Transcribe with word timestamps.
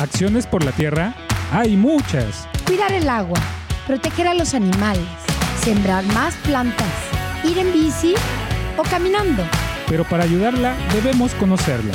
Acciones 0.00 0.46
por 0.46 0.64
la 0.64 0.72
tierra 0.72 1.14
hay 1.52 1.76
muchas. 1.76 2.48
Cuidar 2.66 2.92
el 2.92 3.08
agua, 3.08 3.38
proteger 3.86 4.26
a 4.26 4.34
los 4.34 4.54
animales, 4.54 5.06
sembrar 5.62 6.04
más 6.06 6.34
plantas, 6.36 6.92
ir 7.44 7.58
en 7.58 7.72
bici 7.72 8.14
o 8.76 8.82
caminando. 8.82 9.44
Pero 9.88 10.04
para 10.04 10.24
ayudarla 10.24 10.74
debemos 10.92 11.32
conocerla. 11.34 11.92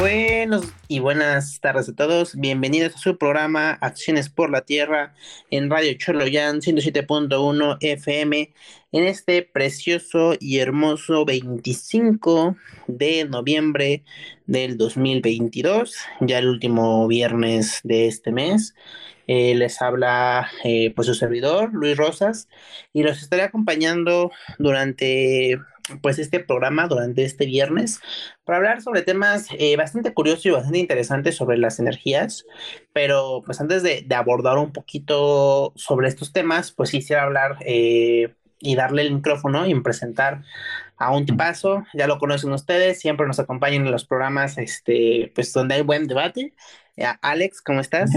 Buenos 0.00 0.64
y 0.88 0.98
buenas 0.98 1.60
tardes 1.60 1.90
a 1.90 1.94
todos. 1.94 2.34
Bienvenidos 2.34 2.94
a 2.94 2.98
su 2.98 3.18
programa 3.18 3.72
Acciones 3.82 4.30
por 4.30 4.48
la 4.50 4.62
Tierra 4.62 5.12
en 5.50 5.68
Radio 5.68 5.92
Choloyan 5.92 6.62
107.1 6.62 7.76
FM 7.82 8.50
en 8.92 9.04
este 9.04 9.42
precioso 9.42 10.36
y 10.40 10.60
hermoso 10.60 11.26
25 11.26 12.56
de 12.86 13.26
noviembre 13.26 14.02
del 14.46 14.78
2022, 14.78 15.94
ya 16.20 16.38
el 16.38 16.48
último 16.48 17.06
viernes 17.06 17.80
de 17.84 18.08
este 18.08 18.32
mes. 18.32 18.74
Eh, 19.26 19.54
les 19.54 19.82
habla 19.82 20.50
eh, 20.64 20.94
pues 20.96 21.08
su 21.08 21.14
servidor, 21.14 21.74
Luis 21.74 21.98
Rosas, 21.98 22.48
y 22.94 23.02
los 23.02 23.20
estaré 23.20 23.42
acompañando 23.42 24.30
durante 24.58 25.60
pues 26.02 26.18
este 26.18 26.40
programa 26.40 26.86
durante 26.86 27.24
este 27.24 27.46
viernes 27.46 28.00
para 28.44 28.58
hablar 28.58 28.82
sobre 28.82 29.02
temas 29.02 29.48
eh, 29.58 29.76
bastante 29.76 30.12
curiosos 30.12 30.46
y 30.46 30.50
bastante 30.50 30.78
interesantes 30.78 31.36
sobre 31.36 31.58
las 31.58 31.78
energías. 31.78 32.44
Pero 32.92 33.42
pues 33.44 33.60
antes 33.60 33.82
de, 33.82 34.06
abordar 34.14 34.58
un 34.58 34.72
poquito 34.72 35.72
sobre 35.76 36.08
estos 36.08 36.32
temas, 36.32 36.72
pues 36.72 36.90
quisiera 36.90 37.22
hablar 37.22 37.56
eh, 37.64 38.34
y 38.58 38.74
darle 38.74 39.02
el 39.02 39.14
micrófono 39.14 39.66
y 39.66 39.80
presentar 39.80 40.42
a 40.98 41.12
un 41.12 41.24
tipazo, 41.24 41.84
ya 41.94 42.06
lo 42.06 42.18
conocen 42.18 42.52
ustedes, 42.52 43.00
siempre 43.00 43.26
nos 43.26 43.38
acompañan 43.38 43.86
en 43.86 43.92
los 43.92 44.04
programas 44.04 44.58
este, 44.58 45.32
pues 45.34 45.50
donde 45.54 45.76
hay 45.76 45.82
buen 45.82 46.06
debate. 46.06 46.52
Eh, 46.96 47.06
Alex, 47.22 47.62
¿cómo 47.62 47.80
estás? 47.80 48.10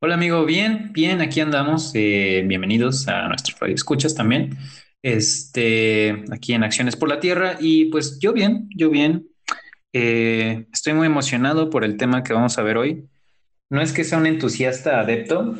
Hola 0.00 0.14
amigo, 0.14 0.44
bien, 0.46 0.92
bien, 0.92 1.20
aquí 1.20 1.40
andamos. 1.40 1.92
bienvenidos 1.92 3.06
a 3.08 3.28
nuestros 3.28 3.58
radio 3.60 3.74
escuchas 3.74 4.14
también 4.14 4.56
este, 5.04 6.24
aquí 6.32 6.54
en 6.54 6.64
Acciones 6.64 6.96
por 6.96 7.10
la 7.10 7.20
Tierra. 7.20 7.58
Y 7.60 7.86
pues 7.86 8.18
yo 8.18 8.32
bien, 8.32 8.68
yo 8.74 8.88
bien. 8.88 9.28
Eh, 9.92 10.66
estoy 10.72 10.94
muy 10.94 11.06
emocionado 11.06 11.68
por 11.68 11.84
el 11.84 11.98
tema 11.98 12.22
que 12.24 12.32
vamos 12.32 12.58
a 12.58 12.62
ver 12.62 12.78
hoy. 12.78 13.06
No 13.68 13.82
es 13.82 13.92
que 13.92 14.02
sea 14.02 14.18
un 14.18 14.26
entusiasta 14.26 15.00
adepto, 15.00 15.56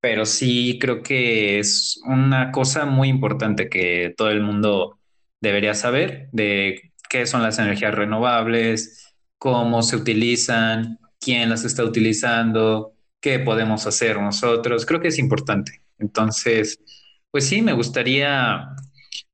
pero 0.00 0.24
sí 0.24 0.78
creo 0.80 1.02
que 1.02 1.58
es 1.58 2.00
una 2.06 2.52
cosa 2.52 2.86
muy 2.86 3.08
importante 3.08 3.68
que 3.68 4.14
todo 4.16 4.30
el 4.30 4.40
mundo 4.40 5.00
debería 5.40 5.74
saber 5.74 6.28
de 6.30 6.92
qué 7.10 7.26
son 7.26 7.42
las 7.42 7.58
energías 7.58 7.94
renovables, 7.94 9.16
cómo 9.36 9.82
se 9.82 9.96
utilizan, 9.96 11.00
quién 11.18 11.50
las 11.50 11.64
está 11.64 11.82
utilizando, 11.82 12.92
qué 13.20 13.40
podemos 13.40 13.84
hacer 13.86 14.20
nosotros. 14.20 14.86
Creo 14.86 15.00
que 15.00 15.08
es 15.08 15.18
importante. 15.18 15.82
Entonces, 15.98 16.78
pues 17.34 17.48
sí, 17.48 17.62
me 17.62 17.72
gustaría, 17.72 18.68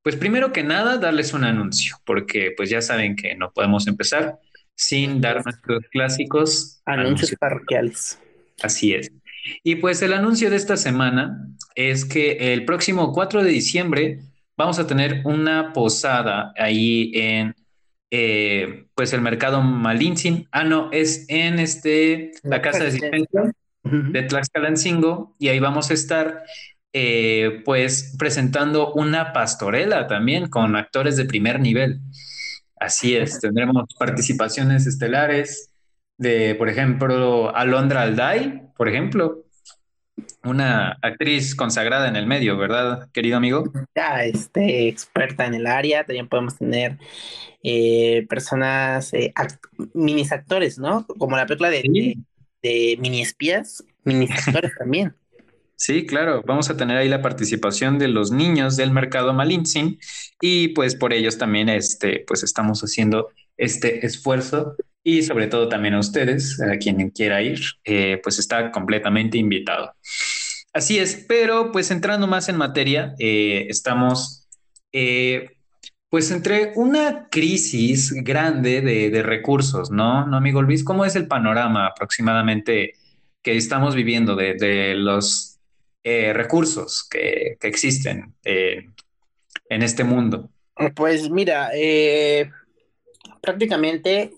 pues 0.02 0.16
primero 0.16 0.54
que 0.54 0.62
nada, 0.62 0.96
darles 0.96 1.34
un 1.34 1.44
anuncio, 1.44 1.96
porque 2.06 2.54
pues 2.56 2.70
ya 2.70 2.80
saben 2.80 3.14
que 3.14 3.34
no 3.34 3.52
podemos 3.52 3.86
empezar 3.88 4.38
sin 4.74 5.20
dar 5.20 5.44
nuestros 5.44 5.82
clásicos 5.90 6.80
anuncios, 6.86 7.34
parroquiales. 7.38 8.18
Así 8.62 8.94
es. 8.94 9.12
Y 9.62 9.74
pues 9.74 10.00
el 10.00 10.14
anuncio 10.14 10.48
de 10.48 10.56
esta 10.56 10.78
semana 10.78 11.46
es 11.74 12.06
que 12.06 12.54
el 12.54 12.64
próximo 12.64 13.12
4 13.12 13.44
de 13.44 13.50
diciembre 13.50 14.20
vamos 14.56 14.78
a 14.78 14.86
tener 14.86 15.20
una 15.26 15.74
posada 15.74 16.54
ahí 16.56 17.12
en 17.14 17.54
eh, 18.10 18.86
pues 18.94 19.12
el 19.12 19.20
mercado 19.20 19.60
Malintzin. 19.60 20.48
Ah, 20.52 20.64
no, 20.64 20.90
es 20.90 21.26
en 21.28 21.58
este 21.58 22.32
la 22.44 22.62
casa 22.62 22.84
de 22.84 22.92
dispensación 22.92 23.52
de 23.82 24.22
Tlaxcalancingo 24.22 25.36
y 25.38 25.48
ahí 25.48 25.60
vamos 25.60 25.90
a 25.90 25.94
estar 25.94 26.44
eh, 26.92 27.62
pues 27.64 28.14
presentando 28.18 28.92
una 28.92 29.32
pastorela 29.32 30.06
también 30.06 30.48
con 30.48 30.76
actores 30.76 31.16
de 31.16 31.24
primer 31.24 31.60
nivel. 31.60 32.00
Así 32.78 33.14
es, 33.14 33.38
tendremos 33.40 33.94
participaciones 33.98 34.86
estelares 34.86 35.70
de, 36.16 36.54
por 36.54 36.68
ejemplo, 36.68 37.54
Alondra 37.54 38.02
Alday, 38.02 38.62
por 38.76 38.88
ejemplo, 38.88 39.44
una 40.44 40.98
actriz 41.02 41.54
consagrada 41.54 42.08
en 42.08 42.16
el 42.16 42.26
medio, 42.26 42.56
¿verdad, 42.56 43.08
querido 43.12 43.36
amigo? 43.36 43.70
Ya, 43.94 44.24
este, 44.24 44.88
experta 44.88 45.46
en 45.46 45.54
el 45.54 45.66
área, 45.66 46.04
también 46.04 46.28
podemos 46.28 46.56
tener 46.56 46.98
eh, 47.62 48.26
personas, 48.28 49.12
eh, 49.12 49.32
mini 49.94 50.26
actores, 50.30 50.78
¿no? 50.78 51.06
Como 51.06 51.36
la 51.36 51.46
película 51.46 51.70
de, 51.70 51.82
de, 51.82 52.16
de 52.62 52.96
mini 53.00 53.22
espías, 53.22 53.84
mini 54.04 54.28
actores 54.30 54.72
también. 54.78 55.14
Sí, 55.80 56.04
claro, 56.04 56.42
vamos 56.44 56.68
a 56.68 56.76
tener 56.76 56.98
ahí 56.98 57.08
la 57.08 57.22
participación 57.22 57.98
de 57.98 58.06
los 58.06 58.30
niños 58.30 58.76
del 58.76 58.90
mercado 58.90 59.32
Malintzin 59.32 59.98
y 60.38 60.68
pues 60.68 60.94
por 60.94 61.14
ellos 61.14 61.38
también 61.38 61.70
este, 61.70 62.22
pues 62.26 62.42
estamos 62.42 62.82
haciendo 62.82 63.30
este 63.56 64.04
esfuerzo 64.04 64.76
y 65.02 65.22
sobre 65.22 65.46
todo 65.46 65.70
también 65.70 65.94
a 65.94 66.00
ustedes, 66.00 66.60
a 66.60 66.76
quien 66.76 67.08
quiera 67.08 67.40
ir, 67.40 67.60
eh, 67.84 68.20
pues 68.22 68.38
está 68.38 68.70
completamente 68.70 69.38
invitado. 69.38 69.94
Así 70.74 70.98
es, 70.98 71.24
pero 71.26 71.72
pues 71.72 71.90
entrando 71.90 72.26
más 72.26 72.50
en 72.50 72.58
materia, 72.58 73.14
eh, 73.18 73.66
estamos 73.70 74.46
eh, 74.92 75.48
pues 76.10 76.30
entre 76.30 76.72
una 76.76 77.28
crisis 77.30 78.12
grande 78.12 78.82
de, 78.82 79.22
recursos, 79.22 79.90
¿no? 79.90 80.26
¿No, 80.26 80.36
amigo 80.36 80.60
Luis? 80.60 80.84
¿Cómo 80.84 81.06
es 81.06 81.16
el 81.16 81.26
panorama 81.26 81.86
aproximadamente 81.86 82.92
que 83.42 83.56
estamos 83.56 83.94
viviendo 83.94 84.36
de, 84.36 84.56
de 84.56 84.94
los 84.94 85.49
eh, 86.02 86.32
recursos 86.32 87.06
que, 87.08 87.58
existen 87.60 88.34
eh, 88.44 88.88
en 89.68 89.82
este 89.82 90.02
mundo? 90.02 90.48
Pues 90.94 91.28
mira, 91.28 91.70
eh, 91.74 92.50
prácticamente, 93.42 94.30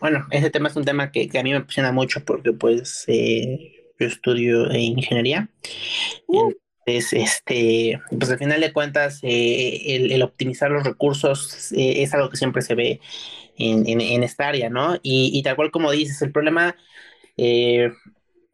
bueno, 0.00 0.26
ese 0.30 0.48
tema 0.48 0.68
es 0.68 0.76
un 0.76 0.84
tema 0.84 1.12
que, 1.12 1.28
a 1.38 1.42
mí 1.42 1.50
me 1.50 1.58
apasiona 1.58 1.92
mucho 1.92 2.24
porque 2.24 2.52
pues 2.52 3.04
yo 3.06 4.06
estudio 4.06 4.72
ingeniería. 4.74 5.48
Uh. 6.26 6.52
Entonces, 6.86 7.12
este, 7.14 8.00
pues 8.10 8.30
al 8.30 8.38
final 8.38 8.60
de 8.60 8.72
cuentas, 8.72 9.20
el, 9.22 10.22
optimizar 10.22 10.70
los 10.70 10.84
recursos 10.84 11.72
es 11.72 12.14
algo 12.14 12.30
que 12.30 12.36
siempre 12.36 12.62
se 12.62 12.74
ve 12.74 13.00
en, 13.56 14.22
esta 14.22 14.48
área, 14.48 14.70
¿no? 14.70 14.96
Y, 15.02 15.30
y, 15.34 15.42
tal 15.42 15.56
cual 15.56 15.70
como 15.70 15.90
dices, 15.90 16.20
el 16.22 16.32
problema 16.32 16.76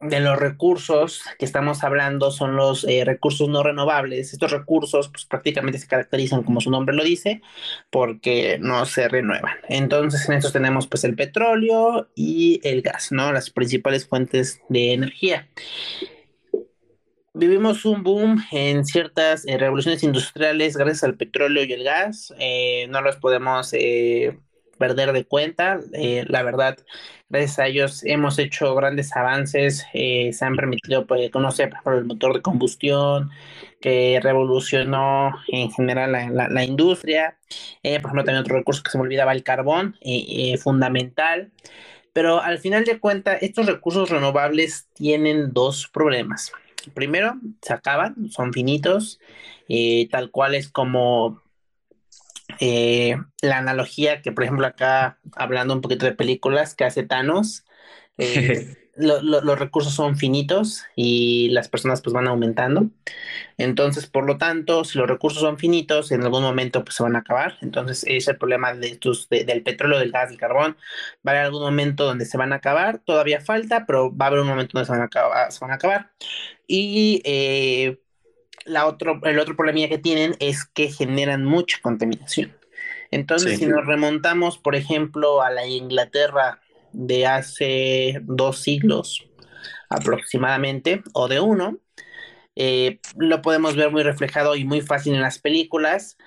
de 0.01 0.19
los 0.19 0.37
recursos 0.37 1.21
que 1.37 1.45
estamos 1.45 1.83
hablando 1.83 2.31
son 2.31 2.55
los 2.55 2.83
eh, 2.85 3.03
recursos 3.05 3.47
no 3.47 3.61
renovables. 3.61 4.33
Estos 4.33 4.51
recursos 4.51 5.09
pues 5.09 5.25
prácticamente 5.25 5.79
se 5.79 5.87
caracterizan 5.87 6.43
como 6.43 6.59
su 6.59 6.71
nombre 6.71 6.95
lo 6.95 7.03
dice 7.03 7.41
porque 7.89 8.57
no 8.59 8.85
se 8.85 9.07
renuevan. 9.07 9.57
Entonces 9.69 10.27
en 10.27 10.35
estos 10.35 10.53
tenemos 10.53 10.87
pues 10.87 11.03
el 11.03 11.15
petróleo 11.15 12.09
y 12.15 12.59
el 12.63 12.81
gas, 12.81 13.11
¿no? 13.11 13.31
Las 13.31 13.51
principales 13.51 14.07
fuentes 14.07 14.61
de 14.69 14.93
energía. 14.93 15.47
Vivimos 17.33 17.85
un 17.85 18.03
boom 18.03 18.43
en 18.51 18.83
ciertas 18.85 19.45
eh, 19.47 19.57
revoluciones 19.57 20.03
industriales 20.03 20.75
gracias 20.75 21.03
al 21.03 21.15
petróleo 21.15 21.63
y 21.63 21.73
el 21.73 21.83
gas. 21.83 22.33
Eh, 22.39 22.87
no 22.89 23.01
los 23.01 23.17
podemos 23.17 23.73
perder 24.81 25.13
de 25.13 25.25
cuenta. 25.25 25.79
la 26.27 26.41
verdad, 26.41 26.75
gracias 27.29 27.59
a 27.59 27.67
ellos 27.67 28.03
hemos 28.03 28.39
hecho 28.39 28.73
grandes 28.73 29.15
avances, 29.15 29.85
eh, 29.93 30.31
se 30.33 30.43
han 30.43 30.55
permitido 30.55 31.05
pues, 31.05 31.29
conocer 31.29 31.71
por 31.83 31.93
el 31.93 32.05
motor 32.05 32.33
de 32.33 32.41
combustión 32.41 33.29
que 33.79 34.19
revolucionó 34.21 35.31
en 35.47 35.71
general 35.71 36.11
la, 36.11 36.63
industria, 36.65 37.37
eh, 37.83 37.99
por 37.99 38.09
ejemplo 38.09 38.23
también 38.25 38.41
otro 38.41 38.57
recurso 38.57 38.83
que 38.83 38.89
se 38.89 38.97
me 38.97 39.03
olvidaba, 39.03 39.33
el 39.33 39.43
carbón, 39.43 39.97
eh, 40.01 40.57
fundamental, 40.57 41.51
pero 42.11 42.41
al 42.41 42.57
final 42.57 42.85
de 42.85 42.99
cuentas 42.99 43.37
estos 43.41 43.67
recursos 43.67 44.09
renovables 44.09 44.87
tienen 44.93 45.53
dos 45.53 45.87
problemas. 45.87 46.51
Primero, 46.95 47.35
se 47.61 47.73
acaban, 47.73 48.31
son 48.31 48.51
finitos, 48.51 49.19
tal 50.09 50.31
cual 50.31 50.55
es 50.55 50.67
como 50.69 51.41
eh, 52.59 53.17
la 53.41 53.57
analogía 53.57 54.21
que, 54.21 54.31
por 54.31 54.43
ejemplo, 54.43 54.67
acá 54.67 55.19
hablando 55.35 55.73
un 55.73 55.81
poquito 55.81 56.05
de 56.05 56.13
películas 56.13 56.75
que 56.75 56.85
hace 56.85 57.03
Thanos, 57.03 57.65
eh, 58.17 58.77
los 58.95 59.59
recursos 59.59 59.93
son 59.93 60.17
finitos 60.17 60.83
y 60.95 61.49
las 61.49 61.69
personas 61.69 62.01
pues 62.01 62.13
van 62.13 62.27
aumentando. 62.27 62.89
Entonces, 63.57 64.07
por 64.07 64.25
lo 64.25 64.37
tanto, 64.37 64.83
si 64.83 64.97
los 64.99 65.07
recursos 65.07 65.41
son 65.41 65.57
finitos, 65.57 66.11
en 66.11 66.23
algún 66.23 66.43
momento 66.43 66.83
pues 66.83 66.95
se 66.95 67.03
van 67.03 67.15
a 67.15 67.19
acabar. 67.19 67.57
Entonces, 67.61 68.03
es 68.07 68.27
el 68.27 68.37
problema 68.37 68.73
de 68.73 68.87
estos, 68.89 69.29
del 69.29 69.63
petróleo, 69.63 69.99
del 69.99 70.11
gas, 70.11 70.29
del 70.29 70.37
carbón. 70.37 70.77
Va 71.25 71.31
a 71.31 71.35
haber 71.35 71.45
algún 71.45 71.61
momento 71.61 72.05
donde 72.05 72.25
se 72.25 72.37
van 72.37 72.53
a 72.53 72.57
acabar, 72.57 72.99
todavía 72.99 73.41
falta, 73.41 73.85
pero 73.85 74.15
va 74.15 74.25
a 74.25 74.27
haber 74.29 74.41
un 74.41 74.47
momento 74.47 74.77
donde 74.77 74.85
se 74.87 74.91
van 74.91 75.01
a 75.01 75.05
acabar. 75.05 75.51
Se 75.51 75.59
van 75.61 75.71
a 75.71 75.75
acabar. 75.75 76.11
Y 76.67 77.21
eh, 77.25 78.00
la 78.65 78.85
otro, 78.85 79.19
el 79.23 79.39
otro 79.39 79.55
problema 79.55 79.87
que 79.87 79.97
tienen 79.97 80.35
es 80.39 80.65
que 80.65 80.89
generan 80.89 81.45
mucha 81.45 81.77
contaminación. 81.81 82.55
Entonces, 83.11 83.59
si 83.59 83.65
nos 83.65 83.85
remontamos, 83.85 84.57
por 84.57 84.75
ejemplo, 84.75 85.41
a 85.41 85.51
la 85.51 85.65
Inglaterra 85.65 86.61
de 86.93 87.27
hace 87.27 88.19
dos 88.23 88.59
siglos 88.59 89.25
aproximadamente, 89.89 91.03
o 91.13 91.27
de 91.27 91.41
uno, 91.41 91.77
eh, 92.55 92.99
lo 93.17 93.41
podemos 93.41 93.75
ver 93.75 93.91
muy 93.91 94.03
reflejado 94.03 94.55
y 94.55 94.63
muy 94.63 94.81
fácil 94.81 95.13
en 95.13 95.21
las 95.21 95.39
películas. 95.39 96.17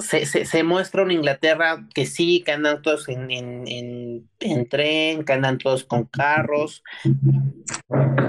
Se, 0.00 0.26
se, 0.26 0.62
muestra 0.62 1.02
una 1.02 1.12
Inglaterra 1.12 1.84
que 1.94 2.06
sí, 2.06 2.42
que 2.44 2.52
andan 2.52 2.82
todos 2.82 3.08
en, 3.08 3.30
en, 3.30 4.28
en, 4.40 4.68
tren, 4.68 5.24
que 5.24 5.32
andan 5.32 5.58
todos 5.58 5.84
con 5.84 6.04
carros, 6.04 6.82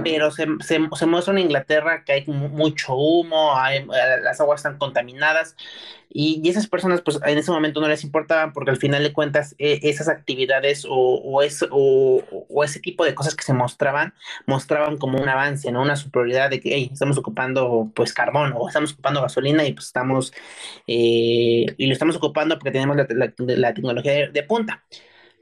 pero 0.04 0.32
se, 0.32 0.48
se, 0.62 0.80
muestra 0.80 1.32
una 1.32 1.42
Inglaterra 1.42 2.04
que 2.04 2.14
hay 2.14 2.26
mucho 2.26 2.96
humo, 2.96 3.56
hay, 3.56 3.86
las 4.24 4.40
aguas 4.42 4.60
están 4.60 4.78
contaminadas, 4.78 5.56
y, 6.12 6.48
esas 6.50 6.68
personas, 6.68 7.02
pues 7.02 7.20
en 7.24 7.38
ese 7.38 7.52
momento 7.52 7.80
no 7.80 7.88
les 7.88 8.04
importaban 8.04 8.52
porque 8.52 8.72
al 8.72 8.78
final 8.78 9.04
de 9.04 9.14
cuentas 9.14 9.54
e, 9.60 9.80
esas 9.84 10.10
actividades 10.10 10.86
o, 10.86 10.92
o, 10.92 12.24
o, 12.50 12.64
ese 12.64 12.80
tipo 12.80 13.06
de 13.06 13.14
cosas 13.14 13.36
que 13.36 13.44
se 13.44 13.54
mostraban, 13.54 14.16
mostraban 14.48 14.98
como 14.98 15.22
un 15.22 15.30
avance, 15.30 15.72
¿no? 15.72 15.84
Una 15.84 15.96
superioridad 15.96 16.50
de 16.50 16.60
que, 16.60 16.90
estamos 16.92 17.18
ocupando 17.20 17.92
pues 17.94 18.14
carbón 18.14 18.54
o 18.58 18.68
estamos 18.68 18.94
ocupando 18.94 19.22
gasolina 19.22 19.66
y 19.66 19.74
pues 19.74 19.86
estamos, 19.86 20.34
eh, 20.88 21.59
y 21.78 21.86
lo 21.88 21.94
estamos 21.94 22.16
ocupando 22.16 22.58
porque 22.58 22.72
tenemos 22.72 22.96
la, 22.96 23.08
la, 23.38 23.74
tecnología 23.74 24.30
de 24.30 24.44
punta. 24.44 24.84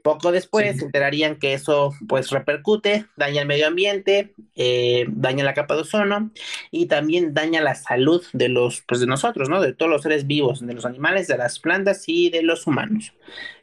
Poco 0.02 0.32
después 0.32 0.78
se 0.78 0.84
enterarían 0.84 1.36
que 1.36 1.54
eso 1.54 1.92
pues 2.08 2.30
repercute, 2.30 3.06
daña 3.16 3.42
el 3.42 3.48
medio 3.48 3.66
ambiente, 3.66 4.34
eh, 4.54 5.04
daña 5.08 5.44
la 5.44 5.54
capa 5.54 5.74
de 5.74 5.82
ozono 5.82 6.30
y 6.70 6.86
también 6.86 7.34
daña 7.34 7.60
la 7.60 7.74
salud 7.74 8.24
de 8.32 8.48
los, 8.48 8.82
pues 8.82 9.00
de 9.00 9.06
nosotros, 9.06 9.48
¿no? 9.48 9.60
De 9.60 9.72
todos 9.72 9.90
los 9.90 10.02
seres 10.02 10.26
vivos, 10.26 10.64
de 10.66 10.72
los 10.72 10.86
animales, 10.86 11.26
de 11.26 11.36
las 11.36 11.58
plantas 11.58 12.04
y 12.06 12.30
de 12.30 12.42
los 12.42 12.66
humanos. 12.66 13.12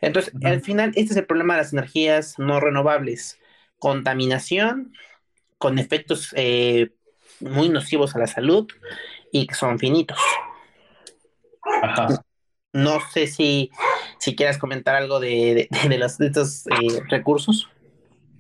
Entonces, 0.02 0.34
al 0.44 0.62
final, 0.62 0.90
este 0.96 1.14
es 1.14 1.18
el 1.18 1.26
problema 1.26 1.56
de 1.56 1.62
las 1.62 1.74
energías 1.74 2.38
no 2.38 2.60
renovables. 2.60 3.40
Contaminación 3.80 4.94
con 5.58 5.80
efectos 5.80 6.34
eh, 6.36 6.92
muy 7.40 7.70
nocivos 7.70 8.16
a 8.16 8.20
la 8.20 8.28
salud 8.28 8.68
y 9.32 9.48
que 9.48 9.56
son 9.56 9.80
finitos. 9.80 10.20
Ajá. 11.82 12.25
No 12.76 13.00
sé 13.14 13.28
si, 13.28 13.72
si 14.20 14.36
quieras 14.36 14.58
comentar 14.58 14.96
algo 14.96 15.22
de, 15.22 15.70
los, 15.98 16.20
estos 16.20 16.68
eh, 16.68 17.02
recursos. 17.10 17.70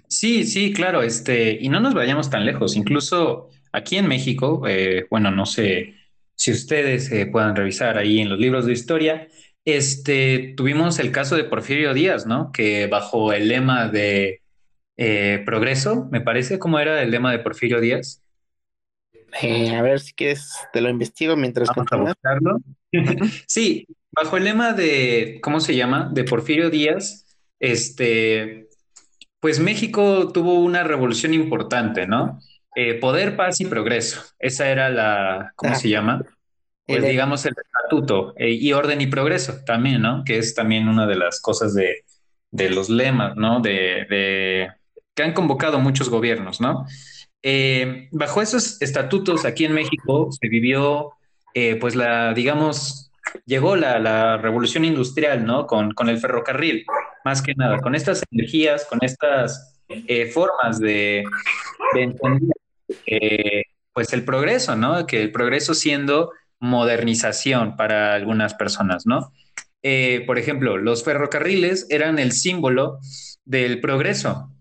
Sí, 0.09 0.43
sí, 0.43 0.73
claro, 0.73 1.01
este, 1.03 1.57
y 1.59 1.69
no 1.69 1.79
nos 1.79 1.93
vayamos 1.93 2.29
tan 2.29 2.45
lejos, 2.45 2.75
incluso 2.75 3.49
aquí 3.71 3.97
en 3.97 4.07
México, 4.07 4.63
eh, 4.67 5.07
bueno, 5.09 5.31
no 5.31 5.45
sé 5.45 5.95
si 6.35 6.51
ustedes 6.51 7.11
eh, 7.13 7.25
puedan 7.27 7.55
revisar 7.55 7.97
ahí 7.97 8.19
en 8.19 8.27
los 8.27 8.37
libros 8.37 8.65
de 8.65 8.73
historia, 8.73 9.29
este, 9.63 10.53
tuvimos 10.57 10.99
el 10.99 11.13
caso 11.13 11.37
de 11.37 11.45
Porfirio 11.45 11.93
Díaz, 11.93 12.25
¿no? 12.25 12.51
Que 12.51 12.87
bajo 12.87 13.31
el 13.31 13.47
lema 13.47 13.87
de 13.87 14.41
progreso, 15.45 16.07
me 16.11 16.19
parece, 16.19 16.59
¿cómo 16.59 16.77
era 16.79 17.01
el 17.01 17.09
lema 17.09 17.31
de 17.31 17.39
Porfirio 17.39 17.79
Díaz? 17.79 18.21
a 19.41 19.81
ver 19.81 19.99
si 19.99 20.13
quieres, 20.13 20.53
te 20.71 20.81
lo 20.81 20.89
investigo 20.89 21.35
mientras 21.35 21.69
contamos. 21.69 22.13
sí, 23.47 23.87
bajo 24.15 24.37
el 24.37 24.45
lema 24.45 24.73
de, 24.73 25.39
¿cómo 25.41 25.59
se 25.59 25.75
llama? 25.75 26.09
De 26.11 26.23
Porfirio 26.23 26.69
Díaz, 26.69 27.25
este, 27.59 28.69
pues 29.39 29.59
México 29.59 30.31
tuvo 30.31 30.55
una 30.55 30.83
revolución 30.83 31.33
importante, 31.33 32.07
¿no? 32.07 32.39
Eh, 32.75 32.95
poder, 32.95 33.35
paz 33.35 33.59
y 33.61 33.65
progreso. 33.65 34.21
Esa 34.39 34.69
era 34.69 34.89
la, 34.89 35.53
¿cómo 35.55 35.73
ah. 35.73 35.75
se 35.75 35.89
llama? 35.89 36.23
Pues 36.87 37.03
digamos 37.03 37.43
el 37.45 37.53
estatuto 37.57 38.35
eh, 38.37 38.51
y 38.51 38.71
orden 38.73 39.01
y 39.01 39.07
progreso 39.07 39.63
también, 39.65 40.01
¿no? 40.01 40.23
Que 40.23 40.37
es 40.37 40.53
también 40.53 40.87
una 40.87 41.07
de 41.07 41.15
las 41.15 41.41
cosas 41.41 41.73
de, 41.73 42.03
los 42.69 42.89
lemas, 42.89 43.35
¿no? 43.35 43.59
De, 43.59 44.05
de, 44.09 44.69
que 45.15 45.23
han 45.23 45.33
convocado 45.33 45.79
muchos 45.79 46.09
gobiernos, 46.09 46.61
¿no? 46.61 46.85
Eh, 47.41 48.07
bajo 48.11 48.41
esos 48.41 48.81
estatutos 48.81 49.45
aquí 49.45 49.65
en 49.65 49.73
México 49.73 50.29
se 50.31 50.47
vivió, 50.47 51.11
pues 51.79 51.95
la, 51.95 52.33
digamos, 52.33 53.11
llegó 53.45 53.75
la, 53.75 54.37
revolución 54.37 54.85
industrial, 54.85 55.45
¿no? 55.45 55.67
Con, 55.67 55.93
el 56.07 56.19
ferrocarril, 56.19 56.85
más 57.23 57.41
que 57.41 57.53
nada, 57.55 57.79
con 57.79 57.95
estas 57.95 58.23
energías, 58.31 58.85
con 58.85 58.99
estas 59.01 59.81
eh, 59.87 60.27
formas 60.27 60.79
de, 60.79 61.23
entender 61.95 62.55
eh, 63.05 63.63
pues 63.93 64.13
el 64.13 64.23
progreso, 64.23 64.75
¿no? 64.75 65.05
Que 65.05 65.21
el 65.21 65.31
progreso 65.31 65.73
siendo 65.73 66.31
modernización 66.59 67.75
para 67.75 68.13
algunas 68.13 68.53
personas, 68.53 69.05
¿no? 69.05 69.31
Eh, 69.83 70.23
por 70.25 70.39
ejemplo, 70.39 70.77
los 70.77 71.03
ferrocarriles 71.03 71.85
eran 71.89 72.17
el 72.17 72.31
símbolo 72.31 72.99
del 73.43 73.79
progreso, 73.81 74.51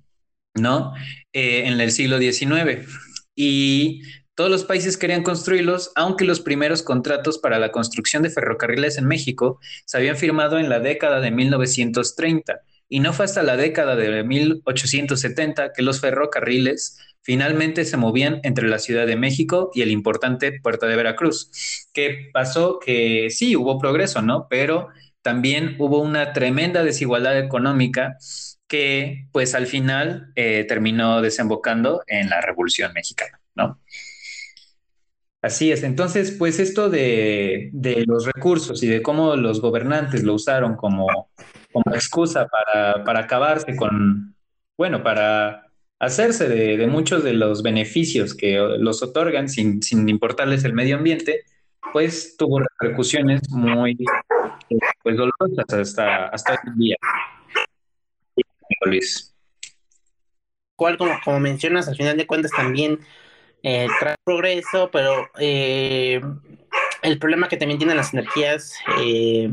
¿no? 0.54 0.92
en 1.32 1.80
el 1.80 1.90
siglo 1.90 2.18
XIX. 2.18 2.86
Y 3.34 4.02
todos 4.34 4.50
los 4.50 4.64
países 4.64 4.96
querían 4.96 5.22
construirlos, 5.22 5.92
aunque 5.94 6.24
los 6.24 6.40
primeros 6.40 6.82
contratos 6.82 7.38
para 7.38 7.58
la 7.58 7.70
construcción 7.70 8.22
de 8.22 8.30
ferrocarriles 8.30 8.98
en 8.98 9.06
México 9.06 9.60
se 9.84 9.96
habían 9.96 10.16
firmado 10.16 10.58
en 10.58 10.68
la 10.68 10.80
década 10.80 11.20
de 11.20 11.30
1930. 11.30 12.60
Y 12.88 13.00
no 13.00 13.12
fue 13.12 13.24
hasta 13.24 13.42
la 13.42 13.56
década 13.56 13.96
de 13.96 14.24
1870 14.24 15.72
que 15.72 15.82
los 15.82 16.00
ferrocarriles 16.00 16.98
finalmente 17.22 17.84
se 17.84 17.96
movían 17.96 18.40
entre 18.42 18.68
la 18.68 18.78
Ciudad 18.78 19.06
de 19.06 19.16
México 19.16 19.70
y 19.72 19.82
el 19.82 19.90
importante 19.90 20.60
puerto 20.60 20.86
de 20.86 20.96
Veracruz. 20.96 21.88
¿Qué 21.92 22.30
pasó? 22.32 22.78
Que 22.84 23.28
sí, 23.30 23.56
hubo 23.56 23.78
progreso, 23.78 24.20
¿no? 24.20 24.46
Pero 24.50 24.88
también 25.22 25.76
hubo 25.78 26.00
una 26.00 26.32
tremenda 26.32 26.84
desigualdad 26.84 27.38
económica 27.38 28.18
que 28.66 29.26
pues 29.32 29.54
al 29.54 29.66
final 29.66 30.32
eh, 30.34 30.64
terminó 30.68 31.22
desembocando 31.22 32.02
en 32.06 32.28
la 32.28 32.40
Revolución 32.40 32.92
Mexicana, 32.92 33.40
¿no? 33.54 33.80
Así 35.44 35.70
es, 35.70 35.82
entonces, 35.82 36.30
pues 36.30 36.58
esto 36.58 36.88
de, 36.88 37.70
los 38.06 38.24
recursos 38.24 38.82
y 38.82 38.88
de 38.88 39.02
cómo 39.02 39.36
los 39.36 39.60
gobernantes 39.60 40.22
lo 40.22 40.32
usaron 40.32 40.74
como, 40.74 41.28
como 41.70 41.94
excusa 41.94 42.48
para, 42.48 43.20
acabarse 43.20 43.76
con, 43.76 44.34
bueno, 44.78 45.02
para 45.02 45.70
hacerse 45.98 46.48
de, 46.48 46.86
muchos 46.86 47.22
de 47.22 47.34
los 47.34 47.62
beneficios 47.62 48.34
que 48.34 48.56
los 48.78 49.02
otorgan 49.02 49.50
sin, 49.50 49.82
importarles 50.08 50.64
el 50.64 50.72
medio 50.72 50.96
ambiente, 50.96 51.42
pues 51.92 52.38
tuvo 52.38 52.60
repercusiones 52.60 53.42
muy 53.50 53.98
pues, 55.02 55.14
dolorosas 55.14 55.74
hasta, 55.78 56.28
hasta 56.28 56.52
hoy 56.52 56.72
día. 56.78 56.96
Luis. 58.86 59.34
Cual, 60.74 60.96
como, 60.96 61.12
como 61.22 61.38
mencionas, 61.38 61.86
al 61.86 61.96
final 61.96 62.16
de 62.16 62.26
cuentas 62.26 62.50
también 62.50 63.00
eh, 63.64 63.88
trae 63.98 64.16
progreso, 64.22 64.90
pero 64.92 65.30
eh, 65.38 66.20
el 67.02 67.18
problema 67.18 67.48
que 67.48 67.56
también 67.56 67.78
tienen 67.78 67.96
las 67.96 68.12
energías 68.12 68.74
eh, 69.00 69.52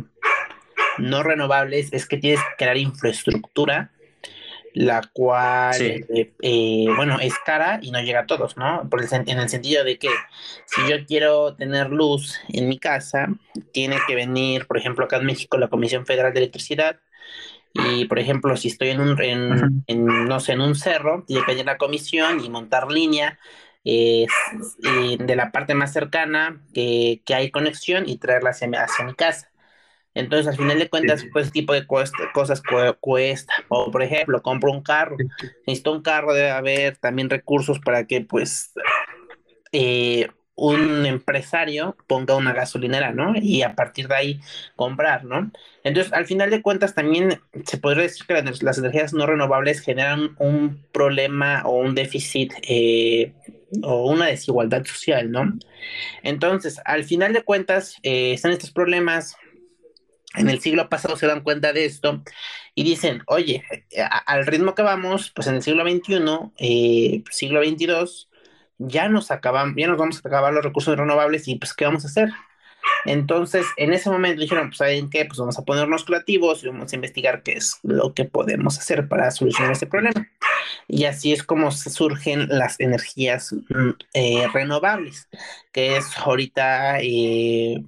no 0.97 1.23
renovables 1.23 1.93
es 1.93 2.05
que 2.05 2.17
tienes 2.17 2.41
que 2.41 2.55
crear 2.57 2.77
infraestructura, 2.77 3.91
la 4.73 5.01
cual, 5.13 5.75
eh, 6.41 6.87
bueno, 6.95 7.19
es 7.19 7.33
cara 7.45 7.79
y 7.81 7.91
no 7.91 8.01
llega 8.01 8.21
a 8.21 8.25
todos, 8.25 8.57
¿no? 8.57 8.87
Por 8.89 9.01
el, 9.01 9.07
en 9.11 9.39
el 9.39 9.49
sentido 9.49 9.85
de 9.85 9.97
que 9.97 10.09
si 10.65 10.81
yo 10.89 11.05
quiero 11.05 11.55
tener 11.55 11.89
luz 11.89 12.39
en 12.49 12.67
mi 12.67 12.79
casa, 12.79 13.27
tiene 13.71 13.97
que 14.07 14.15
venir, 14.15 14.67
por 14.67 14.77
ejemplo, 14.77 15.05
acá 15.05 15.17
en 15.17 15.25
México, 15.25 15.57
la 15.57 15.69
Comisión 15.69 16.05
Federal 16.05 16.33
de 16.33 16.39
Electricidad, 16.39 16.99
y 17.73 18.05
por 18.05 18.19
ejemplo, 18.19 18.57
si 18.57 18.67
estoy 18.67 18.89
en 18.89 18.99
un, 18.99 19.21
en, 19.21 20.05
no 20.27 20.39
sé, 20.41 20.51
en 20.53 20.61
un 20.61 20.75
cerro, 20.75 21.23
tiene 21.25 21.45
que 21.45 21.51
venir 21.51 21.65
la 21.65 21.77
comisión 21.77 22.43
y 22.43 22.49
montar 22.49 22.91
línea 22.91 23.39
eh, 23.83 24.27
de 25.19 25.35
la 25.35 25.51
parte 25.51 25.73
más 25.73 25.93
cercana 25.93 26.61
que, 26.73 27.21
que 27.25 27.33
hay 27.33 27.51
conexión 27.51 28.07
y 28.07 28.17
traerla 28.17 28.51
hacia, 28.51 28.67
hacia, 28.83 29.05
mi 29.05 29.13
casa. 29.13 29.51
Entonces, 30.13 30.47
al 30.47 30.57
final 30.57 30.77
de 30.77 30.89
cuentas, 30.89 31.25
pues 31.31 31.45
ese 31.45 31.53
tipo 31.53 31.73
de 31.73 31.87
cosas 31.87 32.61
cuesta. 32.99 33.53
O, 33.69 33.89
por 33.91 34.03
ejemplo, 34.03 34.41
compro 34.41 34.71
un 34.71 34.83
carro. 34.83 35.15
Necesito 35.67 35.93
un 35.93 36.01
carro, 36.01 36.33
debe 36.33 36.51
haber 36.51 36.97
también 36.97 37.29
recursos 37.29 37.79
para 37.79 38.05
que, 38.05 38.21
pues, 38.21 38.73
eh, 39.71 40.27
un 40.61 41.07
empresario 41.07 41.97
ponga 42.05 42.35
una 42.35 42.53
gasolinera, 42.53 43.11
¿no? 43.11 43.33
Y 43.35 43.63
a 43.63 43.75
partir 43.75 44.07
de 44.07 44.15
ahí 44.15 44.41
comprar, 44.75 45.23
¿no? 45.23 45.51
Entonces, 45.83 46.13
al 46.13 46.27
final 46.27 46.51
de 46.51 46.61
cuentas, 46.61 46.93
también 46.93 47.41
se 47.65 47.79
podría 47.79 48.03
decir 48.03 48.27
que 48.27 48.43
las 48.61 48.77
energías 48.77 49.11
no 49.13 49.25
renovables 49.25 49.81
generan 49.81 50.35
un 50.37 50.85
problema 50.91 51.63
o 51.65 51.79
un 51.79 51.95
déficit 51.95 52.53
eh, 52.61 53.33
o 53.81 54.11
una 54.11 54.27
desigualdad 54.27 54.85
social, 54.85 55.31
¿no? 55.31 55.51
Entonces, 56.21 56.79
al 56.85 57.05
final 57.05 57.33
de 57.33 57.41
cuentas, 57.41 57.95
eh, 58.03 58.33
están 58.33 58.51
estos 58.51 58.71
problemas. 58.71 59.35
En 60.35 60.47
el 60.47 60.61
siglo 60.61 60.87
pasado 60.89 61.17
se 61.17 61.27
dan 61.27 61.41
cuenta 61.41 61.73
de 61.73 61.85
esto 61.85 62.23
y 62.75 62.83
dicen, 62.83 63.23
oye, 63.25 63.63
al 64.27 64.45
ritmo 64.45 64.75
que 64.75 64.83
vamos, 64.83 65.31
pues 65.31 65.47
en 65.47 65.55
el 65.55 65.63
siglo 65.63 65.83
XXI, 65.83 66.21
eh, 66.57 67.23
siglo 67.31 67.61
XXII, 67.61 68.30
ya 68.87 69.09
nos 69.09 69.31
acaban, 69.31 69.75
ya 69.75 69.87
nos 69.87 69.97
vamos 69.97 70.17
a 70.23 70.27
acabar 70.27 70.53
los 70.53 70.63
recursos 70.63 70.97
renovables 70.97 71.47
y 71.47 71.55
pues 71.55 71.73
¿qué 71.73 71.85
vamos 71.85 72.05
a 72.05 72.07
hacer? 72.07 72.29
Entonces, 73.05 73.65
en 73.77 73.93
ese 73.93 74.09
momento 74.09 74.41
dijeron, 74.41 74.69
pues, 74.69 74.77
¿saben 74.77 75.09
qué? 75.09 75.25
Pues 75.25 75.37
vamos 75.37 75.57
a 75.57 75.63
ponernos 75.63 76.03
creativos 76.03 76.63
y 76.63 76.67
vamos 76.67 76.91
a 76.91 76.95
investigar 76.95 77.43
qué 77.43 77.53
es 77.53 77.79
lo 77.83 78.13
que 78.13 78.25
podemos 78.25 78.77
hacer 78.77 79.07
para 79.07 79.31
solucionar 79.31 79.71
este 79.71 79.87
problema. 79.87 80.27
Y 80.87 81.05
así 81.05 81.31
es 81.31 81.43
como 81.43 81.71
surgen 81.71 82.47
las 82.49 82.79
energías 82.79 83.53
mm, 83.53 83.89
eh, 84.13 84.47
renovables, 84.53 85.27
que 85.71 85.97
es 85.97 86.17
ahorita 86.17 86.99
eh, 87.01 87.83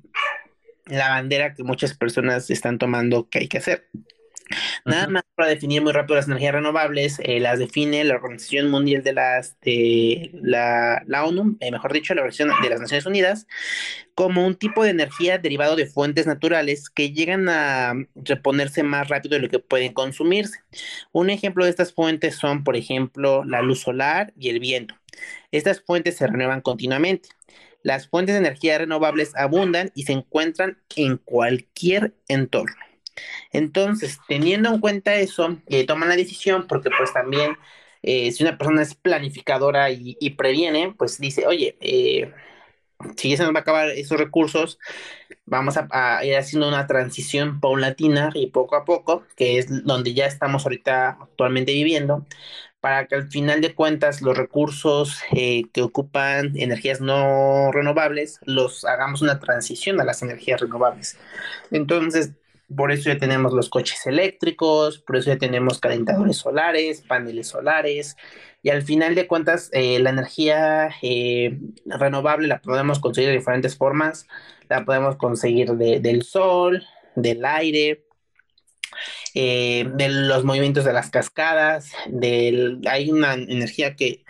la 0.86 1.10
bandera 1.10 1.54
que 1.54 1.64
muchas 1.64 1.96
personas 1.96 2.50
están 2.50 2.78
tomando 2.78 3.30
que 3.30 3.40
hay 3.40 3.48
que 3.48 3.58
hacer. 3.58 3.88
Nada 4.86 5.08
más 5.08 5.24
para 5.36 5.50
definir 5.50 5.82
muy 5.82 5.92
rápido 5.94 6.16
las 6.16 6.28
energías 6.28 6.54
renovables, 6.54 7.20
eh, 7.24 7.40
las 7.40 7.60
define 7.60 8.04
la 8.04 8.16
Organización 8.16 8.70
Mundial 8.70 9.04
de 9.04 9.14
las 9.14 9.60
de 9.62 10.32
la, 10.34 11.02
la 11.08 11.26
ONU, 11.26 11.58
eh, 11.60 11.72
mejor 11.72 11.94
dicho, 11.94 12.14
la 12.14 12.22
Organización 12.22 12.52
de 12.62 12.70
las 12.70 12.82
Naciones 12.82 13.06
Unidas, 13.06 13.48
como 14.16 14.46
un 14.46 14.56
tipo 14.56 14.84
de 14.84 14.92
energía 14.92 15.38
derivado 15.38 15.76
de 15.76 15.88
fuentes 15.88 16.28
naturales 16.28 16.90
que 16.90 17.12
llegan 17.12 17.50
a 17.50 17.94
reponerse 18.16 18.84
más 18.84 19.08
rápido 19.08 19.36
de 19.36 19.42
lo 19.42 19.50
que 19.50 19.60
pueden 19.60 19.94
consumirse. 19.94 20.60
Un 21.12 21.30
ejemplo 21.30 21.64
de 21.66 21.72
estas 21.72 21.94
fuentes 21.94 22.36
son, 22.36 22.64
por 22.64 22.76
ejemplo, 22.76 23.44
la 23.46 23.62
luz 23.62 23.82
solar 23.82 24.34
y 24.38 24.50
el 24.50 24.60
viento. 24.60 24.96
Estas 25.52 25.82
fuentes 25.82 26.18
se 26.18 26.28
renuevan 26.28 26.62
continuamente. 26.62 27.30
Las 27.84 28.08
fuentes 28.08 28.34
de 28.34 28.40
energía 28.40 28.78
renovables 28.78 29.36
abundan 29.36 29.92
y 29.94 30.04
se 30.04 30.14
encuentran 30.14 30.80
en 30.96 31.18
cualquier 31.18 32.14
entorno. 32.28 32.83
Entonces, 33.52 34.20
teniendo 34.28 34.70
en 34.70 34.80
cuenta 34.80 35.16
eso, 35.16 35.58
eh, 35.68 35.86
toman 35.86 36.10
la 36.10 36.16
decisión 36.16 36.68
porque 36.68 36.90
pues 36.98 37.14
también 37.14 37.58
eh, 38.02 38.32
si 38.32 38.44
una 38.44 38.58
persona 38.58 38.82
es 38.82 38.96
planificadora 38.96 39.90
y, 39.92 40.30
previene, 40.32 40.94
pues 40.98 41.20
dice, 41.20 41.48
oye, 41.48 41.78
eh, 41.82 42.34
si 43.18 43.30
ya 43.30 43.38
se 43.38 43.44
nos 43.44 43.54
va 43.54 43.60
a 43.60 43.62
acabar 43.62 43.90
esos 43.90 44.18
recursos, 44.18 44.80
vamos 45.46 45.76
a, 45.78 46.26
ir 46.26 46.36
haciendo 46.36 46.68
una 46.68 46.88
transición 46.88 47.60
paulatina 47.60 48.32
y 48.34 48.48
poco 48.48 48.76
a 48.76 48.86
poco, 48.86 49.24
que 49.36 49.58
es 49.58 49.86
donde 49.86 50.14
ya 50.14 50.26
estamos 50.26 50.66
ahorita 50.66 51.18
actualmente 51.22 51.74
viviendo, 51.74 52.26
para 52.80 53.08
que 53.08 53.16
al 53.16 53.30
final 53.30 53.62
de 53.62 53.76
cuentas 53.76 54.22
los 54.22 54.38
recursos 54.38 55.20
que 55.32 55.82
ocupan 55.82 56.58
energías 56.58 57.00
no 57.02 57.72
renovables 57.72 58.40
los 58.44 58.84
hagamos 58.86 59.22
una 59.22 59.40
transición 59.40 60.02
a 60.02 60.04
las 60.04 60.22
energías 60.22 60.60
renovables. 60.60 61.18
Entonces, 61.72 62.34
por 62.76 62.92
eso 62.92 63.10
ya 63.10 63.18
tenemos 63.18 63.54
los 63.54 63.70
coches 63.70 64.06
eléctricos, 64.06 65.00
por 65.00 65.18
eso 65.18 65.32
ya 65.32 65.38
tenemos 65.38 65.80
calentadores 65.80 66.38
solares, 66.38 67.02
paneles 67.02 67.48
solares, 67.48 68.16
y 68.62 68.70
al 68.70 68.82
final 68.82 69.16
de 69.16 69.28
cuentas 69.28 69.70
eh, 69.74 70.00
la 70.00 70.10
energía 70.10 70.90
eh, 71.02 71.60
renovable 71.86 72.48
la 72.48 72.62
podemos 72.62 73.00
conseguir 73.00 73.30
de 73.30 73.38
diferentes 73.38 73.76
formas, 73.76 74.28
la 74.70 74.86
podemos 74.86 75.18
conseguir 75.18 75.72
del 75.74 76.24
sol, 76.24 76.86
del 77.16 77.44
aire, 77.46 78.06
eh, 79.36 79.90
de 79.96 80.10
los 80.10 80.44
movimientos 80.44 80.86
de 80.86 80.94
las 80.94 81.10
cascadas, 81.10 81.92
del, 82.08 82.82
hay 82.88 83.12
una 83.12 83.34
energía 83.34 83.96
que 83.96 84.24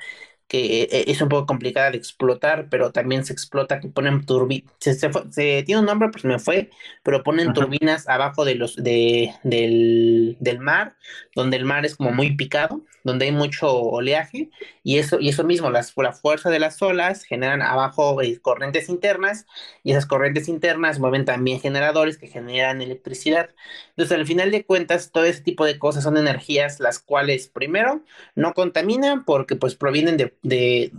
que 0.53 0.83
eh, 0.83 1.05
es 1.07 1.19
un 1.19 1.29
poco 1.29 1.47
complicada 1.47 1.89
de 1.89 1.97
explotar, 1.97 2.67
pero 2.69 2.91
también 2.91 3.25
se 3.25 3.33
explota 3.33 3.79
que 3.79 3.87
ponen 3.87 4.23
turbinas, 4.23 4.71
se, 4.77 5.63
tiene 5.63 5.79
un 5.79 5.87
nombre, 5.87 6.09
pues 6.09 6.25
me 6.25 6.37
fue, 6.37 6.69
pero 7.01 7.23
ponen 7.23 7.53
turbinas 7.53 8.07
abajo 8.07 8.45
de 8.45 8.53
los, 8.53 8.75
de, 8.75 9.33
del, 9.41 10.37
del, 10.39 10.59
mar, 10.59 10.95
donde 11.33 11.57
el 11.57 11.65
mar 11.65 11.87
es 11.87 11.95
como 11.95 12.11
muy 12.11 12.35
picado, 12.35 12.83
donde 13.03 13.25
hay 13.25 13.31
mucho 13.31 13.73
oleaje, 13.73 14.51
y 14.83 14.99
eso, 14.99 15.19
y 15.19 15.29
eso 15.29 15.43
mismo, 15.43 15.71
las, 15.71 15.91
la 15.97 16.13
fuerza 16.13 16.51
de 16.51 16.59
las 16.59 16.79
olas 16.83 17.23
generan 17.23 17.63
abajo 17.63 18.21
eh, 18.21 18.39
corrientes 18.39 18.89
internas, 18.89 19.47
y 19.81 19.91
esas 19.91 20.05
corrientes 20.05 20.47
internas 20.47 20.99
mueven 20.99 21.25
también 21.25 21.61
generadores 21.61 22.19
que 22.19 22.27
generan 22.27 22.79
electricidad. 22.81 23.49
Entonces, 23.89 24.15
al 24.15 24.27
final 24.27 24.51
de 24.51 24.65
cuentas, 24.65 25.11
todo 25.11 25.23
ese 25.23 25.41
tipo 25.41 25.65
de 25.65 25.79
cosas 25.79 26.03
son 26.03 26.15
energías 26.15 26.79
las 26.79 26.99
cuales, 26.99 27.47
primero, 27.47 28.03
no 28.35 28.53
contaminan 28.53 29.25
porque 29.25 29.55
pues 29.55 29.75
provienen 29.75 30.15
de 30.17 30.33
de, 30.43 30.91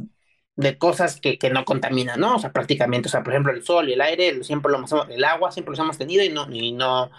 cosas 0.78 1.20
que, 1.20 1.38
no 1.52 1.64
contaminan, 1.64 2.18
¿no? 2.18 2.36
O 2.36 2.38
sea, 2.38 2.52
prácticamente, 2.52 3.08
o 3.08 3.10
sea, 3.10 3.22
por 3.22 3.32
ejemplo, 3.32 3.52
el 3.52 3.64
sol 3.64 3.88
y 3.88 3.92
el 3.92 4.00
aire, 4.00 4.42
siempre 4.42 4.72
lo 4.72 4.78
hemos, 4.78 4.92
el 5.10 5.24
agua 5.24 5.52
siempre 5.52 5.72
los 5.72 5.78
hemos 5.78 5.98
tenido 5.98 6.24
y 6.24 6.30
no, 6.30 6.48
y 6.50 6.72
no, 6.72 7.10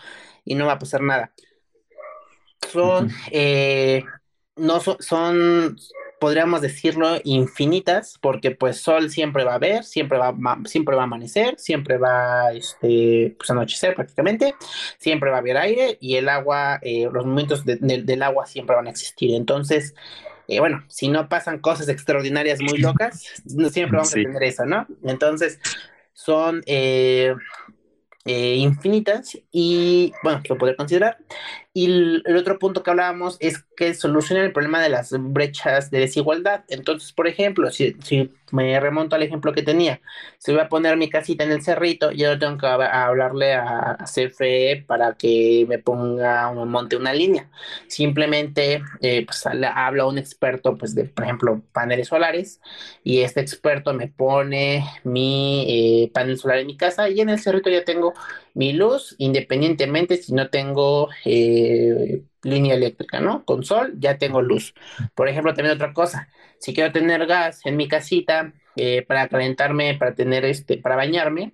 y 0.44 0.55
no 0.55 0.65
va 0.65 0.74
a 0.74 0.79
pasar 0.79 1.01
nada. 1.01 1.32
Son, 2.72 3.10
eh, 3.32 4.03
no 4.55 4.79
son, 4.79 5.77
podríamos 6.20 6.62
decirlo, 6.62 7.20
infinitas, 7.24 8.17
porque 8.22 8.51
pues 8.51 8.82
sol 8.82 9.10
siempre 9.12 9.44
va 9.44 9.53
a 9.53 9.55
haber, 9.55 9.84
siempre 9.84 10.17
va, 10.17 10.34
siempre 10.65 10.96
va 10.96 11.03
a 11.03 11.05
amanecer, 11.05 11.60
siempre 11.60 11.98
va 11.98 12.51
este, 12.53 13.36
pues, 13.38 13.50
anochecer 13.50 13.96
prácticamente, 13.96 14.55
siempre 14.98 15.29
va 15.29 15.38
a 15.38 15.39
haber 15.39 15.58
aire 15.58 15.98
y 16.00 16.15
el 16.15 16.29
agua, 16.29 16.79
eh, 16.82 17.08
los 17.12 17.25
movimientos 17.25 17.65
del 17.65 18.24
agua 18.24 18.46
siempre 18.46 18.75
van 18.75 18.88
a 18.88 18.91
existir. 18.91 19.36
Entonces, 19.36 19.94
y 20.48 20.60
bueno, 20.60 20.84
si 20.88 21.08
no 21.08 21.28
pasan 21.28 21.60
cosas 21.60 21.90
extraordinarias 21.90 22.62
muy 22.62 22.78
locas, 22.78 23.24
siempre 23.72 23.98
vamos 23.98 24.12
a 24.12 24.16
tener 24.16 24.44
eso, 24.44 24.66
¿no? 24.66 24.88
Entonces, 25.04 25.60
son 26.14 26.62
eh, 26.66 27.34
eh, 28.25 28.56
infinitas 28.56 29.38
y, 29.52 30.14
bueno, 30.24 30.42
lo 30.48 30.58
podría 30.58 30.75
considerar. 30.75 31.18
Y 31.77 31.88
el, 31.88 32.24
otro 32.38 32.58
punto 32.58 32.84
que 32.84 32.89
hablábamos 32.89 33.36
es 33.41 33.65
que 33.75 33.94
soluciona 33.94 34.41
el 34.46 34.53
problema 34.53 34.82
de 34.82 34.88
las 34.88 35.12
brechas 35.12 35.91
de 35.91 36.00
desigualdad. 36.00 36.63
Entonces, 36.70 37.12
por 37.12 37.27
ejemplo, 37.27 37.70
si, 37.70 37.98
si 38.01 38.32
me 38.51 38.79
remonto 38.79 39.17
al 39.17 39.24
ejemplo 39.24 39.51
que 39.51 39.62
tenía, 39.62 40.00
si 40.38 40.53
voy 40.53 40.62
a 40.62 40.70
poner 40.70 40.96
mi 40.96 41.10
casita 41.10 41.44
en 41.44 41.51
el 41.51 41.62
cerrito, 41.63 42.12
yo 42.12 42.32
no 42.32 42.39
tengo 42.39 42.58
que 42.60 42.67
hablarle 42.67 43.55
a, 43.55 43.98
CFE 44.05 44.86
para 44.88 45.15
que 45.15 45.65
me 45.67 45.77
ponga 45.77 46.50
o 46.50 46.55
me 46.55 46.65
monte 46.65 46.96
una 46.96 47.13
línea. 47.13 47.50
Simplemente, 47.88 48.82
eh, 49.01 49.25
pues 49.25 49.46
habla 49.46 50.05
un 50.05 50.17
experto, 50.17 50.77
pues 50.77 50.96
de, 50.96 51.03
por 51.03 51.25
ejemplo, 51.25 51.62
paneles 51.74 52.08
solares, 52.08 52.62
y 53.03 53.20
este 53.20 53.41
experto 53.41 53.94
me 53.94 54.08
pone 54.08 54.86
mi 55.03 55.65
eh, 55.67 56.12
panel 56.13 56.38
solar 56.38 56.60
en 56.60 56.67
mi 56.67 56.77
casa 56.77 57.10
y 57.10 57.20
en 57.20 57.27
el 57.27 57.39
cerrito 57.39 57.70
ya 57.70 57.84
tengo 57.84 58.13
mi 58.53 58.72
luz, 58.72 59.15
independientemente 59.17 60.15
si 60.15 60.34
no 60.34 60.50
tengo 60.50 61.10
eh, 61.25 61.64
línea 62.43 62.75
eléctrica, 62.75 63.19
¿no? 63.19 63.43
Con 63.45 63.63
sol 63.63 63.93
ya 63.98 64.17
tengo 64.17 64.41
luz. 64.41 64.74
Por 65.13 65.27
ejemplo, 65.27 65.53
también 65.53 65.75
otra 65.75 65.93
cosa, 65.93 66.29
si 66.60 66.74
quiero 66.74 66.91
tener 66.91 67.25
gas 67.25 67.62
en 67.65 67.75
mi 67.77 67.88
casita 67.88 68.53
eh, 68.75 69.03
para 69.07 69.27
calentarme, 69.27 69.95
para 69.95 70.15
tener 70.15 70.45
este, 70.45 70.77
para 70.77 70.95
bañarme, 70.95 71.53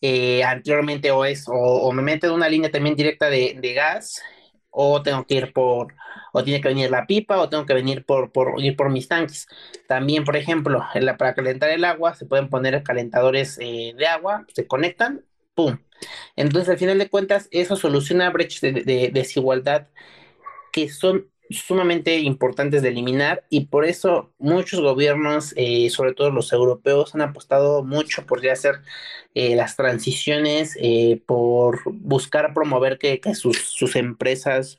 eh, 0.00 0.42
anteriormente 0.44 1.10
o 1.10 1.24
es, 1.24 1.44
o, 1.48 1.92
me 1.92 2.02
meten 2.02 2.30
una 2.30 2.48
línea 2.48 2.70
también 2.70 2.96
directa 2.96 3.28
de, 3.28 3.72
gas, 3.74 4.22
o 4.70 5.02
tengo 5.02 5.26
que 5.26 5.34
ir 5.34 5.52
por, 5.52 5.94
o 6.32 6.44
tiene 6.44 6.60
que 6.60 6.68
venir 6.68 6.90
la 6.90 7.06
pipa, 7.06 7.38
o 7.38 7.48
tengo 7.48 7.66
que 7.66 7.74
venir 7.74 8.04
por, 8.04 8.32
por 8.32 8.54
ir 8.62 8.76
por 8.76 8.90
mis 8.90 9.08
tanques. 9.08 9.46
También, 9.88 10.24
por 10.24 10.36
ejemplo, 10.36 10.84
para 11.18 11.34
calentar 11.34 11.70
el 11.70 11.84
agua, 11.84 12.14
se 12.14 12.26
pueden 12.26 12.48
poner 12.48 12.82
calentadores 12.82 13.56
de 13.56 14.06
agua, 14.06 14.46
se 14.54 14.66
conectan 14.66 15.24
entonces, 16.36 16.68
al 16.68 16.78
final 16.78 16.98
de 16.98 17.08
cuentas, 17.10 17.48
eso 17.50 17.76
soluciona 17.76 18.30
brechas 18.30 18.60
de 18.62 19.10
desigualdad 19.12 19.88
que 20.72 20.88
son 20.88 21.29
sumamente 21.50 22.18
importantes 22.20 22.80
de 22.82 22.90
eliminar 22.90 23.44
y 23.50 23.66
por 23.66 23.84
eso 23.84 24.30
muchos 24.38 24.80
gobiernos, 24.80 25.52
eh, 25.56 25.90
sobre 25.90 26.14
todo 26.14 26.30
los 26.30 26.52
europeos, 26.52 27.14
han 27.14 27.22
apostado 27.22 27.82
mucho 27.82 28.24
por 28.24 28.40
ya 28.40 28.52
hacer 28.52 28.76
eh, 29.34 29.56
las 29.56 29.76
transiciones, 29.76 30.76
eh, 30.80 31.20
por 31.26 31.80
buscar 31.92 32.54
promover 32.54 32.98
que, 32.98 33.20
sus, 33.34 33.96
empresas 33.96 34.78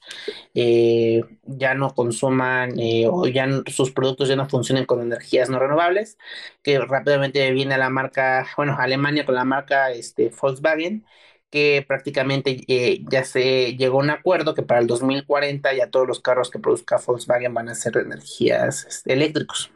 ya 0.53 1.73
no 1.73 1.93
consuman 1.93 2.75
o 3.09 3.27
ya 3.27 3.47
sus 3.67 3.91
productos 3.91 4.29
ya 4.29 4.35
no 4.35 4.47
funcionen 4.47 4.85
con 4.85 5.01
energías 5.01 5.49
no 5.49 5.59
renovables, 5.59 6.17
que 6.63 6.79
rápidamente 6.79 7.51
viene 7.51 7.75
a 7.75 7.77
la 7.77 7.89
marca, 7.89 8.47
bueno, 8.57 8.77
Alemania 8.79 9.25
con 9.25 9.35
la 9.35 9.45
marca 9.45 9.91
este, 9.91 10.31
Volkswagen 10.41 11.05
que 11.51 11.83
prácticamente 11.85 12.63
eh, 12.67 13.03
ya 13.11 13.25
se 13.25 13.75
llegó 13.75 13.99
a 13.99 14.03
un 14.03 14.09
acuerdo 14.09 14.55
que 14.55 14.63
para 14.63 14.79
el 14.79 14.87
2040 14.87 15.73
ya 15.73 15.89
todos 15.89 16.07
los 16.07 16.21
carros 16.21 16.49
que 16.49 16.59
produzca 16.59 16.99
Volkswagen 17.05 17.53
van 17.53 17.67
a 17.67 17.75
ser 17.75 17.97
energías 17.97 18.85
este, 18.85 19.13
eléctricos, 19.13 19.69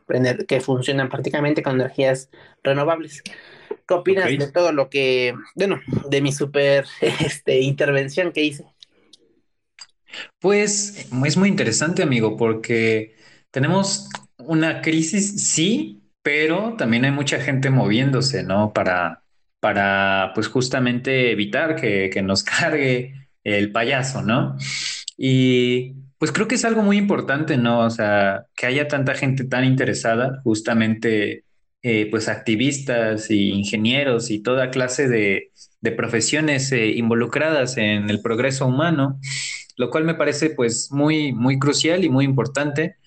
que 0.47 0.61
funcionan 0.61 1.09
prácticamente 1.09 1.61
con 1.61 1.75
energías 1.75 2.29
renovables. 2.63 3.21
¿Qué 3.87 3.93
opinas 3.93 4.29
de 4.29 4.51
todo 4.51 4.71
lo 4.71 4.89
que, 4.89 5.35
bueno, 5.53 5.81
de 6.09 6.21
mi 6.21 6.31
super 6.31 6.85
este, 7.01 7.59
intervención 7.59 8.31
que 8.31 8.43
hice? 8.43 8.65
Pues 10.39 11.09
es 11.25 11.37
muy 11.37 11.49
interesante, 11.49 12.03
amigo, 12.03 12.37
porque 12.37 13.15
tenemos 13.51 14.09
una 14.37 14.81
crisis, 14.81 15.51
sí, 15.51 16.03
pero 16.23 16.75
también 16.77 17.03
hay 17.03 17.11
mucha 17.11 17.41
gente 17.41 17.69
moviéndose, 17.69 18.43
¿no? 18.43 18.71
Para, 18.71 19.24
para 19.65 20.31
pues 20.35 20.47
justamente 20.47 21.31
evitar 21.31 21.75
que, 21.75 22.21
nos 22.21 22.43
cargue 22.61 23.29
el 23.43 23.71
payaso, 23.71 24.21
¿no? 24.21 24.57
Y 25.17 25.93
pues 26.19 26.31
creo 26.31 26.47
que 26.47 26.53
es 26.53 26.65
algo 26.65 26.83
muy 26.83 26.97
importante, 26.97 27.57
¿no? 27.57 27.79
O 27.79 27.89
sea, 27.89 28.45
que 28.55 28.67
haya 28.67 28.87
tanta 28.87 29.15
gente 29.15 29.43
tan 29.43 29.65
interesada 29.65 30.39
justamente 30.43 31.45
eh, 31.81 32.07
pues 32.11 32.27
activistas 32.27 33.31
y 33.31 33.53
ingenieros 33.53 34.29
y 34.29 34.43
toda 34.43 34.69
clase 34.69 35.07
de, 35.07 35.51
profesiones 35.97 36.71
eh, 36.71 36.89
involucradas 36.89 37.77
en 37.77 38.11
el 38.11 38.21
progreso 38.21 38.67
humano, 38.67 39.19
lo 39.77 39.89
cual 39.89 40.03
me 40.03 40.13
parece 40.13 40.51
pues 40.51 40.91
muy, 40.91 41.33
muy 41.33 41.57
crucial 41.57 42.03
y 42.03 42.09
muy 42.09 42.25
importante. 42.25 42.97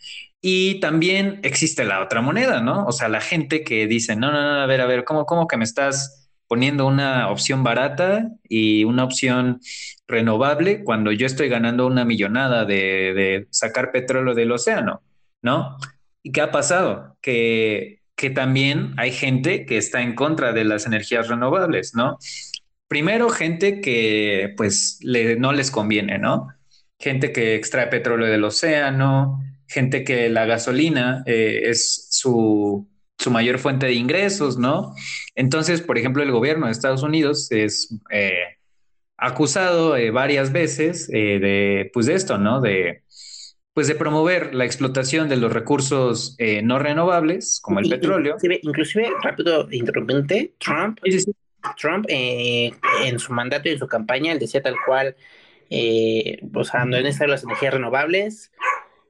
Y 0.40 0.80
también 0.80 1.38
existe 1.44 1.84
la 1.84 2.02
otra 2.02 2.20
moneda, 2.20 2.60
¿no? 2.60 2.84
O 2.84 2.90
sea, 2.90 3.08
la 3.08 3.20
gente 3.20 3.62
que 3.62 3.86
dice, 3.86 4.16
no, 4.16 4.32
no, 4.32 4.42
no, 4.42 4.60
a 4.60 4.66
ver, 4.66 4.80
a 4.80 4.86
ver, 4.86 5.04
¿cómo, 5.04 5.24
cómo 5.24 5.46
que 5.46 5.56
me 5.56 5.64
estás 5.64 6.17
poniendo 6.48 6.86
una 6.86 7.30
opción 7.30 7.62
barata 7.62 8.30
y 8.48 8.84
una 8.84 9.04
opción 9.04 9.60
renovable 10.06 10.82
cuando 10.82 11.12
yo 11.12 11.26
estoy 11.26 11.48
ganando 11.48 11.86
una 11.86 12.04
millonada 12.04 12.64
de, 12.64 13.46
sacar 13.50 13.92
petróleo 13.92 14.34
del 14.34 14.50
océano, 14.52 15.02
¿no? 15.42 15.76
¿Y 16.22 16.32
qué 16.32 16.40
ha 16.40 16.50
pasado? 16.50 17.16
Que, 17.20 18.00
que 18.16 18.30
también 18.30 18.94
hay 18.96 19.12
gente 19.12 19.66
que 19.66 19.76
está 19.76 20.02
en 20.02 20.14
contra 20.14 20.52
de 20.52 20.64
las 20.64 20.86
energías 20.86 21.28
renovables, 21.28 21.94
¿no? 21.94 22.18
Primero, 22.88 23.28
gente 23.28 23.82
que 23.82 24.54
pues 24.56 24.98
no 25.02 25.52
les 25.52 25.70
conviene, 25.70 26.18
¿no? 26.18 26.48
Gente 26.98 27.32
que 27.32 27.54
extrae 27.54 27.86
petróleo 27.88 28.26
del 28.28 28.44
océano, 28.44 29.40
gente 29.68 30.02
que 30.04 30.30
la 30.30 30.46
gasolina 30.46 31.22
eh, 31.26 31.60
es 31.64 32.08
su, 32.10 32.88
su, 33.18 33.30
mayor 33.30 33.58
fuente 33.58 33.86
de 33.86 33.94
ingresos, 33.94 34.58
¿no? 34.58 34.94
Entonces, 35.34 35.80
por 35.80 35.98
ejemplo, 35.98 36.22
el 36.22 36.32
gobierno 36.32 36.66
de 36.66 36.72
Estados 36.72 37.02
Unidos 37.02 37.50
es 37.50 37.94
eh, 38.10 38.56
acusado 39.16 39.96
eh, 39.96 40.10
varias 40.10 40.52
veces 40.52 41.08
de, 41.08 41.90
pues 41.92 42.06
de 42.06 42.14
esto, 42.14 42.38
¿no? 42.38 42.60
De, 42.60 43.02
pues 43.78 43.86
de 43.86 43.94
promover 43.94 44.56
la 44.56 44.64
explotación 44.64 45.28
de 45.28 45.36
los 45.36 45.52
recursos 45.52 46.34
eh, 46.38 46.62
no 46.62 46.80
renovables, 46.80 47.60
como 47.62 47.78
el 47.78 47.88
petróleo. 47.88 48.36
Inclusive, 48.62 49.08
rápido, 49.22 49.68
interrumpente, 49.70 50.54
Trump, 50.58 50.98
Trump 51.80 52.06
eh, 52.08 52.72
en 53.04 53.20
su 53.20 53.32
mandato 53.32 53.68
y 53.68 53.74
en 53.74 53.78
su 53.78 53.86
campaña, 53.86 54.32
él 54.32 54.40
decía 54.40 54.62
tal 54.62 54.74
cual, 54.84 55.14
eh, 55.70 56.40
o 56.52 56.64
sea, 56.64 56.86
no 56.86 56.96
necesitan 56.96 57.30
las 57.30 57.44
energías 57.44 57.74
renovables, 57.74 58.50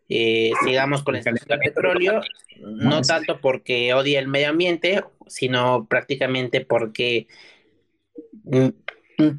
eh, 0.08 0.52
sigamos 0.64 1.02
con 1.02 1.16
extracción 1.16 1.58
de 1.58 1.58
petróleo, 1.58 2.20
no 2.60 3.02
tanto 3.02 3.40
porque 3.40 3.92
odia 3.92 4.18
el 4.20 4.28
medio 4.28 4.48
ambiente, 4.48 5.04
sino 5.26 5.86
prácticamente 5.86 6.62
porque 6.62 7.26
mm, 8.44 8.68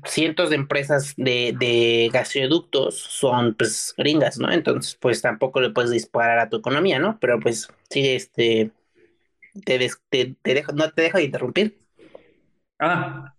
cientos 0.06 0.50
de 0.50 0.58
empresas 0.58 1.14
de, 1.18 1.56
de 1.58 2.10
gasoductos 2.14 3.00
son 3.00 3.56
pues 3.56 3.94
gringas, 3.98 4.38
¿no? 4.38 4.52
Entonces, 4.52 4.96
pues 4.96 5.22
tampoco 5.22 5.60
le 5.62 5.72
puedes 5.72 5.92
disparar 5.92 6.40
a 6.40 6.50
tu 6.50 6.58
economía, 6.58 7.00
¿no? 7.00 7.18
Pero 7.20 7.40
pues 7.40 7.68
sí, 7.90 8.08
este, 8.08 8.72
te, 9.66 9.90
te, 10.10 10.54
dejo, 10.54 10.72
no 10.74 10.92
te 10.92 11.02
dejo 11.02 11.18
de 11.18 11.24
interrumpir. 11.24 11.80
Ah, 12.78 13.34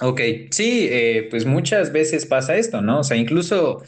ok, 0.00 0.20
sí, 0.50 0.88
eh, 0.90 1.28
pues 1.30 1.46
muchas 1.46 1.92
veces 1.92 2.26
pasa 2.26 2.56
esto, 2.56 2.82
¿no? 2.82 3.00
O 3.00 3.04
sea, 3.04 3.16
incluso 3.16 3.82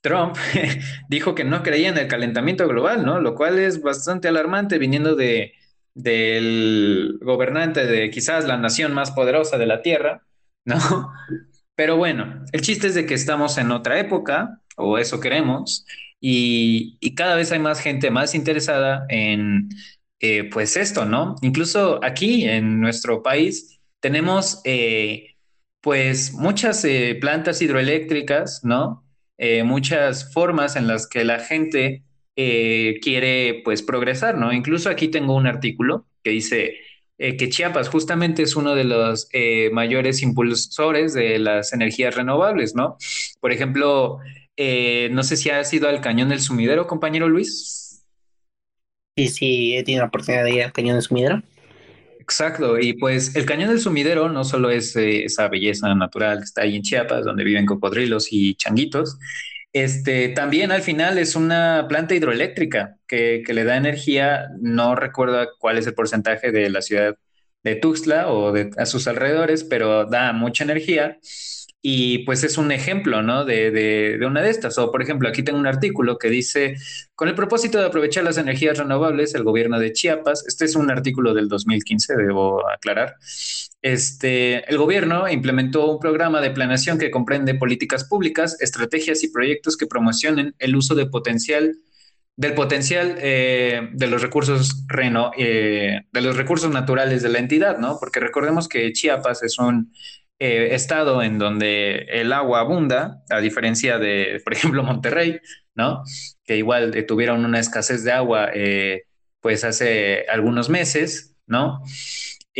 Trump 0.00 0.36
dijo 1.08 1.34
que 1.34 1.44
no 1.44 1.62
creía 1.62 1.88
en 1.88 1.98
el 1.98 2.08
calentamiento 2.08 2.66
global, 2.68 3.04
¿no? 3.04 3.20
Lo 3.20 3.34
cual 3.34 3.58
es 3.58 3.82
bastante 3.82 4.28
alarmante 4.28 4.78
viniendo 4.78 5.16
de 5.16 5.54
del 5.94 7.18
gobernante 7.20 7.84
de 7.86 8.10
quizás 8.10 8.44
la 8.46 8.56
nación 8.56 8.94
más 8.94 9.10
poderosa 9.10 9.58
de 9.58 9.66
la 9.66 9.82
Tierra, 9.82 10.22
¿no? 10.64 10.76
Pero 11.74 11.96
bueno, 11.96 12.44
el 12.52 12.60
chiste 12.60 12.88
es 12.88 12.94
de 12.94 13.06
que 13.06 13.14
estamos 13.14 13.58
en 13.58 13.72
otra 13.72 13.98
época, 13.98 14.60
o 14.76 14.98
eso 14.98 15.20
queremos, 15.20 15.84
y, 16.20 16.98
cada 17.16 17.34
vez 17.36 17.52
hay 17.52 17.58
más 17.58 17.80
gente 17.80 18.10
más 18.10 18.34
interesada 18.34 19.06
en, 19.08 19.68
eh, 20.20 20.44
pues 20.50 20.76
esto, 20.76 21.04
¿no? 21.04 21.36
Incluso 21.42 22.00
aquí 22.04 22.44
en 22.48 22.80
nuestro 22.80 23.22
país 23.22 23.80
tenemos, 24.00 24.60
eh, 24.64 25.36
pues, 25.80 26.32
muchas 26.32 26.84
eh, 26.84 27.16
plantas 27.20 27.62
hidroeléctricas, 27.62 28.60
¿no? 28.64 29.07
Muchas 29.64 30.32
formas 30.32 30.74
en 30.76 30.86
las 30.88 31.06
que 31.06 31.24
la 31.24 31.38
gente 31.38 32.02
quiere, 32.34 33.62
pues, 33.64 33.82
progresar, 33.82 34.36
¿no? 34.36 34.52
Incluso 34.52 34.90
aquí 34.90 35.08
tengo 35.08 35.34
un 35.34 35.46
artículo 35.46 36.06
que 36.22 36.30
dice 36.30 36.76
eh, 37.20 37.36
que 37.36 37.48
Chiapas 37.48 37.88
justamente 37.88 38.42
es 38.42 38.54
uno 38.54 38.76
de 38.76 38.84
los 38.84 39.28
eh, 39.32 39.70
mayores 39.72 40.22
impulsores 40.22 41.14
de 41.14 41.40
las 41.40 41.72
energías 41.72 42.14
renovables, 42.14 42.76
¿no? 42.76 42.96
Por 43.40 43.50
ejemplo, 43.50 44.20
eh, 44.56 45.08
no 45.10 45.24
sé 45.24 45.36
si 45.36 45.50
ha 45.50 45.64
sido 45.64 45.88
al 45.88 46.00
Cañón 46.00 46.28
del 46.28 46.40
Sumidero, 46.40 46.86
compañero 46.86 47.28
Luis. 47.28 48.04
Sí, 49.16 49.28
sí, 49.28 49.76
he 49.76 49.82
tenido 49.82 50.02
la 50.02 50.08
oportunidad 50.08 50.44
de 50.44 50.54
ir 50.54 50.62
al 50.62 50.72
Cañón 50.72 50.94
del 50.94 51.02
Sumidero. 51.02 51.42
Exacto, 52.28 52.78
y 52.78 52.92
pues 52.92 53.34
el 53.36 53.46
Cañón 53.46 53.70
del 53.70 53.80
Sumidero 53.80 54.28
no 54.28 54.44
solo 54.44 54.70
es 54.70 54.94
esa 54.96 55.48
belleza 55.48 55.94
natural 55.94 56.38
que 56.38 56.44
está 56.44 56.60
ahí 56.62 56.76
en 56.76 56.82
Chiapas, 56.82 57.24
donde 57.24 57.42
viven 57.42 57.64
cocodrilos 57.64 58.28
y 58.30 58.54
changuitos, 58.54 59.18
este, 59.72 60.28
también 60.28 60.70
al 60.70 60.82
final 60.82 61.16
es 61.16 61.36
una 61.36 61.86
planta 61.88 62.14
hidroeléctrica 62.14 62.96
que, 63.06 63.42
le 63.46 63.64
da 63.64 63.76
energía, 63.78 64.48
no 64.60 64.94
recuerdo 64.94 65.46
cuál 65.58 65.78
es 65.78 65.86
el 65.86 65.94
porcentaje 65.94 66.52
de 66.52 66.68
la 66.68 66.82
ciudad 66.82 67.16
de 67.62 67.76
Tuxtla 67.76 68.28
o 68.30 68.52
de 68.52 68.70
a 68.76 68.84
sus 68.84 69.08
alrededores, 69.08 69.64
pero 69.64 70.04
da 70.04 70.32
mucha 70.34 70.64
energía 70.64 71.18
y 71.80 72.24
pues 72.24 72.42
es 72.42 72.58
un 72.58 72.72
ejemplo, 72.72 73.22
¿no? 73.22 73.44
De, 73.44 73.70
de, 73.70 74.26
una 74.26 74.42
de 74.42 74.50
estas. 74.50 74.78
O 74.78 74.90
por 74.90 75.02
ejemplo, 75.02 75.28
aquí 75.28 75.42
tengo 75.42 75.58
un 75.58 75.66
artículo 75.66 76.18
que 76.18 76.28
dice, 76.28 76.76
con 77.14 77.28
el 77.28 77.34
propósito 77.34 77.78
de 77.78 77.86
aprovechar 77.86 78.24
las 78.24 78.38
energías 78.38 78.78
renovables, 78.78 79.34
el 79.34 79.44
gobierno 79.44 79.78
de 79.78 79.92
Chiapas, 79.92 80.44
este 80.46 80.64
es 80.64 80.74
un 80.74 80.90
artículo 80.90 81.34
del 81.34 81.48
2015, 81.48 82.16
debo 82.16 82.68
aclarar, 82.68 83.16
este, 83.80 84.68
el 84.68 84.76
gobierno 84.76 85.28
implementó 85.28 85.90
un 85.90 86.00
programa 86.00 86.40
de 86.40 86.50
planeación 86.50 86.98
que 86.98 87.10
comprende 87.10 87.54
políticas 87.54 88.04
públicas, 88.04 88.60
estrategias 88.60 89.22
y 89.22 89.30
proyectos 89.30 89.76
que 89.76 89.86
promocionen 89.86 90.54
el 90.58 90.74
uso 90.74 90.94
de 90.94 91.06
potencial 91.06 91.78
del 92.36 92.54
potencial 92.54 93.16
eh, 93.18 93.88
de 93.92 94.06
los 94.06 94.22
recursos 94.22 94.84
reno, 94.86 95.32
eh, 95.36 96.02
de 96.12 96.20
los 96.20 96.36
recursos 96.36 96.70
naturales 96.70 97.20
de 97.20 97.30
la 97.30 97.40
entidad, 97.40 97.78
¿no? 97.78 97.98
Porque 97.98 98.20
recordemos 98.20 98.68
que 98.68 98.92
Chiapas 98.92 99.42
es 99.42 99.58
un 99.58 99.92
eh, 100.38 100.68
estado 100.72 101.22
en 101.22 101.38
donde 101.38 102.06
el 102.08 102.32
agua 102.32 102.60
abunda, 102.60 103.22
a 103.30 103.40
diferencia 103.40 103.98
de, 103.98 104.40
por 104.44 104.52
ejemplo, 104.52 104.82
Monterrey, 104.84 105.40
¿no? 105.74 106.02
Que 106.44 106.56
igual 106.56 107.04
tuvieron 107.06 107.44
una 107.44 107.60
escasez 107.60 108.04
de 108.04 108.12
agua, 108.12 108.50
pues 109.40 109.64
hace 109.64 110.26
algunos 110.28 110.68
meses, 110.68 111.36
¿no? 111.46 111.82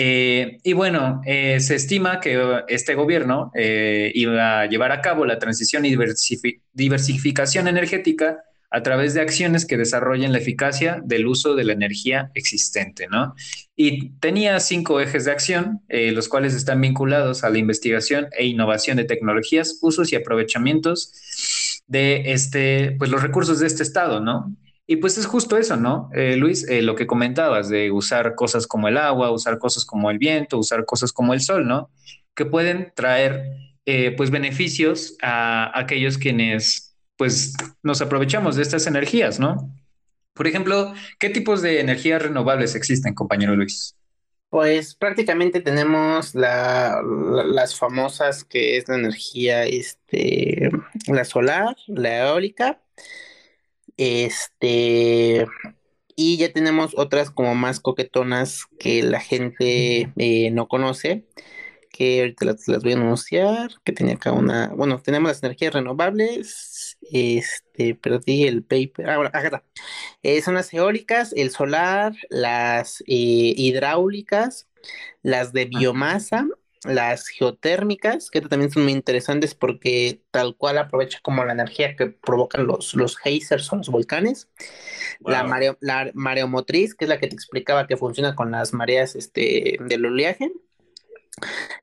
Eh, 0.00 0.58
y 0.62 0.74
bueno, 0.74 1.22
eh, 1.26 1.58
se 1.58 1.74
estima 1.74 2.20
que 2.20 2.62
este 2.68 2.94
gobierno 2.94 3.50
eh, 3.56 4.12
iba 4.14 4.60
a 4.60 4.66
llevar 4.66 4.92
a 4.92 5.00
cabo 5.00 5.26
la 5.26 5.40
transición 5.40 5.84
y 5.86 5.96
diversificación 6.72 7.66
energética 7.66 8.38
a 8.70 8.82
través 8.82 9.14
de 9.14 9.20
acciones 9.20 9.64
que 9.64 9.76
desarrollen 9.76 10.32
la 10.32 10.38
eficacia 10.38 11.00
del 11.04 11.26
uso 11.26 11.54
de 11.54 11.64
la 11.64 11.72
energía 11.72 12.30
existente, 12.34 13.08
¿no? 13.08 13.34
Y 13.74 14.10
tenía 14.20 14.60
cinco 14.60 15.00
ejes 15.00 15.24
de 15.24 15.32
acción, 15.32 15.80
los 15.88 16.28
cuales 16.28 16.54
están 16.54 16.80
vinculados 16.80 17.44
a 17.44 17.50
la 17.50 17.58
investigación 17.58 18.26
e 18.32 18.46
innovación 18.46 18.96
de 18.96 19.04
tecnologías, 19.04 19.78
usos 19.80 20.12
y 20.12 20.16
aprovechamientos 20.16 21.82
de 21.86 22.32
este, 22.32 22.96
pues 22.98 23.10
los 23.10 23.22
recursos 23.22 23.58
de 23.60 23.66
este 23.66 23.82
estado, 23.82 24.20
¿no? 24.20 24.54
Y 24.90 24.96
pues 24.96 25.18
es 25.18 25.26
justo 25.26 25.58
eso, 25.58 25.76
¿no? 25.76 26.08
Eh, 26.14 26.36
Luis, 26.36 26.66
eh, 26.66 26.80
lo 26.80 26.94
que 26.94 27.06
comentabas 27.06 27.68
de 27.68 27.90
usar 27.90 28.34
cosas 28.34 28.66
como 28.66 28.88
el 28.88 28.96
agua, 28.96 29.30
usar 29.30 29.58
cosas 29.58 29.84
como 29.84 30.10
el 30.10 30.16
viento, 30.16 30.56
usar 30.56 30.86
cosas 30.86 31.12
como 31.12 31.34
el 31.34 31.42
sol, 31.42 31.68
¿no? 31.68 31.90
Que 32.34 32.46
pueden 32.46 32.90
traer 32.96 33.50
eh, 33.84 34.14
pues 34.16 34.30
beneficios 34.30 35.14
a 35.22 35.78
aquellos 35.78 36.16
quienes 36.16 36.87
pues 37.18 37.52
nos 37.82 38.00
aprovechamos 38.00 38.56
de 38.56 38.62
estas 38.62 38.86
energías, 38.86 39.38
¿no? 39.38 39.70
Por 40.32 40.46
ejemplo, 40.46 40.94
¿qué 41.18 41.28
tipos 41.28 41.60
de 41.60 41.80
energías 41.80 42.22
renovables 42.22 42.76
existen, 42.76 43.12
compañero 43.12 43.56
Luis? 43.56 43.96
Pues 44.50 44.94
prácticamente 44.94 45.60
tenemos 45.60 46.34
las 46.34 47.76
famosas 47.76 48.44
que 48.44 48.78
es 48.78 48.88
la 48.88 48.94
energía, 48.94 49.64
este, 49.64 50.70
la 51.08 51.24
solar, 51.24 51.76
la 51.88 52.28
eólica, 52.28 52.80
este, 53.98 55.44
y 56.14 56.36
ya 56.38 56.52
tenemos 56.52 56.92
otras 56.96 57.30
como 57.30 57.54
más 57.56 57.80
coquetonas 57.80 58.62
que 58.78 59.02
la 59.02 59.20
gente 59.20 60.12
eh, 60.16 60.50
no 60.52 60.68
conoce, 60.68 61.26
que 61.90 62.20
ahorita 62.20 62.44
las, 62.44 62.64
voy 62.64 62.92
a 62.92 62.96
anunciar, 62.96 63.70
que 63.84 63.92
tenía 63.92 64.14
acá 64.14 64.30
una, 64.30 64.68
bueno, 64.68 65.02
tenemos 65.02 65.30
las 65.30 65.42
energías 65.42 65.74
renovables, 65.74 66.77
este, 67.12 67.94
perdí 67.94 68.46
el 68.46 68.62
paper, 68.62 69.10
ah, 69.10 69.16
bueno, 69.16 69.28
acá 69.28 69.44
está. 69.44 69.64
Eh, 70.22 70.42
son 70.42 70.54
las 70.54 70.72
eólicas, 70.72 71.32
el 71.36 71.50
solar, 71.50 72.14
las 72.30 73.00
eh, 73.02 73.54
hidráulicas, 73.56 74.68
las 75.22 75.52
de 75.52 75.66
biomasa, 75.66 76.46
las 76.84 77.28
geotérmicas, 77.28 78.30
que 78.30 78.40
también 78.40 78.70
son 78.70 78.84
muy 78.84 78.92
interesantes 78.92 79.54
porque 79.54 80.22
tal 80.30 80.56
cual 80.56 80.78
aprovecha 80.78 81.18
como 81.22 81.44
la 81.44 81.52
energía 81.52 81.96
que 81.96 82.06
provocan 82.06 82.66
los, 82.66 82.94
los 82.94 83.16
geysers 83.16 83.72
o 83.72 83.76
los 83.76 83.88
volcanes. 83.88 84.48
La, 85.20 85.42
la 85.80 86.10
mareomotriz, 86.14 86.94
que 86.94 87.04
es 87.04 87.08
la 87.08 87.18
que 87.18 87.26
te 87.26 87.34
explicaba 87.34 87.86
que 87.86 87.96
funciona 87.96 88.34
con 88.34 88.52
las 88.52 88.72
mareas 88.72 89.16
este, 89.16 89.78
del 89.80 90.06
oleaje. 90.06 90.52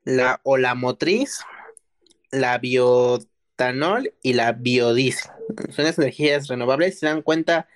La 0.04 0.40
motriz 0.74 1.40
la 2.30 2.58
biotanol 3.56 4.12
y 4.22 4.34
la 4.34 4.52
biodiesel. 4.52 5.30
Son 5.70 5.84
las 5.84 5.98
energías 5.98 6.48
renovables, 6.48 6.94
si 6.94 7.00
se 7.00 7.06
dan 7.06 7.22
cuenta, 7.22 7.68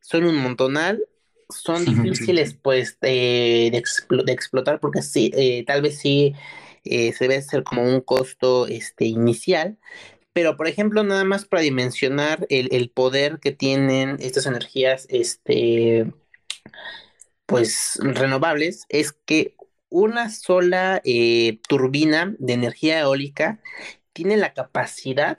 son 0.00 0.24
un 0.24 0.36
montonal 0.36 1.06
son 1.50 1.84
difíciles 1.84 2.54
pues 2.54 2.98
de, 3.00 3.66
explotar 3.66 4.80
porque 4.80 5.02
sí, 5.02 5.30
eh, 5.34 5.64
tal 5.66 5.82
vez 5.82 5.98
sí 5.98 6.34
eh, 6.84 7.12
se 7.12 7.28
debe 7.28 7.40
ser 7.42 7.64
como 7.64 7.82
un 7.82 8.00
costo 8.00 8.66
este, 8.66 9.04
inicial, 9.04 9.78
pero 10.32 10.56
por 10.56 10.68
ejemplo, 10.68 11.04
nada 11.04 11.24
más 11.24 11.44
para 11.44 11.62
dimensionar 11.62 12.46
el, 12.48 12.90
poder 12.90 13.38
que 13.40 13.52
tienen 13.52 14.16
estas 14.20 14.46
energías 14.46 15.06
este, 15.10 16.12
pues 17.46 17.98
renovables, 18.02 18.84
es 18.88 19.12
que 19.12 19.54
una 19.90 20.30
sola 20.30 21.00
eh, 21.04 21.60
turbina 21.68 22.34
de 22.38 22.52
energía 22.54 23.00
eólica 23.00 23.60
tiene 24.14 24.38
la 24.38 24.54
capacidad 24.54 25.38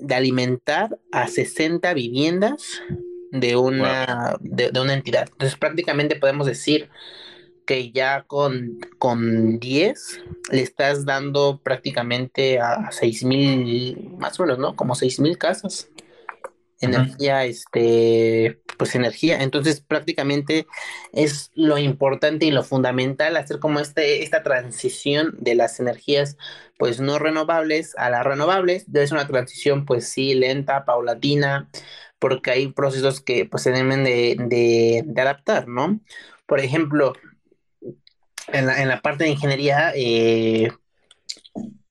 de 0.00 0.14
alimentar 0.14 0.98
a 1.12 1.28
60 1.28 1.94
viviendas 1.94 2.82
de 3.30 3.56
una, 3.56 4.36
de, 4.40 4.70
una 4.78 4.92
entidad. 4.92 5.28
Entonces 5.32 5.58
prácticamente 5.58 6.16
podemos 6.16 6.46
decir 6.46 6.90
que 7.64 7.90
ya 7.92 8.24
con, 8.24 8.78
con 8.98 9.58
10 9.58 10.20
le 10.50 10.60
estás 10.60 11.06
dando 11.06 11.60
prácticamente 11.62 12.60
a 12.60 12.90
6 12.90 13.24
mil, 13.24 14.10
más 14.18 14.38
o 14.38 14.42
menos, 14.42 14.58
¿no? 14.58 14.76
Como 14.76 14.94
6 14.94 15.20
mil 15.20 15.38
casas. 15.38 15.88
Energía, 16.84 17.44
este, 17.44 18.60
pues 18.76 18.94
energía. 18.94 19.42
Entonces 19.42 19.80
prácticamente 19.80 20.66
es 21.12 21.50
lo 21.54 21.78
importante 21.78 22.46
y 22.46 22.50
lo 22.50 22.62
fundamental 22.62 23.36
hacer 23.36 23.58
como 23.58 23.80
este, 23.80 24.22
esta 24.22 24.42
transición 24.42 25.34
de 25.38 25.54
las 25.54 25.80
energías 25.80 26.36
pues 26.78 27.00
no 27.00 27.18
renovables 27.18 27.94
a 27.96 28.10
las 28.10 28.24
renovables. 28.24 28.84
Debe 28.90 29.06
ser 29.06 29.18
una 29.18 29.28
transición 29.28 29.84
pues 29.84 30.08
sí, 30.08 30.34
lenta, 30.34 30.84
paulatina, 30.84 31.68
porque 32.18 32.50
hay 32.50 32.68
procesos 32.72 33.20
que 33.20 33.46
pues 33.46 33.62
se 33.62 33.70
deben 33.70 34.04
de, 34.04 35.04
adaptar, 35.16 35.68
¿no? 35.68 36.00
Por 36.46 36.60
ejemplo, 36.60 37.14
en 38.48 38.66
la, 38.66 38.82
en 38.82 38.88
la 38.88 39.00
parte 39.00 39.24
de 39.24 39.30
ingeniería, 39.30 39.92
eh, 39.94 40.70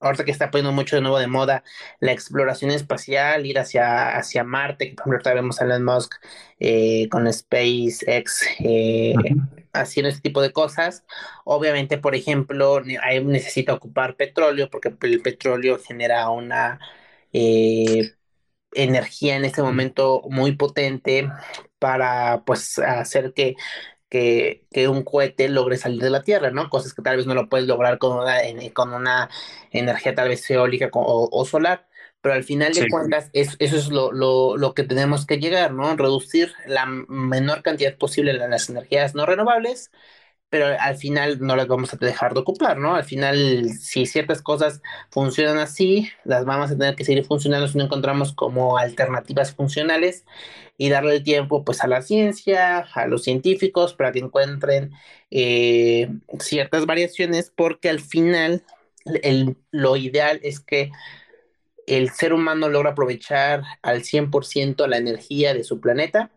ahorita 0.04 0.26
que 0.26 0.32
está 0.32 0.52
poniendo 0.52 0.72
mucho 0.72 0.96
de 0.96 1.02
nuevo 1.02 1.20
de 1.20 1.28
moda 1.28 1.64
la 2.00 2.12
exploración 2.12 2.72
espacial, 2.72 3.46
ir 3.46 3.60
hacia, 3.60 4.18
hacia 4.18 4.44
Marte, 4.44 4.90
que 4.90 4.96
por 4.96 5.04
ejemplo 5.04 5.18
ahorita 5.18 5.34
vemos 5.34 5.62
a 5.62 5.66
Elon 5.66 5.84
Musk 5.86 6.16
eh, 6.60 7.08
con 7.10 7.32
SpaceX 7.32 8.46
eh, 8.60 9.14
haciendo 9.74 10.10
este 10.10 10.22
tipo 10.22 10.42
de 10.42 10.52
cosas. 10.52 11.04
Obviamente, 11.46 11.98
por 11.98 12.16
ejemplo, 12.16 12.82
ahí 13.02 13.24
necesita 13.24 13.74
ocupar 13.74 14.16
petróleo, 14.16 14.70
porque 14.70 14.94
el 15.02 15.22
petróleo 15.22 15.80
genera 15.80 16.30
una 16.30 16.80
eh, 17.34 18.14
energía 18.74 19.36
en 19.36 19.46
este 19.46 19.62
momento 19.62 20.22
muy 20.30 20.56
potente 20.56 21.30
para 21.80 22.44
pues 22.46 22.80
hacer 22.80 23.34
que, 23.34 23.56
que, 24.14 24.88
un 24.88 25.04
cohete 25.04 25.50
logre 25.50 25.78
salir 25.78 26.02
de 26.02 26.12
la 26.12 26.22
Tierra, 26.22 26.52
¿no? 26.52 26.70
Cosas 26.70 26.94
que 26.94 27.02
tal 27.02 27.18
vez 27.18 27.26
no 27.26 27.34
lo 27.34 27.50
puedes 27.50 27.66
lograr 27.68 27.98
con 27.98 28.18
una, 28.18 28.38
con 28.74 28.94
una 28.94 29.30
energía 29.72 30.14
tal 30.14 30.30
vez 30.30 30.48
eólica 30.52 30.90
o, 30.94 31.46
solar, 31.46 31.88
pero 32.22 32.36
al 32.36 32.44
final 32.44 32.74
de 32.74 32.88
cuentas 32.90 33.30
eso 33.34 33.56
es 33.60 33.90
lo, 33.90 34.12
lo, 34.12 34.56
lo, 34.56 34.76
que 34.76 34.84
tenemos 34.84 35.26
que 35.26 35.40
llegar, 35.40 35.74
¿no? 35.74 35.96
Reducir 35.96 36.54
la 36.68 36.86
menor 36.86 37.64
cantidad 37.64 37.98
posible 37.98 38.34
de 38.34 38.48
las 38.48 38.70
energías 38.70 39.16
no 39.16 39.26
renovables 39.26 39.90
pero 40.54 40.68
al 40.80 40.98
final 40.98 41.40
no 41.42 41.56
las 41.56 41.68
vamos 41.68 41.92
a 41.96 41.98
dejar 41.98 42.36
de 42.36 42.42
ocupar, 42.42 42.78
¿no? 42.78 42.94
Al 42.94 43.04
final, 43.04 43.72
si 43.72 44.06
ciertas 44.06 44.44
cosas 44.44 44.84
funcionan 45.10 45.58
así, 45.58 46.10
las 46.26 46.46
vamos 46.46 46.70
a 46.70 46.78
tener 46.78 46.94
que 46.94 47.04
seguir 47.04 47.26
funcionando 47.26 47.68
si 47.68 47.76
no 47.80 47.86
encontramos 47.86 48.34
como 48.34 48.78
alternativas 48.78 49.52
funcionales 49.56 50.26
y 50.78 50.90
darle 50.90 51.16
el 51.16 51.24
tiempo 51.24 51.64
pues 51.66 51.84
a 51.84 51.88
la 51.88 52.04
ciencia, 52.04 52.82
a 52.94 53.08
los 53.08 53.24
científicos 53.24 53.96
para 53.96 54.12
que 54.12 54.20
encuentren 54.20 54.92
eh, 55.32 56.08
ciertas 56.38 56.86
variaciones, 56.86 57.50
porque 57.50 57.90
al 57.90 58.00
final 58.00 58.64
lo 59.72 59.98
ideal 59.98 60.40
es 60.44 60.60
que 60.60 60.92
el 61.88 62.12
ser 62.12 62.32
humano 62.32 62.70
logra 62.70 62.92
aprovechar 62.92 63.64
al 63.82 64.04
100% 64.04 64.86
la 64.86 64.98
energía 64.98 65.56
de 65.56 65.64
su 65.64 65.80
planeta 65.82 66.30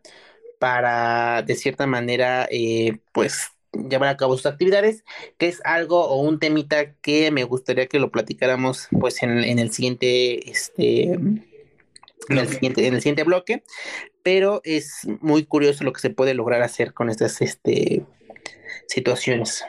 para, 0.59 1.42
de 1.42 1.55
cierta 1.55 1.87
manera, 1.87 2.48
eh, 2.50 3.00
pues 3.12 3.50
llevar 3.89 4.09
a 4.09 4.17
cabo 4.17 4.37
sus 4.37 4.47
actividades, 4.47 5.05
que 5.39 5.49
es 5.49 5.61
algo 5.65 6.07
o 6.07 6.21
un 6.21 6.39
temita 6.39 6.93
que 6.95 7.31
me 7.31 7.45
gustaría 7.45 7.87
que 7.87 7.99
lo 7.99 8.11
platicáramos 8.11 8.89
pues 8.99 9.23
en, 9.23 9.59
el 9.59 9.73
siguiente, 9.73 10.51
este, 10.51 11.12
en 11.12 11.45
el 12.29 12.49
siguiente, 12.49 12.87
en 12.87 12.95
el 12.95 13.01
siguiente 13.01 13.25
bloque, 13.25 13.62
pero 14.23 14.61
es 14.65 15.07
muy 15.21 15.45
curioso 15.45 15.85
lo 15.85 15.93
que 15.93 16.01
se 16.01 16.11
puede 16.11 16.35
lograr 16.35 16.62
hacer 16.62 16.93
con 16.93 17.11
estas 17.11 17.41
este, 17.43 18.05
situaciones. 18.89 19.65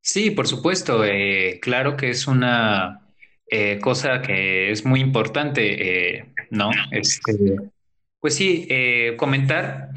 Sí, 0.00 0.30
por 0.30 0.46
supuesto, 0.46 1.04
eh, 1.04 1.58
claro 1.62 1.96
que 1.96 2.10
es 2.10 2.26
una 2.26 3.00
eh, 3.48 3.78
cosa 3.80 4.20
que 4.20 4.70
es 4.70 4.84
muy 4.84 5.00
importante, 5.00 6.16
eh, 6.18 6.26
¿no? 6.50 6.70
Este, 6.90 7.56
pues 8.20 8.34
sí, 8.34 8.68
comentar. 9.16 9.90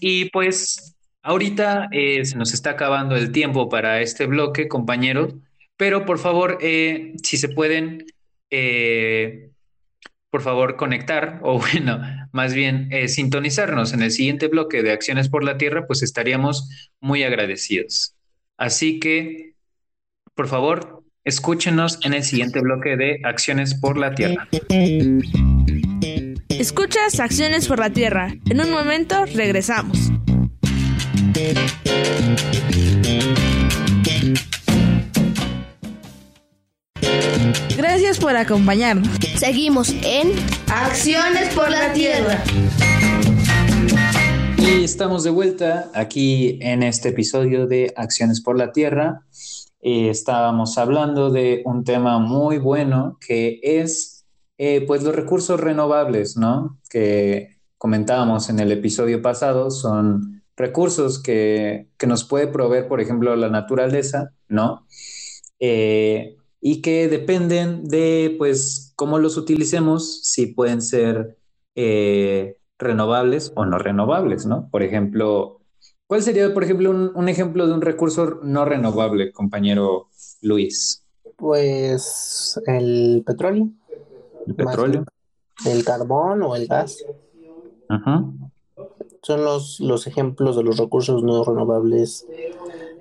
Y 0.00 0.30
pues 0.30 0.96
Ahorita 1.22 1.88
eh, 1.92 2.24
se 2.24 2.36
nos 2.36 2.52
está 2.52 2.70
acabando 2.70 3.14
el 3.14 3.30
tiempo 3.30 3.68
para 3.68 4.00
este 4.00 4.26
bloque, 4.26 4.66
compañeros, 4.66 5.34
pero 5.76 6.04
por 6.04 6.18
favor, 6.18 6.58
eh, 6.60 7.14
si 7.22 7.36
se 7.36 7.48
pueden, 7.48 8.06
eh, 8.50 9.50
por 10.30 10.42
favor, 10.42 10.76
conectar 10.76 11.38
o 11.42 11.58
bueno, 11.72 12.00
más 12.32 12.54
bien 12.54 12.90
sintonizarnos 13.08 13.92
en 13.92 14.02
el 14.02 14.10
siguiente 14.10 14.48
bloque 14.48 14.82
de 14.82 14.90
Acciones 14.90 15.28
por 15.28 15.44
la 15.44 15.58
Tierra, 15.58 15.86
pues 15.86 16.02
estaríamos 16.02 16.68
muy 17.00 17.22
agradecidos. 17.22 18.16
Así 18.56 18.98
que, 18.98 19.54
por 20.34 20.48
favor, 20.48 21.04
escúchenos 21.24 22.00
en 22.04 22.14
el 22.14 22.24
siguiente 22.24 22.60
bloque 22.60 22.96
de 22.96 23.20
Acciones 23.22 23.74
por 23.74 23.96
la 23.96 24.14
Tierra. 24.14 24.48
Escuchas 26.48 27.20
Acciones 27.20 27.68
por 27.68 27.78
la 27.78 27.90
Tierra. 27.90 28.34
En 28.50 28.60
un 28.60 28.70
momento 28.70 29.24
regresamos. 29.26 30.11
Gracias 37.76 38.18
por 38.18 38.36
acompañarnos. 38.36 39.08
Seguimos 39.36 39.90
en 40.04 40.32
Acciones 40.68 41.52
por 41.54 41.70
la 41.70 41.92
Tierra. 41.92 42.42
Y 44.56 44.84
estamos 44.84 45.24
de 45.24 45.30
vuelta 45.30 45.90
aquí 45.94 46.58
en 46.60 46.84
este 46.84 47.08
episodio 47.08 47.66
de 47.66 47.92
Acciones 47.96 48.40
por 48.40 48.56
la 48.56 48.72
Tierra. 48.72 49.22
Eh, 49.80 50.10
estábamos 50.10 50.78
hablando 50.78 51.30
de 51.30 51.62
un 51.64 51.82
tema 51.82 52.20
muy 52.20 52.58
bueno 52.58 53.18
que 53.26 53.58
es 53.62 54.24
eh, 54.58 54.84
pues 54.86 55.02
los 55.02 55.14
recursos 55.14 55.58
renovables, 55.58 56.36
¿no? 56.36 56.78
Que 56.88 57.58
comentábamos 57.78 58.48
en 58.48 58.60
el 58.60 58.70
episodio 58.70 59.20
pasado, 59.20 59.72
son 59.72 60.41
recursos 60.56 61.22
que, 61.22 61.88
nos 62.06 62.24
puede 62.24 62.46
proveer, 62.46 62.88
por 62.88 63.00
ejemplo, 63.00 63.34
la 63.36 63.48
naturaleza, 63.48 64.32
¿no? 64.48 64.86
Eh, 65.60 66.36
y 66.60 66.82
que 66.82 67.08
dependen 67.08 67.84
de, 67.84 68.34
pues, 68.38 68.92
cómo 68.96 69.18
los 69.18 69.36
utilicemos, 69.36 70.20
si 70.22 70.46
pueden 70.46 70.82
ser 70.82 71.38
eh, 71.74 72.56
renovables 72.78 73.52
o 73.56 73.64
no 73.64 73.78
renovables, 73.78 74.46
¿no? 74.46 74.68
Por 74.70 74.82
ejemplo, 74.82 75.60
¿cuál 76.06 76.22
sería, 76.22 76.52
por 76.52 76.64
ejemplo, 76.64 76.90
un, 76.90 77.28
ejemplo 77.28 77.66
de 77.66 77.72
un 77.72 77.80
recurso 77.80 78.40
no 78.42 78.64
renovable, 78.64 79.32
compañero 79.32 80.08
Luis? 80.42 81.04
Pues 81.36 82.60
el 82.66 83.22
petróleo. 83.26 83.70
El 84.46 84.54
petróleo. 84.54 85.04
El 85.64 85.84
carbón 85.84 86.42
o 86.42 86.56
el 86.56 86.66
gas. 86.66 86.96
Ajá 87.88 88.24
son 89.22 89.44
los, 89.44 89.80
los 89.80 90.06
ejemplos 90.06 90.56
de 90.56 90.64
los 90.64 90.76
recursos 90.76 91.22
no 91.22 91.44
renovables 91.44 92.26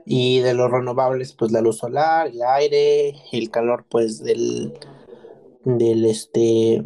y 0.06 0.40
de 0.40 0.54
los 0.54 0.72
renovables 0.72 1.34
pues 1.34 1.52
la 1.52 1.62
luz 1.62 1.78
solar, 1.78 2.28
el 2.28 2.42
aire, 2.42 3.16
el 3.32 3.50
calor 3.50 3.86
pues 3.90 4.24
del, 4.24 4.74
del 5.64 6.06
este 6.06 6.84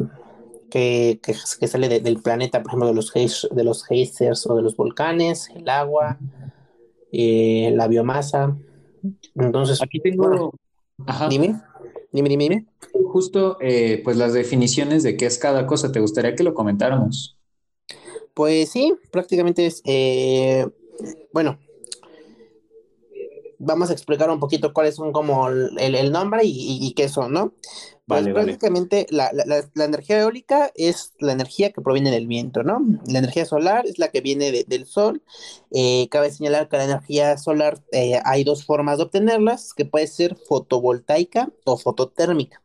que, 0.70 1.20
que, 1.22 1.68
sale 1.68 2.00
del 2.00 2.22
planeta, 2.22 2.62
por 2.62 2.72
ejemplo 2.72 2.88
de 2.88 2.96
los 2.96 3.14
de 3.14 3.64
los 3.64 3.86
geysers 3.86 4.46
o 4.48 4.56
de 4.56 4.62
los 4.62 4.76
volcanes, 4.76 5.50
el 5.56 5.70
agua, 5.70 6.18
eh, 7.12 7.72
la 7.76 7.88
biomasa. 7.88 8.58
Entonces, 9.36 9.82
aquí 9.82 10.00
tengo, 10.00 10.52
Ajá. 11.06 11.28
Dime, 11.28 11.62
dime, 12.12 12.30
dime, 12.30 12.44
dime. 12.44 12.66
Justo, 13.12 13.58
eh, 13.62 14.02
pues 14.04 14.18
las 14.18 14.34
definiciones 14.34 15.04
de 15.04 15.18
qué 15.18 15.26
es 15.26 15.38
cada 15.38 15.68
cosa, 15.68 15.92
¿te 15.92 16.00
gustaría 16.00 16.36
que 16.36 16.44
lo 16.44 16.54
comentáramos? 16.54 17.35
Pues 18.36 18.70
sí, 18.70 18.94
prácticamente 19.12 19.66
es, 19.66 19.82
eh, 19.86 20.68
bueno, 21.32 21.58
vamos 23.60 23.90
a 23.90 23.94
explicar 23.94 24.30
un 24.30 24.40
poquito 24.40 24.74
cuáles 24.74 24.96
son 24.96 25.12
como 25.12 25.48
el, 25.48 25.78
el 25.78 26.12
nombre 26.12 26.44
y, 26.44 26.50
y, 26.50 26.86
y, 26.86 26.94
qué 26.94 27.10
son, 27.10 27.32
¿no? 27.32 27.54
Pues 28.08 28.22
Vale, 28.22 28.34
prácticamente 28.34 29.08
La, 29.10 29.32
la, 29.34 29.64
la, 29.74 29.86
energía 29.86 30.20
eólica 30.20 30.72
es 30.76 31.14
la 31.18 31.32
energía 31.32 31.72
que 31.72 31.82
proviene 31.82 32.12
del 32.12 32.28
viento, 32.28 32.62
¿no? 32.62 32.80
La 33.08 33.20
energía 33.20 33.46
solar 33.46 33.88
es 33.88 33.98
la 34.00 34.10
que 34.10 34.20
viene 34.22 34.52
de, 34.52 34.66
del 34.68 34.86
sol. 34.86 35.24
Eh, 35.72 36.08
cabe 36.12 36.30
señalar 36.30 36.70
que 36.70 36.78
la 36.78 36.84
energía 36.84 37.38
solar 37.38 37.82
eh, 37.94 38.20
hay 38.26 38.44
dos 38.44 38.66
formas 38.66 38.98
de 38.98 39.06
obtenerlas, 39.06 39.74
que 39.74 39.86
puede 39.86 40.08
ser 40.08 40.36
fotovoltaica 40.36 41.50
o 41.64 41.78
fototérmica. 41.78 42.62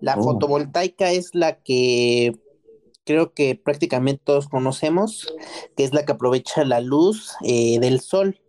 La 0.00 0.14
oh. 0.18 0.22
fotovoltaica 0.22 1.10
es 1.10 1.34
la 1.34 1.56
que 1.62 2.38
creo 3.06 3.32
que 3.32 3.54
prácticamente 3.54 4.20
todos 4.24 4.48
conocemos, 4.48 5.34
que 5.76 5.84
es 5.84 5.94
la 5.94 6.04
que 6.04 6.12
aprovecha 6.12 6.64
la 6.64 6.80
luz 6.80 7.34
eh, 7.42 7.78
del 7.80 8.00
sol 8.00 8.40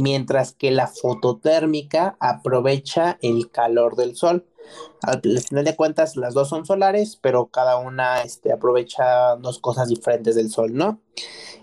mientras 0.00 0.52
que 0.52 0.70
la 0.70 0.86
fototérmica 0.86 2.16
aprovecha 2.20 3.18
el 3.20 3.50
calor 3.50 3.96
del 3.96 4.16
sol. 4.16 4.46
Al 5.02 5.20
final 5.40 5.64
de 5.64 5.76
cuentas, 5.76 6.16
las 6.16 6.34
dos 6.34 6.48
son 6.48 6.66
solares, 6.66 7.18
pero 7.20 7.46
cada 7.46 7.78
una 7.78 8.22
este, 8.22 8.52
aprovecha 8.52 9.36
dos 9.36 9.58
cosas 9.58 9.88
diferentes 9.88 10.36
del 10.36 10.50
sol, 10.50 10.74
¿no? 10.74 11.00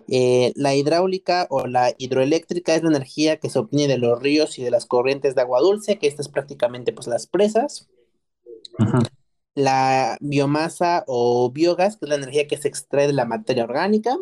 Eh, 0.08 0.52
la 0.56 0.76
hidráulica 0.76 1.48
o 1.50 1.65
la 1.67 1.93
hidroeléctrica 1.98 2.76
es 2.76 2.84
la 2.84 2.89
energía 2.89 3.38
que 3.38 3.50
se 3.50 3.60
obtiene 3.60 3.93
de 3.93 4.00
los 4.00 4.21
ríos 4.21 4.60
y 4.60 4.63
de 4.63 4.71
las 4.71 4.86
corrientes 4.86 5.36
de 5.36 5.41
agua 5.41 5.62
dulce, 5.62 5.98
que 5.98 6.08
estas 6.08 6.28
prácticamente 6.28 6.91
pues 6.93 7.08
las 7.08 7.28
presas. 7.28 7.88
Ajá. 8.78 9.00
La 9.55 10.17
biomasa 10.21 11.03
o 11.07 11.51
biogás, 11.51 11.97
que 11.97 12.05
es 12.05 12.09
la 12.09 12.15
energía 12.15 12.47
que 12.47 12.57
se 12.57 12.67
extrae 12.67 13.07
de 13.07 13.13
la 13.13 13.25
materia 13.25 13.63
orgánica 13.63 14.17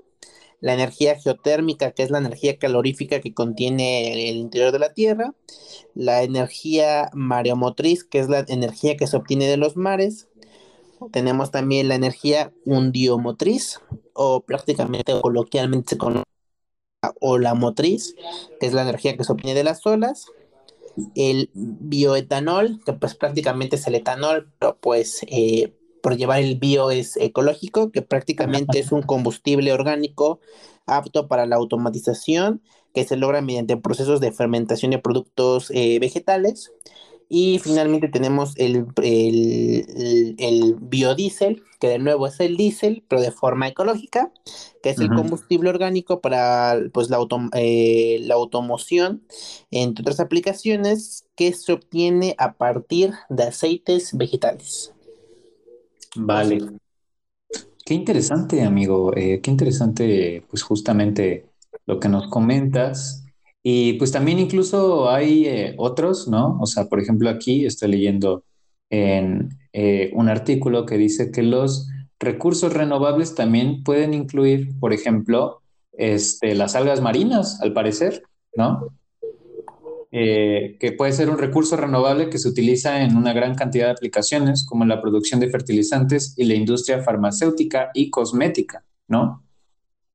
la 0.63 0.73
energía 0.73 1.19
geotérmica, 1.19 1.91
que 1.91 2.03
es 2.03 2.09
la 2.09 2.19
energía 2.19 2.57
calorífica 2.57 3.19
que 3.19 3.33
contiene 3.33 4.29
el 4.29 4.37
interior 4.37 4.71
de 4.71 4.79
la 4.79 4.93
Tierra, 4.93 5.33
la 5.93 6.23
energía 6.23 7.09
mareomotriz, 7.11 8.05
que 8.05 8.19
es 8.19 8.29
la 8.29 8.45
energía 8.47 8.95
que 8.95 9.05
se 9.05 9.17
obtiene 9.17 9.45
de 9.47 9.57
los 9.57 9.75
mares, 9.75 10.29
tenemos 11.11 11.51
también 11.51 11.89
la 11.89 11.95
energía 11.95 12.53
hundiomotriz, 12.63 13.81
o 14.13 14.39
prácticamente 14.45 15.11
o 15.11 15.19
coloquialmente 15.19 15.89
se 15.89 15.97
conoce 15.97 16.23
ola 17.19 17.53
motriz, 17.53 18.15
que 18.61 18.65
es 18.65 18.71
la 18.71 18.83
energía 18.83 19.17
que 19.17 19.25
se 19.25 19.33
obtiene 19.33 19.55
de 19.55 19.65
las 19.65 19.85
olas, 19.85 20.27
el 21.15 21.49
bioetanol, 21.53 22.79
que 22.85 22.93
pues 22.93 23.15
prácticamente 23.15 23.75
es 23.77 23.87
el 23.87 23.95
etanol, 23.95 24.51
pero 24.59 24.77
pues 24.79 25.25
eh, 25.27 25.73
por 26.01 26.17
llevar 26.17 26.41
el 26.41 26.57
bio 26.57 26.91
es 26.91 27.17
ecológico, 27.17 27.91
que 27.91 28.01
prácticamente 28.01 28.79
es 28.79 28.91
un 28.91 29.01
combustible 29.01 29.71
orgánico 29.71 30.39
apto 30.85 31.27
para 31.27 31.45
la 31.45 31.55
automatización, 31.55 32.61
que 32.93 33.05
se 33.05 33.17
logra 33.17 33.41
mediante 33.41 33.77
procesos 33.77 34.19
de 34.19 34.31
fermentación 34.31 34.91
de 34.91 34.99
productos 34.99 35.71
eh, 35.71 35.99
vegetales. 35.99 36.71
Y 37.35 37.57
finalmente 37.57 38.09
tenemos 38.09 38.53
el, 38.57 38.85
el, 39.01 39.87
el, 39.97 40.35
el, 40.37 40.75
biodiesel, 40.79 41.63
que 41.79 41.87
de 41.87 41.97
nuevo 41.97 42.27
es 42.27 42.39
el 42.39 42.57
diésel, 42.57 43.03
pero 43.07 43.23
de 43.23 43.31
forma 43.31 43.67
ecológica, 43.67 44.31
que 44.83 44.91
es 44.91 44.99
uh 44.99 45.01
-huh. 45.01 45.05
el 45.05 45.15
combustible 45.15 45.71
orgánico 45.71 46.21
para 46.21 46.77
pues, 46.93 47.09
la, 47.09 47.17
eh, 47.55 48.19
la 48.21 48.35
automoción, 48.35 49.23
entre 49.71 50.03
otras 50.03 50.19
aplicaciones, 50.19 51.25
que 51.35 51.53
se 51.53 51.73
obtiene 51.73 52.35
a 52.37 52.53
partir 52.53 53.13
de 53.29 53.45
aceites 53.45 54.15
vegetales. 54.15 54.93
Vale. 56.15 56.59
Qué 57.83 57.95
interesante, 57.95 58.61
amigo. 58.61 59.11
Eh, 59.15 59.41
qué 59.41 59.49
interesante, 59.49 60.45
pues 60.51 60.61
justamente 60.61 61.47
lo 61.87 61.99
que 61.99 62.09
nos 62.09 62.27
comentas. 62.27 63.22
Y 63.63 63.93
pues 63.93 64.11
también 64.11 64.39
incluso 64.39 65.09
hay 65.09 65.45
eh, 65.47 65.75
otros, 65.77 66.27
¿no? 66.27 66.57
O 66.59 66.65
sea, 66.65 66.85
por 66.85 66.99
ejemplo, 66.99 67.29
aquí 67.29 67.65
estoy 67.65 67.91
leyendo 67.91 68.43
en 68.89 69.57
eh, 69.71 70.11
un 70.13 70.27
artículo 70.27 70.85
que 70.85 70.97
dice 70.97 71.31
que 71.31 71.43
los 71.43 71.87
recursos 72.19 72.73
renovables 72.73 73.35
también 73.35 73.83
pueden 73.83 74.13
incluir, 74.13 74.77
por 74.79 74.91
ejemplo, 74.91 75.61
este, 75.93 76.55
las 76.55 76.75
algas 76.75 77.01
marinas, 77.01 77.61
al 77.61 77.73
parecer, 77.73 78.23
¿no? 78.55 78.89
Eh, 80.11 80.77
que 80.79 80.91
puede 80.91 81.11
ser 81.11 81.29
un 81.29 81.39
recurso 81.39 81.75
renovable 81.75 82.29
que 82.29 82.37
se 82.37 82.47
utiliza 82.47 83.01
en 83.01 83.17
una 83.17 83.33
gran 83.33 83.55
cantidad 83.55 83.85
de 83.85 83.93
aplicaciones, 83.93 84.65
como 84.65 84.85
la 84.85 85.01
producción 85.01 85.39
de 85.39 85.49
fertilizantes 85.49 86.35
y 86.37 86.43
la 86.43 86.53
industria 86.53 87.01
farmacéutica 87.01 87.89
y 87.95 88.09
cosmética, 88.09 88.83
¿no? 89.07 89.43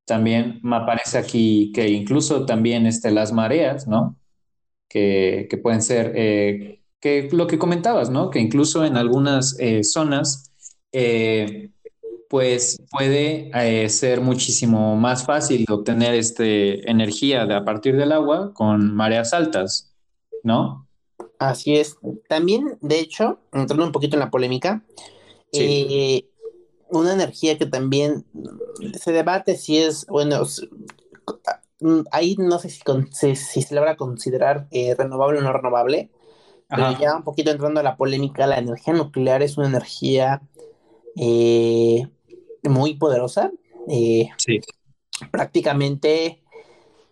También 0.09 0.59
me 0.63 0.77
aparece 0.77 1.19
aquí 1.19 1.71
que 1.71 1.87
incluso 1.87 2.43
también 2.43 2.87
este, 2.87 3.11
las 3.11 3.31
mareas, 3.31 3.87
¿no? 3.87 4.17
Que, 4.87 5.45
que 5.47 5.57
pueden 5.59 5.83
ser, 5.83 6.13
eh, 6.15 6.81
que 6.99 7.29
lo 7.31 7.45
que 7.45 7.59
comentabas, 7.59 8.09
¿no? 8.09 8.31
Que 8.31 8.39
incluso 8.39 8.83
en 8.83 8.97
algunas 8.97 9.55
eh, 9.59 9.83
zonas, 9.83 10.51
eh, 10.91 11.69
pues 12.27 12.77
puede 12.89 13.51
ser 13.89 14.21
muchísimo 14.21 14.95
más 14.95 15.27
fácil 15.27 15.63
obtener 15.69 16.15
este, 16.15 16.89
energía 16.89 17.45
de, 17.45 17.53
a 17.53 17.63
partir 17.63 17.95
del 17.95 18.11
agua 18.11 18.51
con 18.55 18.95
mareas 18.95 19.31
altas, 19.31 19.93
¿no? 20.41 20.87
Así 21.37 21.75
es. 21.75 21.97
También, 22.27 22.79
de 22.81 22.99
hecho, 22.99 23.41
entrando 23.53 23.85
un 23.85 23.91
poquito 23.91 24.15
en 24.15 24.21
la 24.21 24.31
polémica, 24.31 24.83
sí. 25.51 26.25
Una 26.89 27.13
energía 27.13 27.57
que 27.57 27.65
también 27.65 28.25
se 28.99 29.11
debate 29.11 29.55
si 29.55 29.77
es, 29.77 30.05
bueno, 30.07 30.43
ahí 32.11 32.35
no 32.37 32.59
sé 32.59 32.69
si, 32.69 32.81
si, 33.11 33.35
si 33.35 33.61
se 33.61 33.75
logra 33.75 33.95
considerar 33.95 34.67
eh, 34.71 34.95
renovable 34.95 35.39
o 35.39 35.41
no 35.41 35.53
renovable, 35.53 36.09
Ajá. 36.69 36.89
pero 36.89 36.99
ya 36.99 37.15
un 37.15 37.23
poquito 37.23 37.51
entrando 37.51 37.79
a 37.79 37.83
la 37.83 37.97
polémica, 37.97 38.47
la 38.47 38.57
energía 38.57 38.93
nuclear 38.93 39.41
es 39.41 39.57
una 39.57 39.67
energía 39.67 40.41
eh, 41.15 42.07
muy 42.63 42.95
poderosa. 42.95 43.51
Eh, 43.87 44.29
sí. 44.37 44.59
Prácticamente 45.31 46.41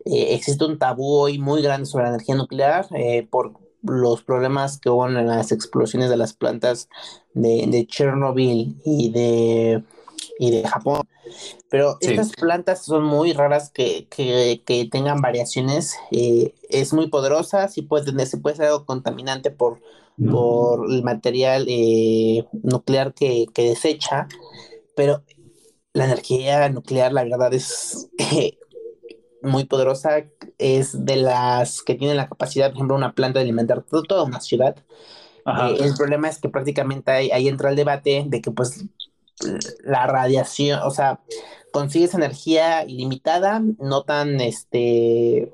eh, 0.05 0.33
existe 0.33 0.63
un 0.63 0.77
tabú 0.77 1.17
hoy 1.17 1.39
muy 1.39 1.61
grande 1.61 1.85
sobre 1.85 2.05
la 2.05 2.09
energía 2.11 2.35
nuclear 2.35 2.87
eh, 2.95 3.27
por 3.29 3.53
los 3.83 4.23
problemas 4.23 4.79
que 4.79 4.89
hubo 4.89 5.07
en 5.07 5.25
las 5.27 5.51
explosiones 5.51 6.09
de 6.09 6.17
las 6.17 6.33
plantas 6.33 6.89
de, 7.33 7.65
de 7.67 7.87
Chernobyl 7.87 8.75
y 8.83 9.11
de, 9.11 9.83
y 10.39 10.51
de 10.51 10.67
Japón. 10.67 11.07
Pero 11.69 11.97
sí. 12.01 12.11
estas 12.11 12.31
plantas 12.31 12.83
son 12.85 13.03
muy 13.03 13.33
raras 13.33 13.69
que, 13.69 14.07
que, 14.09 14.61
que 14.65 14.85
tengan 14.85 15.21
variaciones. 15.21 15.95
Eh, 16.11 16.53
es 16.69 16.93
muy 16.93 17.07
poderosa, 17.07 17.67
sí 17.67 17.81
puede, 17.81 18.05
tener, 18.05 18.27
sí 18.27 18.37
puede 18.37 18.55
ser 18.55 18.65
algo 18.65 18.85
contaminante 18.85 19.51
por, 19.51 19.79
por 20.29 20.91
el 20.91 21.03
material 21.03 21.65
eh, 21.69 22.45
nuclear 22.63 23.13
que, 23.13 23.45
que 23.53 23.69
desecha, 23.69 24.27
pero 24.95 25.23
la 25.93 26.05
energía 26.05 26.69
nuclear, 26.69 27.11
la 27.13 27.23
verdad, 27.23 27.53
es 27.53 28.09
muy 29.41 29.65
poderosa, 29.65 30.23
es 30.57 31.05
de 31.05 31.15
las 31.17 31.81
que 31.81 31.95
tienen 31.95 32.17
la 32.17 32.27
capacidad, 32.27 32.67
por 32.67 32.77
ejemplo, 32.77 32.95
una 32.95 33.13
planta 33.13 33.39
de 33.39 33.43
alimentar 33.43 33.83
toda 33.83 34.23
una 34.23 34.41
ciudad. 34.41 34.75
Eh, 35.45 35.77
el 35.79 35.95
problema 35.95 36.27
es 36.27 36.39
que 36.39 36.49
prácticamente 36.49 37.11
ahí, 37.11 37.31
ahí, 37.31 37.47
entra 37.47 37.69
el 37.69 37.75
debate 37.75 38.25
de 38.27 38.41
que 38.41 38.51
pues 38.51 38.85
la 39.83 40.07
radiación, 40.07 40.81
o 40.83 40.91
sea, 40.91 41.21
consigues 41.71 42.13
energía 42.13 42.83
ilimitada, 42.85 43.61
no 43.79 44.03
tan 44.03 44.41
este 44.41 45.53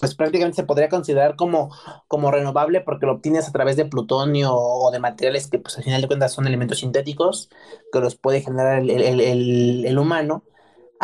pues 0.00 0.14
prácticamente 0.16 0.56
se 0.56 0.64
podría 0.64 0.88
considerar 0.88 1.36
como, 1.36 1.70
como 2.08 2.30
renovable 2.30 2.80
porque 2.80 3.06
lo 3.06 3.12
obtienes 3.12 3.48
a 3.48 3.52
través 3.52 3.76
de 3.76 3.86
plutonio 3.86 4.52
o 4.52 4.90
de 4.90 4.98
materiales 4.98 5.46
que 5.46 5.58
pues 5.58 5.78
al 5.78 5.84
final 5.84 6.02
de 6.02 6.08
cuentas 6.08 6.32
son 6.32 6.46
elementos 6.46 6.80
sintéticos 6.80 7.48
que 7.92 8.00
los 8.00 8.16
puede 8.16 8.42
generar 8.42 8.80
el, 8.80 8.90
el, 8.90 9.20
el, 9.20 9.86
el 9.86 9.98
humano 9.98 10.42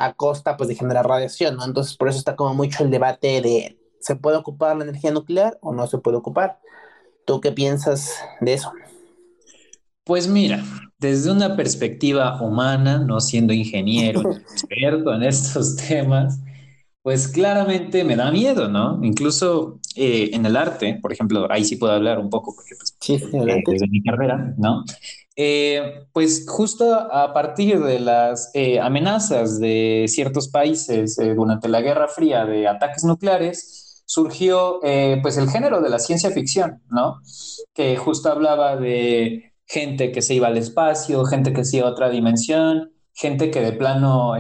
a 0.01 0.15
costa 0.15 0.57
pues 0.57 0.69
de 0.69 0.75
generar 0.75 1.07
radiación, 1.07 1.57
¿no? 1.57 1.65
Entonces 1.65 1.95
por 1.95 2.09
eso 2.09 2.19
está 2.19 2.35
como 2.35 2.55
mucho 2.55 2.83
el 2.83 2.91
debate 2.91 3.43
de 3.43 3.79
¿se 4.01 4.17
puede 4.17 4.39
ocupar 4.39 4.77
la 4.77 4.85
energía 4.85 5.11
nuclear 5.13 5.59
o 5.61 5.75
no 5.75 5.87
se 5.87 5.99
puede 5.99 6.17
ocupar? 6.17 6.59
¿Tú 7.27 7.41
qué 7.41 7.53
piensas 7.53 8.15
de 8.41 8.55
eso? 8.55 8.73
Pues 10.05 10.27
mira, 10.27 10.65
desde 10.99 11.31
una 11.31 11.55
perspectiva 11.55 12.41
humana, 12.43 12.99
no 12.99 13.21
siendo 13.21 13.53
ingeniero, 13.53 14.23
experto 14.53 15.15
en 15.15 15.23
estos 15.23 15.77
temas, 15.77 16.41
pues 17.03 17.29
claramente 17.29 18.03
me 18.03 18.17
da 18.17 18.31
miedo, 18.31 18.69
¿no? 18.69 19.01
Incluso 19.03 19.81
eh, 19.97 20.31
en 20.33 20.47
el 20.47 20.57
arte, 20.57 20.99
por 21.01 21.13
ejemplo, 21.13 21.47
ahí 21.51 21.65
sí 21.65 21.77
puedo 21.77 21.93
hablar 21.93 22.19
un 22.19 22.31
poco 22.31 22.55
porque 22.55 22.75
pues, 22.75 22.97
sí, 23.01 23.15
eh, 23.15 23.63
desde 23.67 23.87
mi 23.89 24.03
carrera, 24.03 24.55
¿no? 24.57 24.83
Eh, 25.43 26.05
pues 26.13 26.45
justo 26.47 26.93
a 26.95 27.33
partir 27.33 27.83
de 27.83 27.99
las 27.99 28.51
eh, 28.53 28.79
amenazas 28.79 29.59
de 29.59 30.05
ciertos 30.07 30.49
países 30.49 31.19
eh, 31.19 31.33
durante 31.33 31.67
la 31.67 31.81
Guerra 31.81 32.09
Fría 32.09 32.45
de 32.45 32.69
ataques 32.69 33.05
nucleares, 33.05 34.03
surgió 34.05 34.81
pues 35.23 35.39
el 35.39 35.49
género 35.49 35.81
de 35.81 35.89
la 35.89 35.99
ciencia 35.99 36.31
ficción, 36.31 36.83
¿no? 36.91 37.21
Que 37.73 37.97
justo 37.97 38.31
hablaba 38.31 38.77
de 38.77 39.55
gente 39.67 40.13
que 40.13 40.21
se 40.21 40.35
iba 40.35 40.49
al 40.49 40.59
espacio, 40.59 41.25
gente 41.25 41.55
que 41.55 41.65
se 41.65 41.79
iba 41.79 41.89
a 41.89 41.93
otra 41.93 42.11
dimensión, 42.11 42.93
gente 43.15 43.51
que 43.51 43.61
de 43.61 43.73
plano 43.73 44.35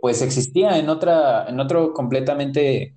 pues 0.00 0.22
existía 0.22 0.78
en 0.78 0.88
otra, 0.88 1.46
en 1.48 1.58
otro 1.58 1.94
completamente 1.94 2.94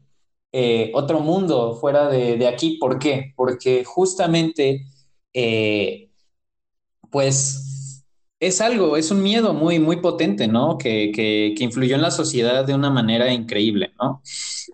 otro 0.94 1.22
mundo 1.22 1.76
fuera 1.76 2.10
de, 2.10 2.46
aquí. 2.46 2.78
¿Por 2.78 3.00
qué? 3.00 3.34
Porque 3.38 3.86
justamente 3.86 4.82
pues 7.12 7.70
es 8.40 8.62
algo, 8.62 8.96
es 8.96 9.12
un 9.12 9.22
miedo 9.22 9.54
muy, 9.54 9.80
muy 9.80 9.98
potente, 9.98 10.48
¿no? 10.48 10.78
Que, 10.78 11.12
que, 11.14 11.54
que 11.58 11.64
influyó 11.64 11.96
en 11.96 12.02
la 12.02 12.12
sociedad 12.12 12.66
de 12.66 12.74
una 12.74 12.90
manera 12.90 13.34
increíble, 13.34 13.94
¿no? 14.00 14.22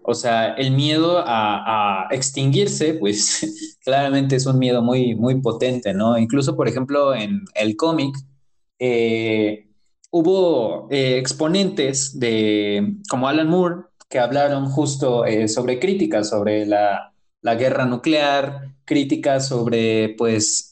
O 0.03 0.13
sea, 0.13 0.53
el 0.53 0.71
miedo 0.71 1.23
a, 1.25 2.07
extinguirse, 2.11 2.93
pues 2.93 3.77
claramente 3.83 4.35
es 4.35 4.45
un 4.45 4.59
miedo 4.59 4.81
muy, 4.83 5.15
muy 5.15 5.41
potente, 5.41 5.93
¿no? 5.93 6.17
Incluso, 6.17 6.55
por 6.55 6.67
ejemplo, 6.67 7.15
en 7.15 7.43
el 7.55 7.75
cómic, 7.75 8.15
eh, 8.77 9.67
hubo 10.11 10.87
eh, 10.91 11.17
exponentes 11.17 12.19
de, 12.19 12.97
como 13.09 13.27
Alan 13.27 13.49
Moore, 13.49 13.85
que 14.09 14.19
hablaron 14.19 14.67
justo 14.67 15.25
eh, 15.25 15.47
sobre 15.47 15.79
críticas 15.79 16.29
sobre 16.29 16.67
la, 16.67 17.13
la, 17.41 17.55
guerra 17.55 17.85
nuclear, 17.85 18.75
críticas 18.85 19.47
sobre, 19.47 20.09
pues, 20.17 20.69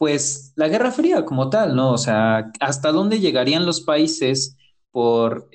pues, 0.00 0.54
la 0.56 0.68
Guerra 0.68 0.92
Fría 0.92 1.26
como 1.26 1.50
tal, 1.50 1.76
¿no? 1.76 1.92
O 1.92 1.98
sea, 1.98 2.50
hasta 2.58 2.90
dónde 2.90 3.20
llegarían 3.20 3.66
los 3.66 3.82
países 3.82 4.56
por, 4.90 5.50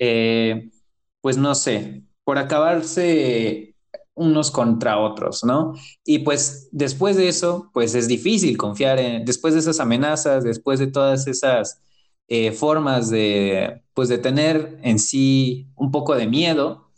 pues, 1.20 1.36
no 1.36 1.56
sé, 1.56 2.04
por 2.22 2.38
acabarse 2.38 3.74
unos 4.14 4.52
contra 4.52 4.98
otros, 5.00 5.42
¿no? 5.42 5.74
Y 6.04 6.20
pues 6.20 6.68
después 6.70 7.16
de 7.16 7.26
eso, 7.28 7.70
pues 7.74 7.96
es 7.96 8.06
difícil 8.06 8.56
confiar 8.56 9.00
en, 9.00 9.24
después 9.24 9.54
de 9.54 9.60
esas 9.60 9.80
amenazas, 9.80 10.44
después 10.44 10.78
de 10.78 10.86
todas 10.86 11.26
esas 11.26 11.80
eh, 12.28 12.52
formas 12.52 13.10
de, 13.10 13.82
pues 13.94 14.08
de 14.08 14.18
tener 14.18 14.78
en 14.82 15.00
sí 15.00 15.66
un 15.74 15.90
poco 15.90 16.14
de 16.14 16.28
miedo, 16.28 16.92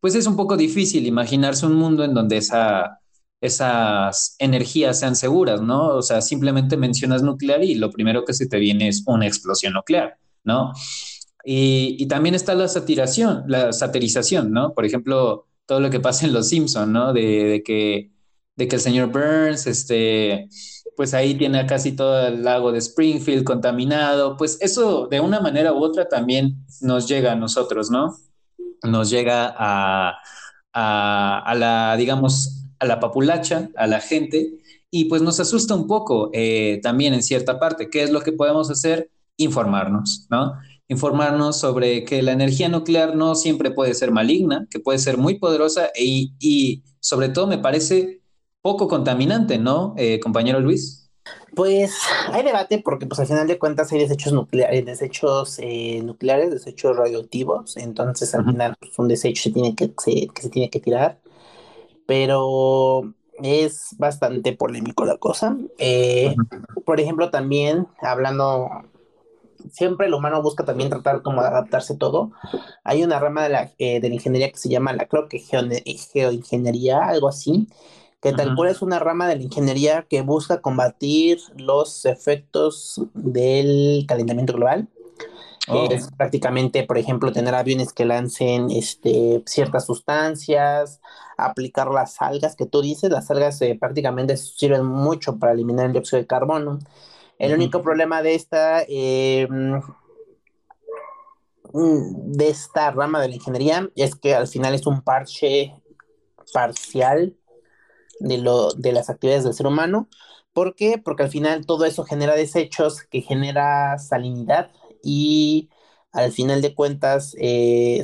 pues 0.00 0.16
es 0.16 0.26
un 0.26 0.36
poco 0.36 0.56
difícil 0.56 1.06
imaginarse 1.06 1.66
un 1.66 1.76
mundo 1.76 2.04
en 2.04 2.14
donde 2.14 2.38
esa, 2.38 2.99
esas 3.40 4.36
energías 4.38 5.00
sean 5.00 5.16
seguras, 5.16 5.62
¿no? 5.62 5.88
O 5.88 6.02
sea, 6.02 6.20
simplemente 6.20 6.76
mencionas 6.76 7.22
nuclear 7.22 7.64
y 7.64 7.74
lo 7.74 7.90
primero 7.90 8.24
que 8.24 8.34
se 8.34 8.46
te 8.46 8.58
viene 8.58 8.88
es 8.88 9.02
una 9.06 9.26
explosión 9.26 9.72
nuclear, 9.72 10.18
¿no? 10.44 10.72
Y, 11.44 12.06
también 12.06 12.34
está 12.34 12.54
la 12.54 12.68
satiración, 12.68 13.44
la 13.46 13.72
satirización, 13.72 14.52
¿no? 14.52 14.74
Por 14.74 14.84
ejemplo, 14.84 15.46
todo 15.66 15.80
lo 15.80 15.90
que 15.90 16.00
pasa 16.00 16.26
en 16.26 16.34
Los 16.34 16.48
Simpson, 16.48 16.92
¿no? 16.92 17.12
De, 17.14 17.62
que, 17.64 18.10
de 18.56 18.68
que 18.68 18.76
el 18.76 18.82
señor 18.82 19.10
Burns, 19.10 19.66
este, 19.66 20.48
pues 20.96 21.14
ahí 21.14 21.34
tiene 21.34 21.64
casi 21.66 21.92
todo 21.92 22.26
el 22.26 22.42
lago 22.44 22.72
de 22.72 22.78
Springfield 22.78 23.44
contaminado, 23.44 24.36
pues 24.36 24.58
eso 24.60 25.06
de 25.08 25.20
una 25.20 25.40
manera 25.40 25.72
u 25.72 25.82
otra 25.82 26.08
también 26.08 26.66
nos 26.82 27.08
llega 27.08 27.32
a 27.32 27.36
nosotros, 27.36 27.90
¿no? 27.90 28.16
Nos 28.82 29.08
llega 29.08 29.54
a, 29.56 30.18
a, 30.72 31.54
la, 31.54 31.96
digamos, 31.96 32.59
a 32.80 32.86
la 32.86 32.98
populacha, 32.98 33.70
a 33.76 33.86
la 33.86 34.00
gente, 34.00 34.58
y 34.90 35.04
pues 35.04 35.22
nos 35.22 35.38
asusta 35.38 35.74
un 35.74 35.86
poco 35.86 36.30
eh, 36.32 36.80
también 36.82 37.14
en 37.14 37.22
cierta 37.22 37.60
parte. 37.60 37.88
¿Qué 37.88 38.02
es 38.02 38.10
lo 38.10 38.22
que 38.22 38.32
podemos 38.32 38.70
hacer? 38.70 39.10
Informarnos, 39.36 40.26
¿no? 40.30 40.54
informarnos 40.90 41.56
sobre 41.56 42.04
que 42.04 42.20
la 42.20 42.32
energía 42.32 42.68
nuclear 42.68 43.14
no 43.14 43.36
siempre 43.36 43.70
puede 43.70 43.94
ser 43.94 44.10
maligna, 44.10 44.66
que 44.68 44.80
puede 44.80 44.98
ser 44.98 45.18
muy 45.18 45.38
poderosa 45.38 45.86
e, 45.94 46.30
y 46.40 46.82
sobre 46.98 47.28
todo 47.28 47.46
me 47.46 47.58
parece 47.58 48.22
poco 48.60 48.88
contaminante, 48.88 49.56
¿no, 49.56 49.94
eh, 49.96 50.18
compañero 50.18 50.58
Luis? 50.58 51.08
Pues 51.54 51.96
hay 52.32 52.42
debate 52.42 52.82
porque 52.84 53.06
pues 53.06 53.20
al 53.20 53.28
final 53.28 53.46
de 53.46 53.56
cuentas 53.56 53.92
hay 53.92 54.00
desechos 54.00 54.32
nucleares, 54.32 54.84
desechos 54.84 55.60
eh, 55.60 56.00
nucleares, 56.02 56.50
desechos 56.50 56.96
radioactivos, 56.96 57.76
entonces 57.76 58.34
al 58.34 58.44
final 58.44 58.74
pues, 58.80 58.98
un 58.98 59.06
desecho 59.06 59.44
se 59.44 59.52
tiene 59.52 59.76
que, 59.76 59.92
que 59.94 60.42
se 60.42 60.48
tiene 60.50 60.70
que 60.70 60.80
tirar, 60.80 61.20
pero 62.10 63.14
es 63.40 63.94
bastante 63.96 64.52
polémico 64.52 65.04
la 65.04 65.16
cosa. 65.16 65.56
Eh, 65.78 66.34
por 66.84 66.98
ejemplo, 66.98 67.30
también 67.30 67.86
hablando 68.02 68.68
siempre 69.70 70.08
el 70.08 70.14
humano 70.14 70.42
busca 70.42 70.64
también 70.64 70.90
tratar 70.90 71.22
como 71.22 71.40
de 71.40 71.46
adaptarse 71.46 71.96
todo. 71.96 72.32
Hay 72.82 73.04
una 73.04 73.20
rama 73.20 73.44
de 73.44 73.48
la, 73.50 73.70
eh, 73.78 74.00
de 74.00 74.08
la 74.08 74.16
ingeniería 74.16 74.50
que 74.50 74.58
se 74.58 74.68
llama 74.68 74.92
la, 74.92 75.06
creo 75.06 75.28
que 75.28 75.38
geoingeniería, 75.38 76.98
algo 77.04 77.28
así, 77.28 77.68
que 78.20 78.32
tal 78.32 78.56
cual 78.56 78.70
es 78.70 78.82
una 78.82 78.98
rama 78.98 79.28
de 79.28 79.36
la 79.36 79.42
ingeniería 79.44 80.04
que 80.10 80.22
busca 80.22 80.60
combatir 80.60 81.38
los 81.58 82.06
efectos 82.06 83.00
del 83.14 84.04
calentamiento 84.08 84.54
global. 84.54 84.88
Oh. 85.68 85.88
Es 85.90 86.08
prácticamente, 86.16 86.84
por 86.84 86.98
ejemplo, 86.98 87.32
tener 87.32 87.54
aviones 87.54 87.92
que 87.92 88.04
lancen 88.04 88.70
este, 88.70 89.42
ciertas 89.46 89.86
sustancias, 89.86 91.00
aplicar 91.36 91.90
las 91.90 92.20
algas 92.22 92.56
que 92.56 92.66
tú 92.66 92.82
dices. 92.82 93.10
Las 93.10 93.30
algas 93.30 93.60
eh, 93.62 93.76
prácticamente 93.78 94.36
sirven 94.36 94.84
mucho 94.86 95.38
para 95.38 95.52
eliminar 95.52 95.86
el 95.86 95.92
dióxido 95.92 96.20
de 96.20 96.26
carbono. 96.26 96.78
El 97.38 97.54
único 97.54 97.82
problema 97.82 98.22
de 98.22 98.34
esta, 98.34 98.82
eh, 98.88 99.46
mm, 99.50 99.80
de 101.72 102.48
esta 102.48 102.90
rama 102.90 103.20
de 103.20 103.28
la 103.28 103.34
ingeniería 103.36 103.88
es 103.96 104.14
que 104.14 104.34
al 104.34 104.46
final 104.46 104.74
es 104.74 104.86
un 104.86 105.02
parche 105.02 105.74
parcial 106.52 107.36
de, 108.18 108.38
lo, 108.38 108.72
de 108.72 108.92
las 108.92 109.08
actividades 109.10 109.44
del 109.44 109.54
ser 109.54 109.66
humano. 109.66 110.08
¿Por 110.52 110.74
qué? 110.74 110.98
Porque 110.98 111.22
al 111.22 111.30
final 111.30 111.64
todo 111.64 111.84
eso 111.84 112.04
genera 112.04 112.34
desechos 112.34 113.02
que 113.02 113.20
genera 113.20 113.98
salinidad 113.98 114.70
y 115.02 115.68
al 116.12 116.32
final 116.32 116.60
de 116.60 116.74
cuentas, 116.74 117.36
eh, 117.38 118.02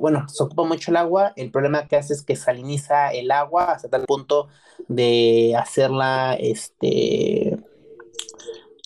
bueno, 0.00 0.28
se 0.28 0.42
ocupa 0.42 0.64
mucho 0.64 0.90
el 0.90 0.96
agua. 0.96 1.32
El 1.36 1.50
problema 1.50 1.86
que 1.86 1.96
hace 1.96 2.12
es 2.12 2.22
que 2.22 2.34
saliniza 2.34 3.10
el 3.10 3.30
agua 3.30 3.72
hasta 3.72 3.88
tal 3.88 4.04
punto 4.04 4.48
de 4.88 5.54
hacerla, 5.56 6.36
este, 6.38 7.56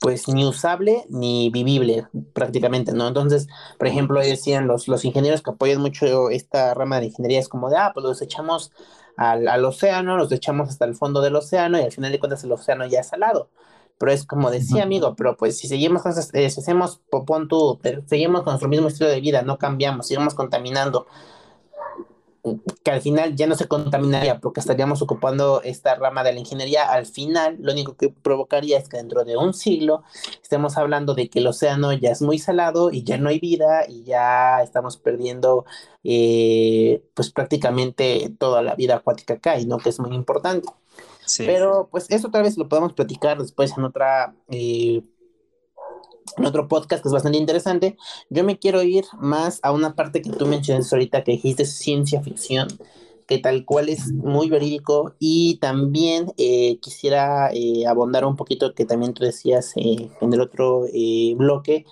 pues 0.00 0.28
ni 0.28 0.44
usable 0.46 1.04
ni 1.08 1.50
vivible 1.50 2.06
prácticamente, 2.34 2.92
¿no? 2.92 3.08
Entonces, 3.08 3.48
por 3.78 3.88
ejemplo, 3.88 4.20
decían 4.20 4.66
los, 4.66 4.88
los 4.88 5.04
ingenieros 5.04 5.42
que 5.42 5.50
apoyan 5.50 5.80
mucho 5.80 6.30
esta 6.30 6.74
rama 6.74 7.00
de 7.00 7.06
ingeniería, 7.06 7.40
es 7.40 7.48
como 7.48 7.70
de, 7.70 7.78
ah, 7.78 7.92
pues 7.94 8.04
los 8.04 8.20
echamos 8.22 8.72
al, 9.16 9.48
al 9.48 9.64
océano, 9.64 10.16
los 10.16 10.32
echamos 10.32 10.68
hasta 10.68 10.84
el 10.84 10.94
fondo 10.94 11.22
del 11.22 11.36
océano 11.36 11.78
y 11.78 11.82
al 11.82 11.92
final 11.92 12.12
de 12.12 12.18
cuentas 12.18 12.44
el 12.44 12.52
océano 12.52 12.86
ya 12.86 13.00
es 13.00 13.08
salado. 13.08 13.48
Pero 14.00 14.12
es 14.12 14.24
como 14.24 14.50
decía, 14.50 14.82
amigo, 14.82 15.14
pero 15.14 15.36
pues 15.36 15.58
si 15.58 15.68
seguimos 15.68 16.02
con, 16.02 16.14
eh, 16.32 16.48
si 16.48 16.60
hacemos, 16.60 17.02
pon 17.10 17.48
tú, 17.48 17.78
seguimos 18.06 18.44
con 18.44 18.52
nuestro 18.52 18.70
mismo 18.70 18.88
estilo 18.88 19.10
de 19.10 19.20
vida, 19.20 19.42
no 19.42 19.58
cambiamos, 19.58 20.06
seguimos 20.06 20.32
contaminando, 20.32 21.06
que 22.82 22.90
al 22.90 23.00
final 23.00 23.36
ya 23.36 23.46
no 23.46 23.54
se 23.54 23.68
contaminaría 23.68 24.40
porque 24.40 24.60
estaríamos 24.60 25.02
ocupando 25.02 25.62
esta 25.62 25.94
rama 25.94 26.22
de 26.22 26.32
la 26.32 26.40
ingeniería, 26.40 26.90
al 26.90 27.06
final 27.06 27.56
lo 27.60 27.72
único 27.72 27.96
que 27.96 28.08
provocaría 28.08 28.78
es 28.78 28.88
que 28.88 28.96
dentro 28.96 29.24
de 29.24 29.36
un 29.36 29.54
siglo 29.54 30.02
estemos 30.42 30.76
hablando 30.76 31.14
de 31.14 31.28
que 31.28 31.40
el 31.40 31.46
océano 31.46 31.92
ya 31.92 32.10
es 32.10 32.22
muy 32.22 32.38
salado 32.38 32.90
y 32.90 33.04
ya 33.04 33.18
no 33.18 33.28
hay 33.28 33.38
vida 33.38 33.84
y 33.88 34.04
ya 34.04 34.62
estamos 34.62 34.96
perdiendo 34.96 35.64
eh, 36.04 37.02
pues 37.14 37.30
prácticamente 37.30 38.34
toda 38.38 38.62
la 38.62 38.74
vida 38.74 38.96
acuática 38.96 39.34
acá 39.34 39.58
y 39.58 39.66
no 39.66 39.78
que 39.78 39.90
es 39.90 40.00
muy 40.00 40.14
importante. 40.14 40.68
Pero 41.38 41.88
pues 41.90 42.10
eso 42.10 42.30
tal 42.30 42.42
vez 42.42 42.56
lo 42.58 42.68
podemos 42.68 42.92
platicar 42.92 43.40
después 43.40 43.76
en 43.76 43.84
otra 43.84 44.34
eh, 44.48 45.02
en 46.36 46.46
otro 46.46 46.68
podcast 46.68 47.02
que 47.02 47.08
es 47.08 47.12
bastante 47.12 47.38
interesante. 47.38 47.96
Yo 48.28 48.44
me 48.44 48.58
quiero 48.58 48.82
ir 48.82 49.04
más 49.18 49.60
a 49.62 49.72
una 49.72 49.94
parte 49.94 50.22
que 50.22 50.30
tú 50.30 50.46
mencionaste 50.46 50.94
ahorita 50.94 51.24
que 51.24 51.32
dijiste 51.32 51.64
ciencia 51.64 52.22
ficción, 52.22 52.68
que 53.26 53.38
tal 53.38 53.64
cual 53.64 53.88
es 53.88 54.12
muy 54.12 54.50
verídico 54.50 55.14
y 55.18 55.58
también 55.58 56.32
eh, 56.36 56.78
quisiera 56.80 57.50
eh, 57.52 57.86
abondar 57.86 58.24
un 58.24 58.36
poquito 58.36 58.74
que 58.74 58.84
también 58.84 59.14
tú 59.14 59.24
decías 59.24 59.72
eh, 59.76 60.10
en 60.20 60.32
el 60.32 60.40
otro 60.40 60.86
bloque. 61.36 61.86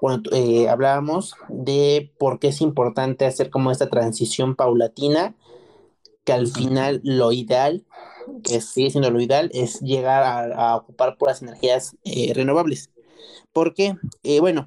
cuando 0.00 0.30
hablábamos 0.70 1.34
de 1.48 2.12
por 2.18 2.38
qué 2.38 2.48
es 2.48 2.60
importante 2.60 3.26
hacer 3.26 3.50
como 3.50 3.72
esta 3.72 3.90
transición 3.90 4.54
paulatina, 4.54 5.34
que 6.24 6.32
al 6.32 6.46
final 6.46 7.00
lo 7.02 7.32
ideal 7.32 7.84
que 8.44 8.60
sigue 8.60 8.90
siendo 8.90 9.10
lo 9.10 9.20
ideal, 9.20 9.50
es 9.52 9.80
llegar 9.80 10.22
a, 10.22 10.70
a 10.70 10.76
ocupar 10.76 11.16
puras 11.18 11.42
energías 11.42 11.96
renovables. 12.34 12.90
Porque, 13.56 13.96
eh, 14.22 14.40
bueno, 14.40 14.66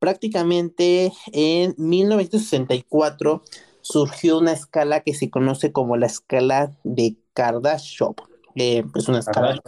prácticamente 0.00 1.12
en 1.30 1.72
1964 1.78 3.44
surgió 3.80 4.38
una 4.38 4.50
escala 4.50 5.02
que 5.02 5.14
se 5.14 5.30
conoce 5.30 5.70
como 5.70 5.96
la 5.96 6.06
escala 6.06 6.72
de 6.82 7.14
Kardashev. 7.32 8.16
Eh, 8.56 8.82
es 8.96 9.08
una 9.08 9.20
escala 9.20 9.62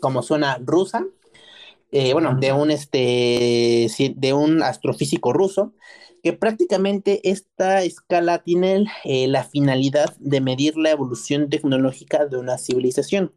como 0.00 0.22
suena 0.22 0.58
rusa, 0.62 1.06
eh, 1.92 2.12
bueno, 2.12 2.36
de 2.38 2.52
un, 2.52 2.70
este, 2.70 3.88
de 4.14 4.32
un 4.34 4.62
astrofísico 4.62 5.32
ruso 5.32 5.72
que 6.22 6.34
prácticamente 6.34 7.26
esta 7.30 7.82
escala 7.84 8.42
tiene 8.42 8.84
eh, 9.04 9.28
la 9.28 9.44
finalidad 9.44 10.14
de 10.18 10.42
medir 10.42 10.76
la 10.76 10.90
evolución 10.90 11.48
tecnológica 11.48 12.26
de 12.26 12.36
una 12.36 12.58
civilización. 12.58 13.32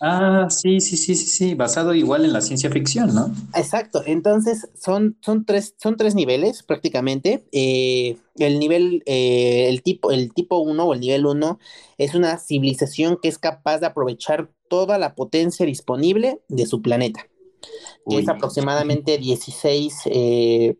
Ah, 0.00 0.46
sí, 0.48 0.80
sí, 0.80 0.96
sí, 0.96 1.16
sí, 1.16 1.26
sí, 1.26 1.54
basado 1.54 1.92
igual 1.92 2.24
en 2.24 2.32
la 2.32 2.40
ciencia 2.40 2.70
ficción, 2.70 3.12
¿no? 3.14 3.34
Exacto, 3.54 4.02
entonces 4.06 4.68
son, 4.74 5.18
son, 5.22 5.44
tres, 5.44 5.74
son 5.76 5.96
tres 5.96 6.14
niveles 6.14 6.62
prácticamente. 6.62 7.44
Eh, 7.50 8.16
el 8.36 8.60
nivel, 8.60 9.02
eh, 9.06 9.68
el 9.68 9.82
tipo, 9.82 10.12
el 10.12 10.32
tipo 10.32 10.58
1 10.58 10.84
o 10.84 10.94
el 10.94 11.00
nivel 11.00 11.26
1 11.26 11.58
es 11.98 12.14
una 12.14 12.38
civilización 12.38 13.18
que 13.20 13.28
es 13.28 13.38
capaz 13.38 13.80
de 13.80 13.86
aprovechar 13.86 14.52
toda 14.68 14.98
la 14.98 15.16
potencia 15.16 15.66
disponible 15.66 16.42
de 16.48 16.66
su 16.66 16.80
planeta, 16.80 17.26
que 18.08 18.18
es 18.18 18.28
aproximadamente 18.28 19.18
16, 19.18 20.04
10 20.04 20.76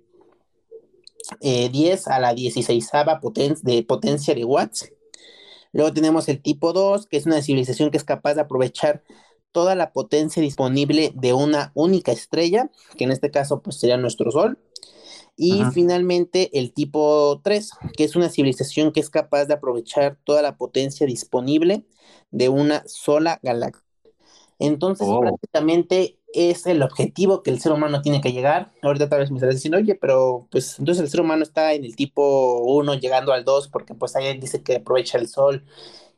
eh, 1.41 2.01
a 2.07 2.21
la 2.21 2.35
16 2.35 2.91
de 3.63 3.83
potencia 3.83 4.35
de 4.35 4.45
watts 4.45 4.93
Luego 5.73 5.93
tenemos 5.93 6.29
el 6.29 6.41
tipo 6.41 6.73
2, 6.73 7.07
que 7.07 7.17
es 7.17 7.27
una 7.27 7.43
civilización 7.43 7.91
que 7.91 7.97
es 7.97 8.05
capaz 8.05 8.35
de 8.35 8.43
aprovechar 8.43 9.03
toda 9.53 9.75
la 9.75 9.93
potencia 9.93 10.43
disponible 10.43 11.13
de 11.15 11.33
una 11.33 11.73
única 11.75 12.13
estrella, 12.13 12.71
que 12.97 13.05
en 13.05 13.11
este 13.11 13.31
caso 13.31 13.63
pues 13.63 13.79
sería 13.79 13.97
nuestro 13.97 14.31
Sol. 14.31 14.59
Y 15.41 15.63
finalmente 15.73 16.59
el 16.59 16.73
tipo 16.73 17.41
3, 17.45 17.71
que 17.97 18.03
es 18.03 18.17
una 18.17 18.29
civilización 18.29 18.91
que 18.91 18.99
es 18.99 19.09
capaz 19.09 19.45
de 19.45 19.55
aprovechar 19.55 20.19
toda 20.25 20.43
la 20.43 20.57
potencia 20.57 21.07
disponible 21.07 21.87
de 22.33 22.49
una 22.49 22.83
sola 22.87 23.39
galaxia. 23.43 23.85
Entonces, 24.59 25.07
oh. 25.09 25.21
prácticamente 25.21 26.18
es 26.35 26.67
el 26.67 26.83
objetivo 26.83 27.43
que 27.43 27.51
el 27.51 27.61
ser 27.61 27.73
humano 27.73 28.03
tiene 28.03 28.21
que 28.21 28.33
llegar. 28.33 28.73
Ahorita 28.83 29.09
tal 29.09 29.21
vez 29.21 29.31
me 29.31 29.37
estarás 29.37 29.57
diciendo, 29.57 29.79
oye, 29.79 29.95
pero 29.95 30.47
pues 30.51 30.79
entonces 30.79 31.03
el 31.03 31.11
ser 31.11 31.21
humano 31.21 31.43
está 31.43 31.73
en 31.73 31.85
el 31.85 31.97
tipo 31.97 32.63
1 32.65 32.95
llegando 32.95 33.33
al 33.33 33.45
2 33.45 33.69
porque 33.69 33.95
pues 33.95 34.15
ahí 34.17 34.37
dice 34.39 34.63
que 34.63 34.77
aprovecha 34.77 35.19
el 35.19 35.29
sol 35.29 35.65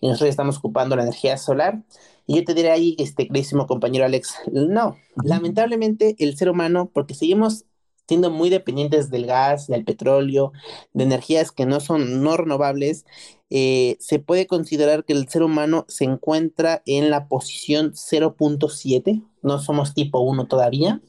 y 0.00 0.08
nosotros 0.08 0.30
estamos 0.30 0.58
ocupando 0.58 0.96
la 0.96 1.02
energía 1.02 1.36
solar. 1.36 1.82
Y 2.26 2.36
yo 2.36 2.44
te 2.44 2.54
diré 2.54 2.70
ahí, 2.70 2.96
este 2.98 3.26
queridísimo 3.26 3.66
compañero 3.66 4.04
Alex, 4.04 4.36
no, 4.52 4.96
lamentablemente 5.24 6.14
el 6.18 6.36
ser 6.36 6.48
humano, 6.48 6.90
porque 6.92 7.14
seguimos 7.14 7.64
siendo 8.10 8.32
muy 8.32 8.50
dependientes 8.50 9.08
del 9.08 9.24
gas, 9.24 9.68
del 9.68 9.84
petróleo, 9.84 10.50
de 10.94 11.04
energías 11.04 11.52
que 11.52 11.64
no 11.64 11.78
son 11.78 12.24
no 12.24 12.36
renovables, 12.36 13.04
eh, 13.50 13.96
se 14.00 14.18
puede 14.18 14.48
considerar 14.48 15.04
que 15.04 15.12
el 15.12 15.28
ser 15.28 15.44
humano 15.44 15.84
se 15.86 16.06
encuentra 16.06 16.82
en 16.86 17.08
la 17.08 17.28
posición 17.28 17.92
0.7, 17.92 19.22
no 19.42 19.60
somos 19.60 19.94
tipo 19.94 20.18
1 20.18 20.48
todavía, 20.48 21.00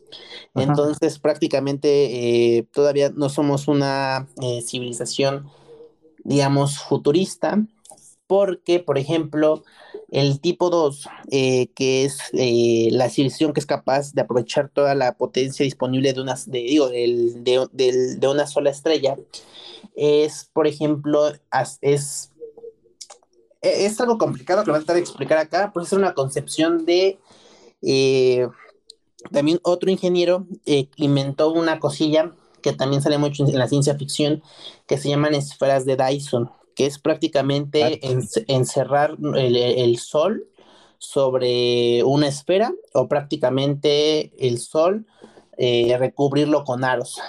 entonces 0.53 1.17
prácticamente 1.17 2.57
eh, 2.59 2.67
todavía 2.71 3.09
no 3.09 3.29
somos 3.29 3.67
una 3.67 4.27
eh, 4.39 4.61
civilización, 4.61 5.47
digamos, 6.23 6.77
futurista, 6.77 7.65
porque, 8.27 8.79
por 8.79 8.99
ejemplo, 8.99 9.63
el 10.11 10.39
tipo 10.41 10.69
2, 10.69 11.07
que 11.29 12.05
es 12.05 12.19
la 12.33 13.09
civilización 13.09 13.53
que 13.53 13.61
es 13.61 13.65
capaz 13.65 14.13
de 14.13 14.21
aprovechar 14.21 14.69
toda 14.69 14.93
la 14.93 15.13
potencia 15.13 15.63
disponible 15.63 16.13
de 16.13 16.21
una, 16.21 16.35
digo, 16.47 16.89
de, 16.89 18.19
una 18.29 18.45
sola 18.45 18.69
estrella, 18.69 19.15
es, 19.95 20.49
por 20.53 20.67
ejemplo, 20.67 21.31
es 21.81 22.31
e-, 23.61 23.85
es 23.85 23.99
algo 24.01 24.17
complicado 24.17 24.63
que 24.63 24.71
voy 24.71 24.77
a 24.77 24.81
tratar 24.81 24.95
de 24.95 25.01
explicar 25.01 25.37
acá, 25.37 25.71
pues 25.73 25.87
es 25.87 25.93
una 25.93 26.13
concepción 26.13 26.85
de 26.85 27.19
eh, 27.81 28.47
también 29.31 29.59
otro 29.63 29.91
ingeniero 29.91 30.47
eh, 30.65 30.87
inventó 30.95 31.51
una 31.51 31.79
cosilla 31.79 32.31
que 32.61 32.73
también 32.73 33.01
sale 33.01 33.17
mucho 33.17 33.43
en 33.43 33.57
la 33.57 33.67
ciencia 33.67 33.95
ficción, 33.95 34.43
que 34.85 34.97
se 34.97 35.09
llaman 35.09 35.33
esferas 35.33 35.85
de 35.85 35.95
Dyson, 35.95 36.51
que 36.75 36.85
es 36.85 36.99
prácticamente 36.99 37.99
encerrar 38.47 39.17
el, 39.35 39.97
sol 39.97 40.47
sobre 40.97 42.03
una 42.03 42.27
esfera 42.27 42.71
o 42.93 43.07
prácticamente 43.07 44.31
el 44.37 44.59
sol 44.59 45.05
eh, 45.57 45.95
recubrirlo 45.97 46.63
con 46.63 46.83
aros. 46.83 47.19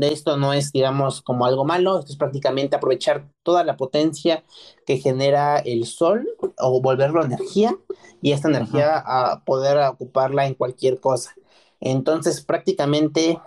Esto 0.00 0.36
no 0.36 0.52
es, 0.52 0.72
digamos, 0.72 1.22
como 1.22 1.46
algo 1.46 1.64
malo, 1.64 1.98
esto 1.98 2.12
es 2.12 2.18
prácticamente 2.18 2.76
aprovechar 2.76 3.28
toda 3.42 3.64
la 3.64 3.76
potencia 3.76 4.44
que 4.84 4.98
genera 4.98 5.58
el 5.58 5.86
sol 5.86 6.28
o 6.58 6.80
volverlo 6.80 7.24
energía 7.24 7.76
y 8.20 8.32
esta 8.32 8.48
energía 8.48 9.02
a 9.04 9.44
poder 9.44 9.78
ocuparla 9.78 10.46
en 10.46 10.54
cualquier 10.54 11.00
cosa. 11.00 11.34
Entonces, 11.80 12.42
prácticamente, 12.42 13.38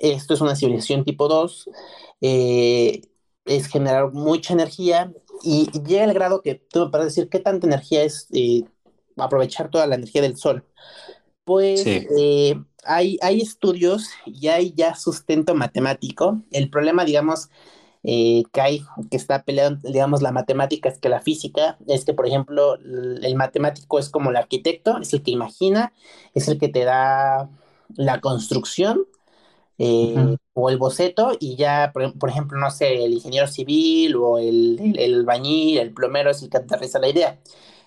esto 0.00 0.34
es 0.34 0.40
una 0.40 0.56
civilización 0.56 1.04
tipo 1.04 1.28
2, 1.28 1.70
eh, 2.20 3.02
es 3.46 3.68
generar 3.68 4.12
mucha 4.12 4.52
energía 4.52 5.12
y, 5.42 5.70
llega 5.82 6.04
al 6.04 6.14
grado 6.14 6.42
que 6.42 6.54
tú 6.54 6.80
me 6.80 6.90
puedes 6.90 7.06
decir 7.06 7.28
qué 7.28 7.38
tanta 7.38 7.66
energía 7.66 8.02
es 8.02 8.26
eh, 8.32 8.64
aprovechar 9.16 9.70
toda 9.70 9.86
la 9.86 9.94
energía 9.94 10.22
del 10.22 10.36
sol. 10.36 10.64
Pues 11.44 11.86
eh, 11.86 12.60
hay, 12.84 13.18
hay 13.22 13.40
estudios 13.40 14.10
y 14.24 14.48
hay 14.48 14.72
ya 14.74 14.94
sustento 14.96 15.54
matemático. 15.54 16.42
El 16.50 16.70
problema, 16.70 17.04
digamos, 17.04 17.48
eh, 18.02 18.44
que 18.52 18.60
hay, 18.60 18.82
que 19.10 19.16
está 19.16 19.42
peleando, 19.42 19.88
digamos, 19.88 20.22
la 20.22 20.32
matemática 20.32 20.88
es 20.88 20.98
que 20.98 21.08
la 21.08 21.20
física, 21.20 21.76
es 21.86 22.04
que, 22.04 22.14
por 22.14 22.26
ejemplo, 22.26 22.74
el, 22.76 23.34
matemático 23.34 23.98
es 23.98 24.10
como 24.10 24.30
el 24.30 24.36
arquitecto, 24.36 24.98
es 24.98 25.12
el 25.12 25.22
que 25.22 25.32
imagina, 25.32 25.92
es 26.34 26.48
el 26.48 26.58
que 26.58 26.68
te 26.68 26.84
da 26.84 27.50
la 27.94 28.20
construcción 28.20 29.06
eh, 29.78 30.36
o 30.54 30.70
el 30.70 30.78
boceto 30.78 31.32
y 31.38 31.56
ya, 31.56 31.92
por, 31.92 32.30
ejemplo, 32.30 32.58
no 32.58 32.70
sé, 32.70 33.04
el 33.04 33.12
ingeniero 33.12 33.46
civil 33.46 34.16
o 34.16 34.38
el, 34.38 34.78
el, 34.80 34.98
el 34.98 35.24
bañil, 35.24 35.78
el 35.78 35.92
plomero 35.92 36.30
es 36.30 36.42
el 36.42 36.50
que 36.50 36.58
aterriza 36.58 36.98
la 36.98 37.08
idea. 37.08 37.38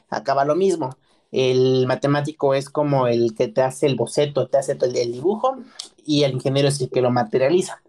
Acaba 0.10 0.46
lo 0.46 0.56
mismo 0.56 0.96
el 1.32 1.86
matemático 1.88 2.54
es 2.54 2.70
como 2.70 3.08
el 3.08 3.36
que 3.36 3.48
te 3.48 3.62
hace 3.62 3.86
el 3.86 3.96
boceto, 3.96 4.48
te 4.48 4.58
hace 4.58 4.74
el, 4.74 4.96
el 4.96 5.12
dibujo 5.12 5.58
y 6.06 6.24
el 6.24 6.34
ingeniero 6.34 6.70
es 6.70 6.82
el 6.82 6.90
que 6.90 7.02
lo 7.02 7.12
materializa. 7.12 7.82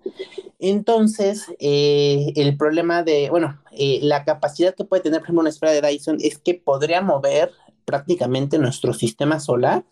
Entonces, 0.58 1.46
eh, 1.58 2.32
el 2.36 2.56
problema 2.56 3.02
de, 3.02 3.30
bueno, 3.30 3.58
eh, 3.72 4.00
la 4.02 4.24
capacidad 4.24 4.74
que 4.74 4.84
puede 4.84 5.02
tener, 5.02 5.20
por 5.20 5.26
ejemplo, 5.26 5.40
una 5.40 5.50
esfera 5.50 5.72
de 5.72 5.80
Dyson 5.80 6.18
es 6.20 6.38
que 6.38 6.54
podría 6.54 7.00
mover 7.00 7.52
prácticamente 7.86 8.58
nuestro 8.58 8.92
sistema 8.92 9.40
solar 9.40 9.84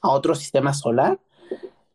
a 0.00 0.10
otro 0.10 0.34
sistema 0.34 0.72
solar 0.72 1.18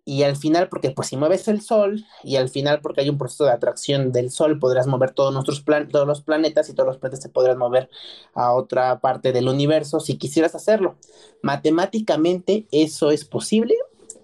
y 0.07 0.23
al 0.23 0.37
final, 0.37 0.69
porque 0.69 0.91
pues 0.91 1.09
si 1.09 1.17
mueves 1.17 1.49
el 1.49 1.59
Sol, 1.59 2.05
y 2.23 2.37
al 2.37 2.47
final 2.47 2.79
porque 2.79 3.01
hay 3.01 3.09
un 3.09 3.17
proceso 3.17 3.43
de 3.43 3.51
atracción 3.51 4.13
del 4.13 4.31
Sol, 4.31 4.57
podrás 4.57 4.87
mover 4.87 5.11
todos, 5.11 5.33
nuestros 5.33 5.59
plan 5.59 5.89
todos 5.89 6.07
los 6.07 6.21
planetas 6.21 6.69
y 6.69 6.73
todos 6.73 6.87
los 6.87 6.97
planetas 6.97 7.21
se 7.21 7.27
podrán 7.27 7.57
mover 7.57 7.89
a 8.33 8.53
otra 8.53 9.01
parte 9.01 9.33
del 9.33 9.49
universo 9.49 9.99
si 9.99 10.17
quisieras 10.17 10.55
hacerlo. 10.55 10.95
Matemáticamente 11.41 12.67
eso 12.71 13.11
es 13.11 13.25
posible, 13.25 13.75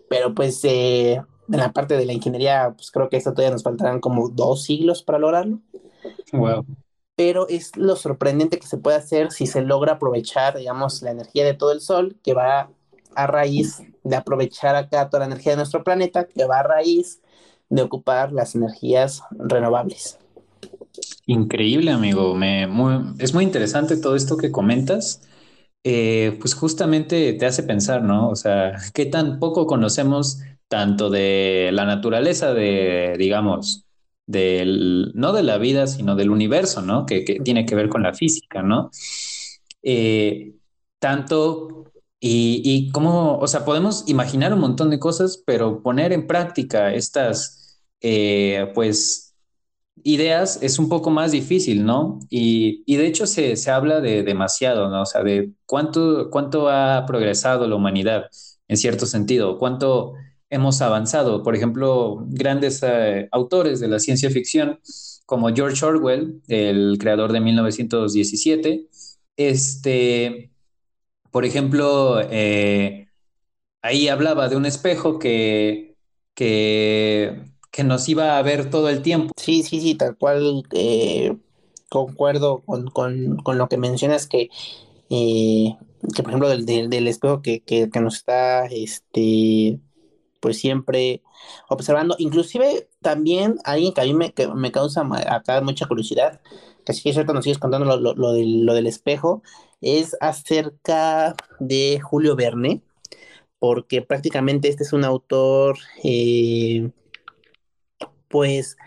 pero 0.07 0.33
pues 0.33 0.63
eh, 0.63 1.21
en 1.51 1.57
la 1.57 1.73
parte 1.73 1.97
de 1.97 2.05
la 2.05 2.13
ingeniería, 2.13 2.71
pues 2.77 2.89
creo 2.89 3.09
que 3.09 3.17
eso 3.17 3.33
todavía 3.33 3.51
nos 3.51 3.63
faltarán 3.63 3.99
como 3.99 4.29
dos 4.29 4.63
siglos 4.63 5.03
para 5.03 5.19
lograrlo. 5.19 5.59
Wow. 6.31 6.65
Pero 7.17 7.45
es 7.49 7.75
lo 7.75 7.97
sorprendente 7.97 8.57
que 8.57 8.67
se 8.67 8.77
puede 8.77 8.95
hacer 8.95 9.33
si 9.33 9.47
se 9.47 9.59
logra 9.59 9.95
aprovechar, 9.95 10.57
digamos, 10.57 11.01
la 11.01 11.11
energía 11.11 11.43
de 11.43 11.55
todo 11.55 11.73
el 11.73 11.81
Sol, 11.81 12.15
que 12.23 12.33
va 12.33 12.69
a 13.15 13.27
raíz 13.27 13.81
de 14.03 14.15
aprovechar 14.15 14.75
acá 14.75 15.09
toda 15.09 15.21
la 15.21 15.25
energía 15.27 15.53
de 15.53 15.57
nuestro 15.57 15.83
planeta, 15.83 16.25
que 16.25 16.45
va 16.45 16.59
a 16.59 16.63
raíz 16.63 17.21
de 17.69 17.81
ocupar 17.81 18.31
las 18.31 18.55
energías 18.55 19.23
renovables. 19.31 20.19
Increíble, 21.25 21.91
amigo. 21.91 22.37
Es 23.17 23.33
muy 23.33 23.43
interesante 23.43 23.97
todo 23.97 24.15
esto 24.15 24.37
que 24.37 24.51
comentas. 24.51 25.21
Eh, 25.83 26.37
pues 26.39 26.53
justamente 26.53 27.33
te 27.33 27.45
hace 27.45 27.63
pensar, 27.63 28.03
¿no? 28.03 28.29
O 28.29 28.35
sea, 28.35 28.73
qué 28.93 29.05
tan 29.05 29.39
poco 29.39 29.65
conocemos 29.65 30.39
tanto 30.67 31.09
de 31.09 31.71
la 31.73 31.85
naturaleza 31.85 32.53
de, 32.53 33.15
digamos, 33.17 33.85
del, 34.25 35.11
no 35.15 35.33
de 35.33 35.43
la 35.43 35.57
vida, 35.57 35.87
sino 35.87 36.15
del 36.15 36.29
universo, 36.29 36.81
¿no? 36.81 37.05
Que, 37.05 37.21
tiene 37.43 37.65
que 37.65 37.75
ver 37.75 37.89
con 37.89 38.03
la 38.03 38.13
física, 38.13 38.61
¿no? 38.61 38.91
Eh, 39.81 40.53
tanto 40.99 41.85
y, 42.25 42.89
cómo, 42.91 43.37
o 43.37 43.47
sea, 43.47 43.65
podemos 43.65 44.05
imaginar 44.07 44.53
un 44.53 44.61
montón 44.61 44.89
de 44.89 44.97
cosas, 44.99 45.43
pero 45.45 45.81
poner 45.83 46.13
en 46.13 46.25
práctica 46.25 46.93
estas, 46.93 47.81
eh, 47.99 48.71
pues, 48.73 49.35
ideas 50.03 50.59
es 50.61 50.79
un 50.79 50.87
poco 50.87 51.09
más 51.09 51.33
difícil, 51.33 51.85
¿no? 51.85 52.19
Y, 52.29 52.83
de 52.95 53.07
hecho 53.07 53.27
se, 53.27 53.55
habla 53.69 53.99
de 53.99 54.23
demasiado, 54.23 54.89
¿no? 54.89 55.01
O 55.01 55.05
sea, 55.05 55.21
de 55.23 55.51
cuánto, 55.65 56.29
cuánto 56.29 56.69
ha 56.69 57.05
progresado 57.05 57.67
la 57.67 57.75
humanidad 57.75 58.25
en 58.69 58.77
cierto 58.77 59.05
sentido, 59.05 59.57
cuánto 59.59 60.13
hemos 60.49 60.81
avanzado. 60.81 61.43
Por 61.43 61.55
ejemplo, 61.57 62.23
grandes 62.29 62.81
eh, 62.83 63.27
autores 63.33 63.81
de 63.81 63.89
la 63.89 63.99
ciencia 63.99 64.29
ficción 64.29 64.79
como 65.25 65.53
George 65.53 65.85
Orwell, 65.85 66.41
el 66.47 66.97
creador 66.99 67.33
de 67.33 67.41
1917, 67.41 68.87
este 69.35 70.52
por 71.33 71.45
ejemplo, 71.45 72.21
eh, 72.29 73.07
ahí 73.81 74.07
hablaba 74.07 74.49
de 74.49 74.55
un 74.55 74.67
espejo 74.67 75.17
que, 75.17 75.95
que, 76.35 77.41
que 77.71 77.83
nos 77.83 78.07
iba 78.07 78.37
a 78.37 78.41
ver 78.43 78.69
todo 78.69 78.87
el 78.87 79.01
tiempo. 79.01 79.33
Sí, 79.35 79.63
sí, 79.63 79.81
sí, 79.81 79.95
tal 79.95 80.15
cual 80.15 80.61
eh, 80.73 81.35
concuerdo 81.89 82.61
con, 82.61 82.85
con, 82.85 83.57
lo 83.57 83.67
que 83.67 83.77
mencionas 83.77 84.27
que, 84.27 84.51
eh, 85.09 85.75
que 86.15 86.21
por 86.21 86.29
ejemplo, 86.29 86.49
del, 86.49 86.67
del, 86.67 86.91
del 86.91 87.07
espejo 87.07 87.41
que, 87.41 87.61
que, 87.61 87.89
que, 87.89 87.99
nos 87.99 88.17
está, 88.17 88.67
este, 88.67 89.79
pues 90.39 90.59
siempre 90.59 91.23
observando, 91.67 92.15
inclusive 92.19 92.89
también 93.01 93.57
alguien 93.63 93.91
que 93.91 94.01
a 94.01 94.03
mí 94.03 94.13
me, 94.13 94.33
que 94.33 94.49
me 94.49 94.71
causa 94.71 95.03
acá 95.29 95.61
mucha 95.61 95.87
curiosidad, 95.87 96.41
que 96.85 96.93
si 96.93 97.09
es 97.09 97.15
cierto 97.15 97.33
nos 97.33 97.43
sigues 97.43 97.57
contando 97.57 97.97
lo, 97.97 98.13
lo, 98.13 98.33
del, 98.33 98.67
lo 98.67 98.75
del 98.75 98.85
espejo, 98.85 99.41
es 99.83 100.15
acerca 100.21 101.35
de 101.59 101.99
Julio 102.01 102.35
Verne, 102.35 102.81
porque 103.59 104.01
prácticamente 104.01 104.69
este 104.69 104.83
es 104.83 104.93
un 104.93 105.03
autor, 105.03 105.77
eh, 106.03 106.89
pues, 108.29 108.77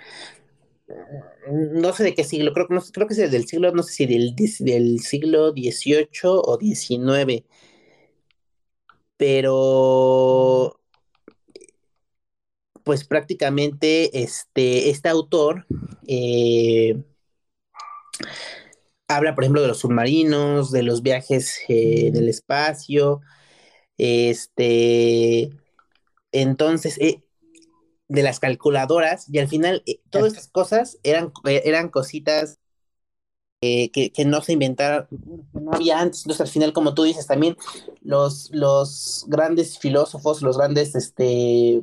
no 1.50 1.92
sé 1.92 2.04
de 2.04 2.14
qué 2.14 2.24
siglo, 2.24 2.52
creo, 2.52 2.66
no, 2.70 2.80
creo 2.92 3.06
que 3.06 3.14
es 3.14 3.30
del 3.30 3.46
siglo, 3.46 3.72
no 3.72 3.82
sé 3.82 3.92
si 3.92 4.06
del, 4.06 4.34
del 4.34 5.00
siglo 5.00 5.50
XVIII 5.50 6.08
o 6.24 6.58
XIX, 6.60 7.44
pero 9.16 10.80
pues 12.84 13.04
prácticamente 13.04 14.22
este, 14.22 14.90
este 14.90 15.08
autor 15.08 15.66
eh, 16.06 17.02
habla, 19.08 19.34
por 19.34 19.44
ejemplo, 19.44 19.62
de 19.62 19.68
los 19.68 19.78
submarinos, 19.78 20.70
de 20.70 20.82
los 20.82 21.02
viajes 21.02 21.58
eh, 21.68 22.08
en 22.08 22.16
el 22.16 22.28
espacio, 22.28 23.20
este, 23.98 25.50
entonces, 26.32 26.98
eh, 27.00 27.22
de 28.08 28.22
las 28.22 28.40
calculadoras, 28.40 29.28
y 29.28 29.38
al 29.38 29.48
final 29.48 29.82
eh, 29.86 30.00
todas 30.10 30.28
estas 30.28 30.48
cosas 30.48 30.98
eran, 31.02 31.32
eh, 31.46 31.62
eran 31.64 31.88
cositas 31.88 32.58
que, 33.60 34.12
que, 34.14 34.24
no 34.24 34.42
se 34.42 34.52
inventaron, 34.52 35.08
no 35.52 35.72
había 35.72 35.98
antes, 35.98 36.20
entonces 36.20 36.42
al 36.42 36.48
final, 36.48 36.72
como 36.72 36.94
tú 36.94 37.02
dices, 37.02 37.26
también 37.26 37.56
los, 38.00 38.50
los 38.52 39.24
grandes 39.26 39.78
filósofos, 39.78 40.40
los 40.42 40.56
grandes, 40.56 40.94
este, 40.94 41.82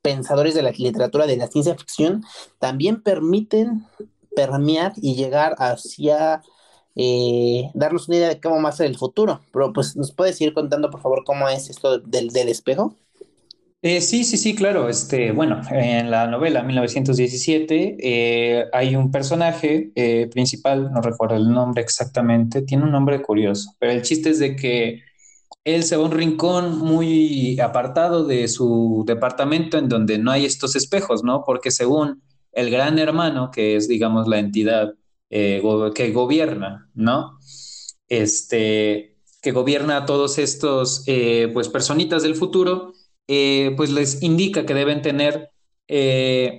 pensadores 0.00 0.54
de 0.54 0.62
la 0.62 0.70
literatura, 0.70 1.26
de 1.26 1.36
la 1.36 1.48
ciencia 1.48 1.76
ficción, 1.76 2.24
también 2.58 3.02
permiten 3.02 3.86
permear 4.38 4.92
y 5.02 5.16
llegar 5.16 5.56
hacia 5.58 6.42
eh, 6.94 7.70
darnos 7.74 8.06
una 8.06 8.18
idea 8.18 8.28
de 8.28 8.40
cómo 8.40 8.62
va 8.62 8.68
a 8.68 8.72
ser 8.72 8.86
el 8.86 8.96
futuro. 8.96 9.40
Pero 9.52 9.72
pues, 9.72 9.96
¿nos 9.96 10.12
puedes 10.12 10.40
ir 10.40 10.54
contando, 10.54 10.90
por 10.90 11.02
favor, 11.02 11.24
cómo 11.24 11.48
es 11.48 11.68
esto 11.68 11.98
del, 11.98 12.30
espejo? 12.36 12.94
Eh, 13.82 14.00
sí, 14.00 14.22
sí, 14.22 14.36
sí, 14.36 14.54
claro. 14.54 14.88
Este, 14.88 15.32
bueno, 15.32 15.60
en 15.72 16.08
la 16.12 16.28
novela 16.28 16.62
1917 16.62 17.96
eh, 17.98 18.66
hay 18.72 18.94
un 18.94 19.10
personaje 19.10 19.90
principal, 20.30 20.92
no 20.92 21.00
recuerdo 21.00 21.34
el 21.34 21.50
nombre 21.50 21.82
exactamente, 21.82 22.62
tiene 22.62 22.84
un 22.84 22.92
nombre 22.92 23.20
curioso, 23.20 23.74
pero 23.80 23.90
el 23.90 24.02
chiste 24.02 24.30
es 24.30 24.38
de 24.38 24.54
que 24.54 25.02
él 25.64 25.82
se 25.82 25.96
va 25.96 26.04
a 26.04 26.06
un 26.06 26.12
rincón 26.12 26.78
muy 26.78 27.58
apartado 27.58 28.24
de 28.24 28.46
su 28.46 29.02
departamento 29.04 29.78
en 29.78 29.88
donde 29.88 30.18
no 30.18 30.30
hay 30.30 30.44
estos 30.44 30.76
espejos, 30.76 31.24
¿no? 31.24 31.42
Porque 31.44 31.72
según 31.72 32.22
el 32.52 32.70
gran 32.70 32.98
hermano, 32.98 33.50
que 33.50 33.76
es, 33.76 33.88
digamos, 33.88 34.28
la 34.28 34.38
entidad 34.38 34.94
eh, 35.30 35.62
que 35.94 36.10
gobierna, 36.12 36.90
¿no? 36.94 37.38
Este, 38.08 39.16
que 39.42 39.52
gobierna 39.52 39.98
a 39.98 40.06
todos 40.06 40.38
estos, 40.38 41.04
eh, 41.06 41.50
pues, 41.52 41.68
personitas 41.68 42.22
del 42.22 42.34
futuro, 42.34 42.94
eh, 43.26 43.74
pues 43.76 43.90
les 43.90 44.22
indica 44.22 44.64
que 44.64 44.74
deben 44.74 45.02
tener 45.02 45.50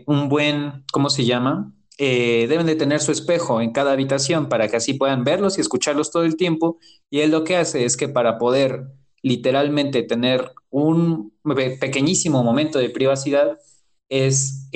un 0.08 0.28
buen, 0.28 0.86
¿cómo 0.92 1.10
se 1.10 1.24
llama? 1.26 1.74
deben 2.00 2.66
de 2.66 2.76
tener 2.76 3.02
su 3.02 3.12
espejo 3.12 3.60
en 3.60 3.74
cada 3.74 3.92
habitación 3.92 4.48
para 4.48 4.70
que 4.70 4.78
así 4.78 4.94
puedan 4.94 5.26
verlos 5.26 5.58
y 5.58 5.62
escucharlos 5.62 6.12
todo 6.12 6.24
el 6.24 6.38
tiempo. 6.38 6.80
Y 7.10 7.20
él 7.20 7.32
lo 7.32 7.44
que 7.44 7.58
hace 7.58 7.84
es 7.86 7.98
que 7.98 8.08
para 8.08 8.38
poder 8.38 8.86
literalmente 9.22 10.02
tener 10.04 10.50
un 10.70 11.34
pequeñísimo 11.80 12.42
momento 12.44 12.80
de 12.80 12.90
privacidad 12.90 13.60
es, 14.08 14.70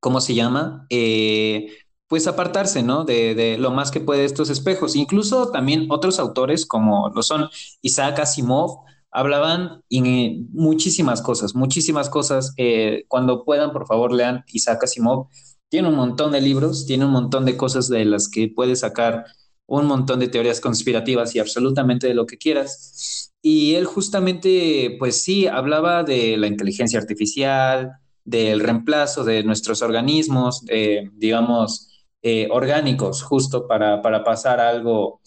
¿cómo 0.00 0.20
se 0.20 0.34
llama? 0.34 0.86
Eh, 0.90 1.68
pues 2.08 2.26
apartarse, 2.26 2.82
¿no? 2.82 3.04
De, 3.04 3.56
lo 3.58 3.70
más 3.70 3.90
que 3.92 4.00
puede 4.00 4.24
estos 4.24 4.50
espejos. 4.50 4.96
Incluso 4.96 5.50
también 5.52 5.86
otros 5.90 6.18
autores, 6.18 6.66
como 6.66 7.10
lo 7.14 7.22
son 7.22 7.48
Isaac 7.82 8.18
Asimov, 8.18 8.80
hablaban 9.12 9.82
y 9.88 10.46
muchísimas 10.52 11.22
cosas, 11.22 11.54
muchísimas 11.54 12.10
cosas. 12.10 12.52
Eh, 12.56 13.04
cuando 13.08 13.44
puedan, 13.44 13.72
por 13.72 13.86
favor, 13.86 14.12
lean 14.12 14.44
Isaac 14.48 14.84
Asimov. 14.84 15.28
Tiene 15.68 15.88
un 15.88 15.94
montón 15.94 16.32
de 16.32 16.40
libros, 16.40 16.84
tiene 16.86 17.04
un 17.04 17.12
montón 17.12 17.44
de 17.44 17.56
cosas 17.56 17.88
de 17.88 18.04
las 18.04 18.28
que 18.28 18.48
puedes 18.48 18.80
sacar 18.80 19.26
un 19.66 19.86
montón 19.86 20.18
de 20.18 20.26
teorías 20.26 20.60
conspirativas 20.60 21.36
y 21.36 21.38
absolutamente 21.38 22.08
de 22.08 22.14
lo 22.14 22.26
que 22.26 22.38
quieras. 22.38 23.32
Y 23.40 23.74
él 23.76 23.84
justamente, 23.84 24.96
pues 24.98 25.22
sí, 25.22 25.46
hablaba 25.46 26.02
de 26.02 26.36
la 26.36 26.48
inteligencia 26.48 26.98
artificial, 26.98 27.99
del 28.24 28.60
reemplazo 28.60 29.24
de 29.24 29.42
nuestros 29.42 29.82
organismos, 29.82 30.62
eh, 30.68 31.10
digamos, 31.14 31.88
eh, 32.22 32.48
orgánicos, 32.50 33.22
justo 33.22 33.66
para, 33.66 34.02
para, 34.02 34.22
pasar 34.24 34.60
algo, 34.60 35.20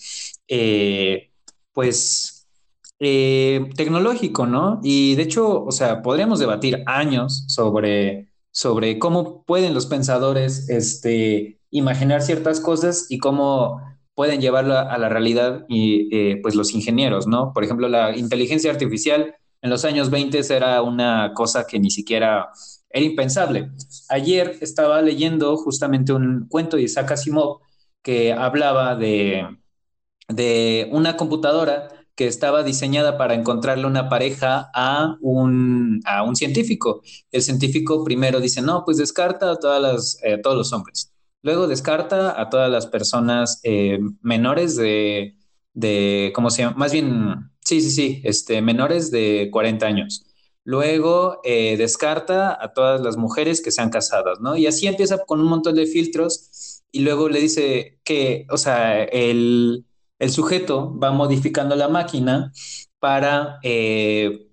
eh, 0.48 1.32
pues, 1.74 2.48
tecnológico, 3.00 4.46
¿no? 4.46 4.80
Y 4.82 5.16
de 5.16 5.24
hecho, 5.24 5.66
o 5.66 5.72
sea, 5.72 6.02
podríamos 6.02 6.40
debatir 6.40 6.84
años 6.86 7.44
sobre, 7.48 8.30
sobre 8.52 8.98
cómo 8.98 9.44
pueden 9.44 9.74
los 9.74 9.88
pensadores 9.88 10.70
este, 10.70 11.60
imaginar 11.70 12.22
ciertas 12.22 12.62
cosas 12.62 13.08
y 13.10 13.18
cómo 13.18 13.82
pueden 14.16 14.40
llevarlo 14.40 14.78
a 14.78 14.98
la 14.98 15.10
realidad 15.10 15.66
y 15.68 16.36
pues 16.38 16.56
los 16.56 16.74
ingenieros, 16.74 17.28
¿no? 17.28 17.52
Por 17.52 17.66
ejemplo, 17.66 17.90
la 17.90 18.16
inteligencia 18.16 18.72
artificial 18.72 19.36
en 19.64 19.70
los 19.70 19.86
años 19.86 20.10
20 20.10 20.40
era 20.54 20.82
una 20.82 21.32
cosa 21.34 21.66
que 21.66 21.80
ni 21.80 21.90
siquiera 21.90 22.50
era 22.94 23.06
impensable. 23.06 23.72
Ayer 24.10 24.58
estaba 24.62 25.02
leyendo 25.02 25.58
justamente 25.58 26.14
un 26.14 26.48
cuento 26.50 26.78
de 26.78 26.84
Isaac 26.84 27.12
Asimov 27.12 27.60
que 28.02 28.34
hablaba 28.34 28.96
de, 28.96 29.48
de 30.30 30.90
una 30.92 31.18
computadora 31.18 31.90
que 32.16 32.28
estaba 32.28 32.64
diseñada 32.64 33.18
para 33.18 33.34
encontrarle 33.34 33.88
una 33.88 34.10
pareja 34.10 34.70
a 34.74 35.18
un, 35.22 36.02
a 36.06 36.24
un 36.24 36.36
científico. 36.36 37.02
El 37.32 37.42
científico 37.42 38.04
primero 38.04 38.40
dice, 38.40 38.62
no, 38.62 38.84
pues 38.86 38.98
descarta 38.98 39.52
a 39.52 39.56
todas 39.58 39.82
las, 39.82 40.20
eh, 40.24 40.38
todos 40.38 40.58
los 40.58 40.74
hombres. 40.74 41.12
Luego 41.42 41.68
descarta 41.68 42.40
a 42.40 42.50
todas 42.50 42.70
las 42.72 42.88
personas 42.88 43.60
eh, 43.64 44.00
menores 44.22 44.76
de, 44.76 45.36
de, 45.74 46.32
¿cómo 46.36 46.50
se 46.52 46.64
llama? 46.64 46.78
Más 46.78 46.94
bien, 46.94 47.52
sí, 47.62 47.82
sí, 47.82 47.92
sí, 47.92 48.22
este, 48.24 48.62
menores 48.62 49.12
de 49.12 49.50
40 49.52 49.86
años. 49.88 50.26
Luego 50.66 51.42
eh, 51.44 51.76
descarta 51.78 52.58
a 52.62 52.74
todas 52.74 53.02
las 53.02 53.18
mujeres 53.18 53.62
que 53.62 53.72
sean 53.72 53.90
casadas, 53.90 54.40
¿no? 54.40 54.56
Y 54.56 54.68
así 54.68 54.88
empieza 54.88 55.18
con 55.26 55.42
un 55.42 55.48
montón 55.48 55.76
de 55.76 55.86
filtros 55.86 56.84
y 56.92 57.02
luego 57.02 57.28
le 57.28 57.42
dice 57.42 58.00
que, 58.04 58.46
o 58.50 58.58
sea, 58.58 59.04
el, 59.04 59.86
el 60.20 60.30
sujeto 60.32 60.98
va 60.98 61.12
modificando 61.12 61.76
la 61.76 61.90
máquina 61.90 62.54
para, 63.00 63.60
eh, 63.64 64.48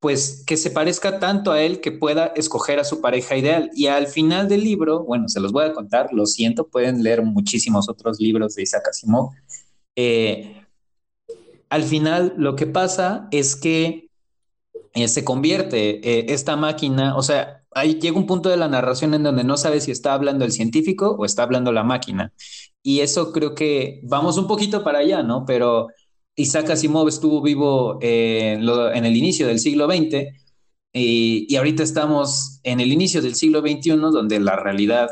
pues, 0.00 0.44
que 0.46 0.56
se 0.56 0.70
parezca 0.70 1.18
tanto 1.20 1.52
a 1.52 1.62
él 1.62 1.80
que 1.80 1.92
pueda 1.92 2.28
escoger 2.36 2.78
a 2.80 2.84
su 2.84 3.00
pareja 3.00 3.36
ideal. 3.36 3.70
Y 3.74 3.88
al 3.88 4.06
final 4.06 4.48
del 4.48 4.64
libro, 4.64 5.04
bueno, 5.04 5.28
se 5.28 5.40
los 5.40 5.52
voy 5.52 5.64
a 5.66 5.72
contar, 5.74 6.08
lo 6.12 6.26
siento, 6.26 6.68
pueden 6.68 7.02
leer 7.02 7.22
muchísimos 7.22 7.88
otros 7.88 8.20
libros 8.20 8.54
de 8.54 8.62
Isaac 8.62 8.88
Asimov. 8.88 9.30
Eh, 9.96 10.64
al 11.68 11.82
final 11.84 12.34
lo 12.36 12.56
que 12.56 12.66
pasa 12.66 13.28
es 13.30 13.56
que 13.56 14.08
eh, 14.94 15.08
se 15.08 15.24
convierte 15.24 16.00
eh, 16.06 16.26
esta 16.28 16.56
máquina, 16.56 17.16
o 17.16 17.22
sea, 17.22 17.62
ahí 17.70 17.98
llega 17.98 18.18
un 18.18 18.26
punto 18.26 18.50
de 18.50 18.58
la 18.58 18.68
narración 18.68 19.14
en 19.14 19.22
donde 19.22 19.44
no 19.44 19.56
sabes 19.56 19.84
si 19.84 19.90
está 19.90 20.12
hablando 20.12 20.44
el 20.44 20.52
científico 20.52 21.16
o 21.18 21.24
está 21.24 21.44
hablando 21.44 21.72
la 21.72 21.82
máquina. 21.82 22.32
Y 22.82 23.00
eso 23.00 23.32
creo 23.32 23.54
que 23.54 24.00
vamos 24.04 24.36
un 24.36 24.46
poquito 24.46 24.84
para 24.84 24.98
allá, 24.98 25.22
¿no? 25.22 25.44
Pero 25.46 25.88
Isaac 26.36 26.70
Asimov 26.70 27.08
estuvo 27.08 27.40
vivo 27.40 27.98
eh, 28.02 28.54
en 28.54 29.04
el 29.04 29.16
inicio 29.16 29.46
del 29.46 29.60
siglo 29.60 29.86
XX 29.86 30.26
y, 30.92 31.46
y, 31.48 31.56
ahorita 31.56 31.82
estamos 31.82 32.60
en 32.62 32.80
el 32.80 32.92
inicio 32.92 33.22
del 33.22 33.34
siglo 33.34 33.60
XXI, 33.60 33.96
donde 33.96 34.40
la 34.40 34.56
realidad, 34.56 35.08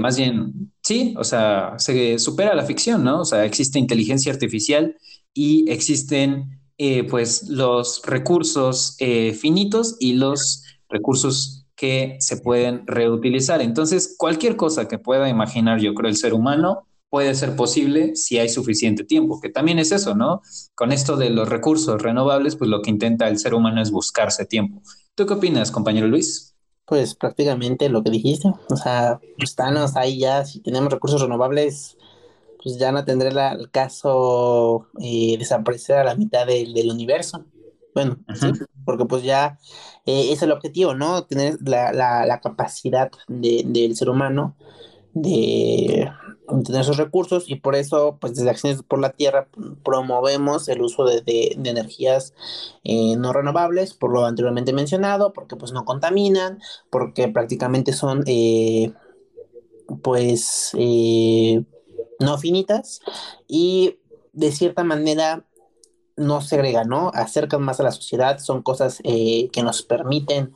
más 0.00 0.16
bien, 0.16 0.72
sí, 0.80 1.14
o 1.18 1.24
sea, 1.24 1.74
se 1.78 2.18
supera 2.18 2.54
la 2.54 2.64
ficción, 2.64 3.04
¿no? 3.04 3.20
O 3.20 3.24
sea, 3.26 3.44
existe 3.44 3.78
inteligencia 3.78 4.32
artificial 4.32 4.96
y 5.34 5.70
existen 5.70 6.57
eh, 6.78 7.04
pues 7.04 7.48
los 7.48 8.02
recursos 8.04 8.96
eh, 9.00 9.32
finitos 9.34 9.96
y 9.98 10.14
los 10.14 10.62
recursos 10.88 11.66
que 11.74 12.16
se 12.20 12.38
pueden 12.38 12.86
reutilizar. 12.86 13.60
Entonces, 13.60 14.14
cualquier 14.16 14.56
cosa 14.56 14.88
que 14.88 14.98
pueda 14.98 15.28
imaginar, 15.28 15.80
yo 15.80 15.94
creo, 15.94 16.08
el 16.08 16.16
ser 16.16 16.34
humano 16.34 16.86
puede 17.10 17.34
ser 17.34 17.56
posible 17.56 18.16
si 18.16 18.38
hay 18.38 18.48
suficiente 18.48 19.04
tiempo, 19.04 19.40
que 19.40 19.48
también 19.48 19.78
es 19.78 19.92
eso, 19.92 20.14
¿no? 20.14 20.42
Con 20.74 20.92
esto 20.92 21.16
de 21.16 21.30
los 21.30 21.48
recursos 21.48 22.00
renovables, 22.00 22.56
pues 22.56 22.70
lo 22.70 22.82
que 22.82 22.90
intenta 22.90 23.28
el 23.28 23.38
ser 23.38 23.54
humano 23.54 23.80
es 23.80 23.90
buscarse 23.90 24.44
tiempo. 24.44 24.82
¿Tú 25.14 25.26
qué 25.26 25.34
opinas, 25.34 25.70
compañero 25.70 26.06
Luis? 26.06 26.54
Pues 26.84 27.14
prácticamente 27.14 27.88
lo 27.88 28.02
que 28.02 28.10
dijiste. 28.10 28.52
O 28.70 28.76
sea, 28.76 29.20
estamos 29.38 29.96
ahí 29.96 30.20
ya, 30.20 30.44
si 30.44 30.60
tenemos 30.60 30.92
recursos 30.92 31.20
renovables, 31.20 31.96
pues 32.68 32.78
ya 32.78 32.92
no 32.92 33.02
tendré 33.02 33.32
la, 33.32 33.52
el 33.52 33.70
caso 33.70 34.88
eh, 35.00 35.38
desaparecer 35.38 35.96
a 35.96 36.04
la 36.04 36.14
mitad 36.14 36.46
del, 36.46 36.74
del 36.74 36.90
universo. 36.90 37.46
Bueno, 37.94 38.18
sí, 38.34 38.52
porque 38.84 39.06
pues 39.06 39.22
ya 39.22 39.58
eh, 40.04 40.32
es 40.32 40.42
el 40.42 40.52
objetivo, 40.52 40.94
¿no? 40.94 41.24
Tener 41.24 41.56
la, 41.64 41.94
la, 41.94 42.26
la 42.26 42.40
capacidad 42.42 43.10
de, 43.26 43.62
del 43.64 43.96
ser 43.96 44.10
humano 44.10 44.54
de 45.14 46.10
tener 46.64 46.82
esos 46.82 46.98
recursos 46.98 47.48
y 47.48 47.56
por 47.56 47.74
eso, 47.74 48.18
pues 48.20 48.34
desde 48.34 48.50
Acciones 48.50 48.82
por 48.82 49.00
la 49.00 49.12
Tierra 49.12 49.48
promovemos 49.82 50.68
el 50.68 50.82
uso 50.82 51.06
de, 51.06 51.22
de, 51.22 51.54
de 51.56 51.70
energías 51.70 52.34
eh, 52.84 53.16
no 53.16 53.32
renovables, 53.32 53.94
por 53.94 54.12
lo 54.12 54.26
anteriormente 54.26 54.74
mencionado, 54.74 55.32
porque 55.32 55.56
pues 55.56 55.72
no 55.72 55.86
contaminan, 55.86 56.60
porque 56.90 57.28
prácticamente 57.28 57.94
son, 57.94 58.24
eh, 58.26 58.92
pues, 60.02 60.72
eh, 60.78 61.64
no 62.18 62.38
finitas 62.38 63.00
y 63.46 63.98
de 64.32 64.52
cierta 64.52 64.84
manera 64.84 65.44
no 66.16 66.40
segregan, 66.40 66.88
¿no? 66.88 67.10
Acercan 67.14 67.62
más 67.62 67.80
a 67.80 67.84
la 67.84 67.92
sociedad, 67.92 68.38
son 68.38 68.62
cosas 68.62 69.00
eh, 69.04 69.48
que 69.52 69.62
nos 69.62 69.82
permiten 69.82 70.52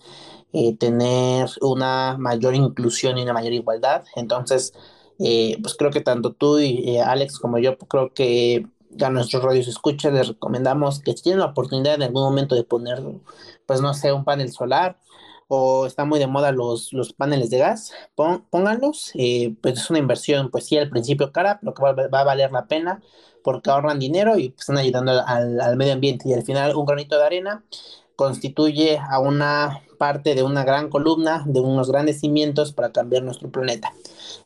eh, 0.52 0.76
tener 0.76 1.48
una 1.62 2.16
mayor 2.18 2.54
inclusión 2.54 3.16
y 3.16 3.22
una 3.22 3.32
mayor 3.32 3.52
igualdad. 3.54 4.04
Entonces, 4.16 4.74
eh, 5.18 5.56
pues 5.62 5.74
creo 5.76 5.90
que 5.90 6.00
tanto 6.00 6.32
tú 6.32 6.58
y 6.58 6.96
eh, 6.96 7.00
Alex 7.00 7.38
como 7.38 7.58
yo, 7.58 7.78
pues 7.78 7.88
creo 7.88 8.12
que 8.12 8.66
a 9.00 9.08
nuestros 9.08 9.42
radios 9.42 9.68
escucha 9.68 10.10
les 10.10 10.28
recomendamos 10.28 11.00
que 11.00 11.12
si 11.12 11.22
tienen 11.22 11.40
la 11.40 11.46
oportunidad 11.46 11.94
en 11.94 12.02
algún 12.02 12.24
momento 12.24 12.54
de 12.54 12.64
poner, 12.64 13.02
pues 13.66 13.80
no 13.80 13.94
sé, 13.94 14.12
un 14.12 14.24
panel 14.24 14.52
solar 14.52 14.98
o 15.54 15.86
está 15.86 16.04
muy 16.06 16.18
de 16.18 16.26
moda 16.26 16.50
los, 16.50 16.92
los 16.94 17.12
paneles 17.12 17.50
de 17.50 17.58
gas, 17.58 17.92
pon, 18.14 18.46
pónganlos, 18.48 19.12
eh, 19.14 19.54
pues 19.60 19.78
es 19.78 19.90
una 19.90 19.98
inversión, 19.98 20.50
pues 20.50 20.64
sí, 20.64 20.78
al 20.78 20.88
principio 20.88 21.30
cara, 21.30 21.58
pero 21.60 21.74
que 21.74 21.82
va, 21.82 21.92
va 21.92 22.20
a 22.20 22.24
valer 22.24 22.50
la 22.52 22.66
pena 22.66 23.02
porque 23.44 23.70
ahorran 23.70 23.98
dinero 23.98 24.38
y 24.38 24.50
pues, 24.50 24.62
están 24.62 24.78
ayudando 24.78 25.12
al, 25.26 25.60
al 25.60 25.76
medio 25.76 25.92
ambiente. 25.92 26.28
Y 26.28 26.32
al 26.32 26.42
final 26.42 26.74
un 26.74 26.86
granito 26.86 27.18
de 27.18 27.24
arena 27.26 27.64
constituye 28.16 28.98
a 28.98 29.18
una 29.18 29.82
parte 30.02 30.34
de 30.34 30.42
una 30.42 30.64
gran 30.64 30.88
columna, 30.88 31.44
de 31.46 31.60
unos 31.60 31.88
grandes 31.88 32.18
cimientos 32.18 32.72
para 32.72 32.90
cambiar 32.90 33.22
nuestro 33.22 33.50
planeta. 33.50 33.92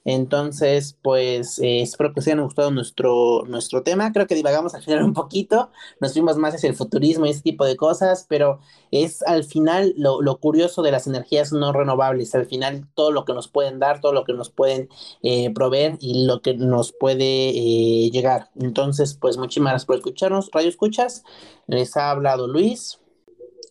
Entonces, 0.04 0.98
pues 1.00 1.58
eh, 1.60 1.80
espero 1.80 2.12
que 2.12 2.20
os 2.20 2.26
haya 2.26 2.38
gustado 2.42 2.70
nuestro, 2.70 3.42
nuestro 3.48 3.82
tema. 3.82 4.12
Creo 4.12 4.26
que 4.26 4.34
divagamos 4.34 4.74
al 4.74 4.82
final 4.82 5.02
un 5.02 5.14
poquito, 5.14 5.70
nos 5.98 6.12
fuimos 6.12 6.36
más 6.36 6.54
hacia 6.54 6.68
el 6.68 6.76
futurismo 6.76 7.24
y 7.24 7.30
ese 7.30 7.40
tipo 7.40 7.64
de 7.64 7.74
cosas, 7.74 8.26
pero 8.28 8.60
es 8.90 9.22
al 9.22 9.44
final 9.44 9.94
lo, 9.96 10.20
lo 10.20 10.38
curioso 10.40 10.82
de 10.82 10.92
las 10.92 11.06
energías 11.06 11.54
no 11.54 11.72
renovables. 11.72 12.34
Al 12.34 12.44
final, 12.44 12.86
todo 12.94 13.10
lo 13.10 13.24
que 13.24 13.32
nos 13.32 13.48
pueden 13.48 13.78
dar, 13.78 14.02
todo 14.02 14.12
lo 14.12 14.24
que 14.24 14.34
nos 14.34 14.50
pueden 14.50 14.90
eh, 15.22 15.50
proveer 15.54 15.96
y 16.00 16.26
lo 16.26 16.42
que 16.42 16.52
nos 16.52 16.92
puede 16.92 17.48
eh, 17.48 18.10
llegar. 18.10 18.50
Entonces, 18.60 19.14
pues 19.18 19.38
muchísimas 19.38 19.70
gracias 19.72 19.86
por 19.86 19.96
escucharnos. 19.96 20.50
Radio 20.52 20.68
Escuchas, 20.68 21.24
les 21.66 21.96
ha 21.96 22.10
hablado 22.10 22.46
Luis. 22.46 22.98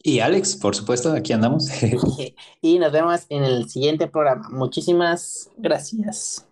Y 0.07 0.19
Alex, 0.19 0.55
por 0.57 0.75
supuesto, 0.75 1.11
aquí 1.13 1.33
andamos. 1.33 1.67
y 2.61 2.77
nos 2.77 2.91
vemos 2.91 3.21
en 3.29 3.43
el 3.43 3.67
siguiente 3.67 4.07
programa. 4.07 4.47
Muchísimas 4.51 5.49
gracias. 5.57 6.45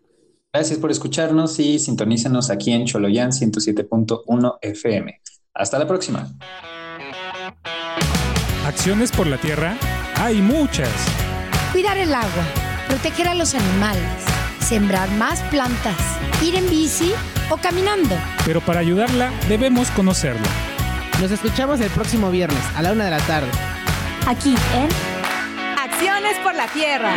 Gracias 0.51 0.79
por 0.79 0.89
escucharnos 0.89 1.59
y 1.59 1.77
sintonízanos 1.77 2.49
aquí 2.49 2.71
en 2.71 2.85
Choloyan 2.85 3.29
107.1 3.29 4.57
FM. 4.59 5.21
Hasta 5.53 5.77
la 5.77 5.87
próxima. 5.87 6.33
Acciones 8.65 9.11
por 9.11 9.27
la 9.27 9.37
tierra 9.37 9.77
hay 10.15 10.41
muchas. 10.41 10.89
Cuidar 11.71 11.97
el 11.97 12.11
agua, 12.13 12.45
proteger 12.87 13.27
a 13.27 13.35
los 13.35 13.53
animales, 13.53 14.23
sembrar 14.61 15.11
más 15.11 15.41
plantas, 15.51 15.97
ir 16.43 16.55
en 16.55 16.67
bici 16.71 17.11
o 17.51 17.57
caminando. 17.57 18.15
Pero 18.45 18.61
para 18.61 18.79
ayudarla 18.79 19.31
debemos 19.47 19.91
conocerla. 19.91 20.72
Nos 21.21 21.31
escuchamos 21.31 21.79
el 21.79 21.89
próximo 21.91 22.31
viernes 22.31 22.63
a 22.75 22.81
la 22.81 22.91
una 22.91 23.05
de 23.05 23.11
la 23.11 23.19
tarde. 23.19 23.49
Aquí 24.27 24.55
en 24.73 24.89
Acciones 25.77 26.37
por 26.43 26.55
la 26.55 26.67
Tierra. 26.67 27.13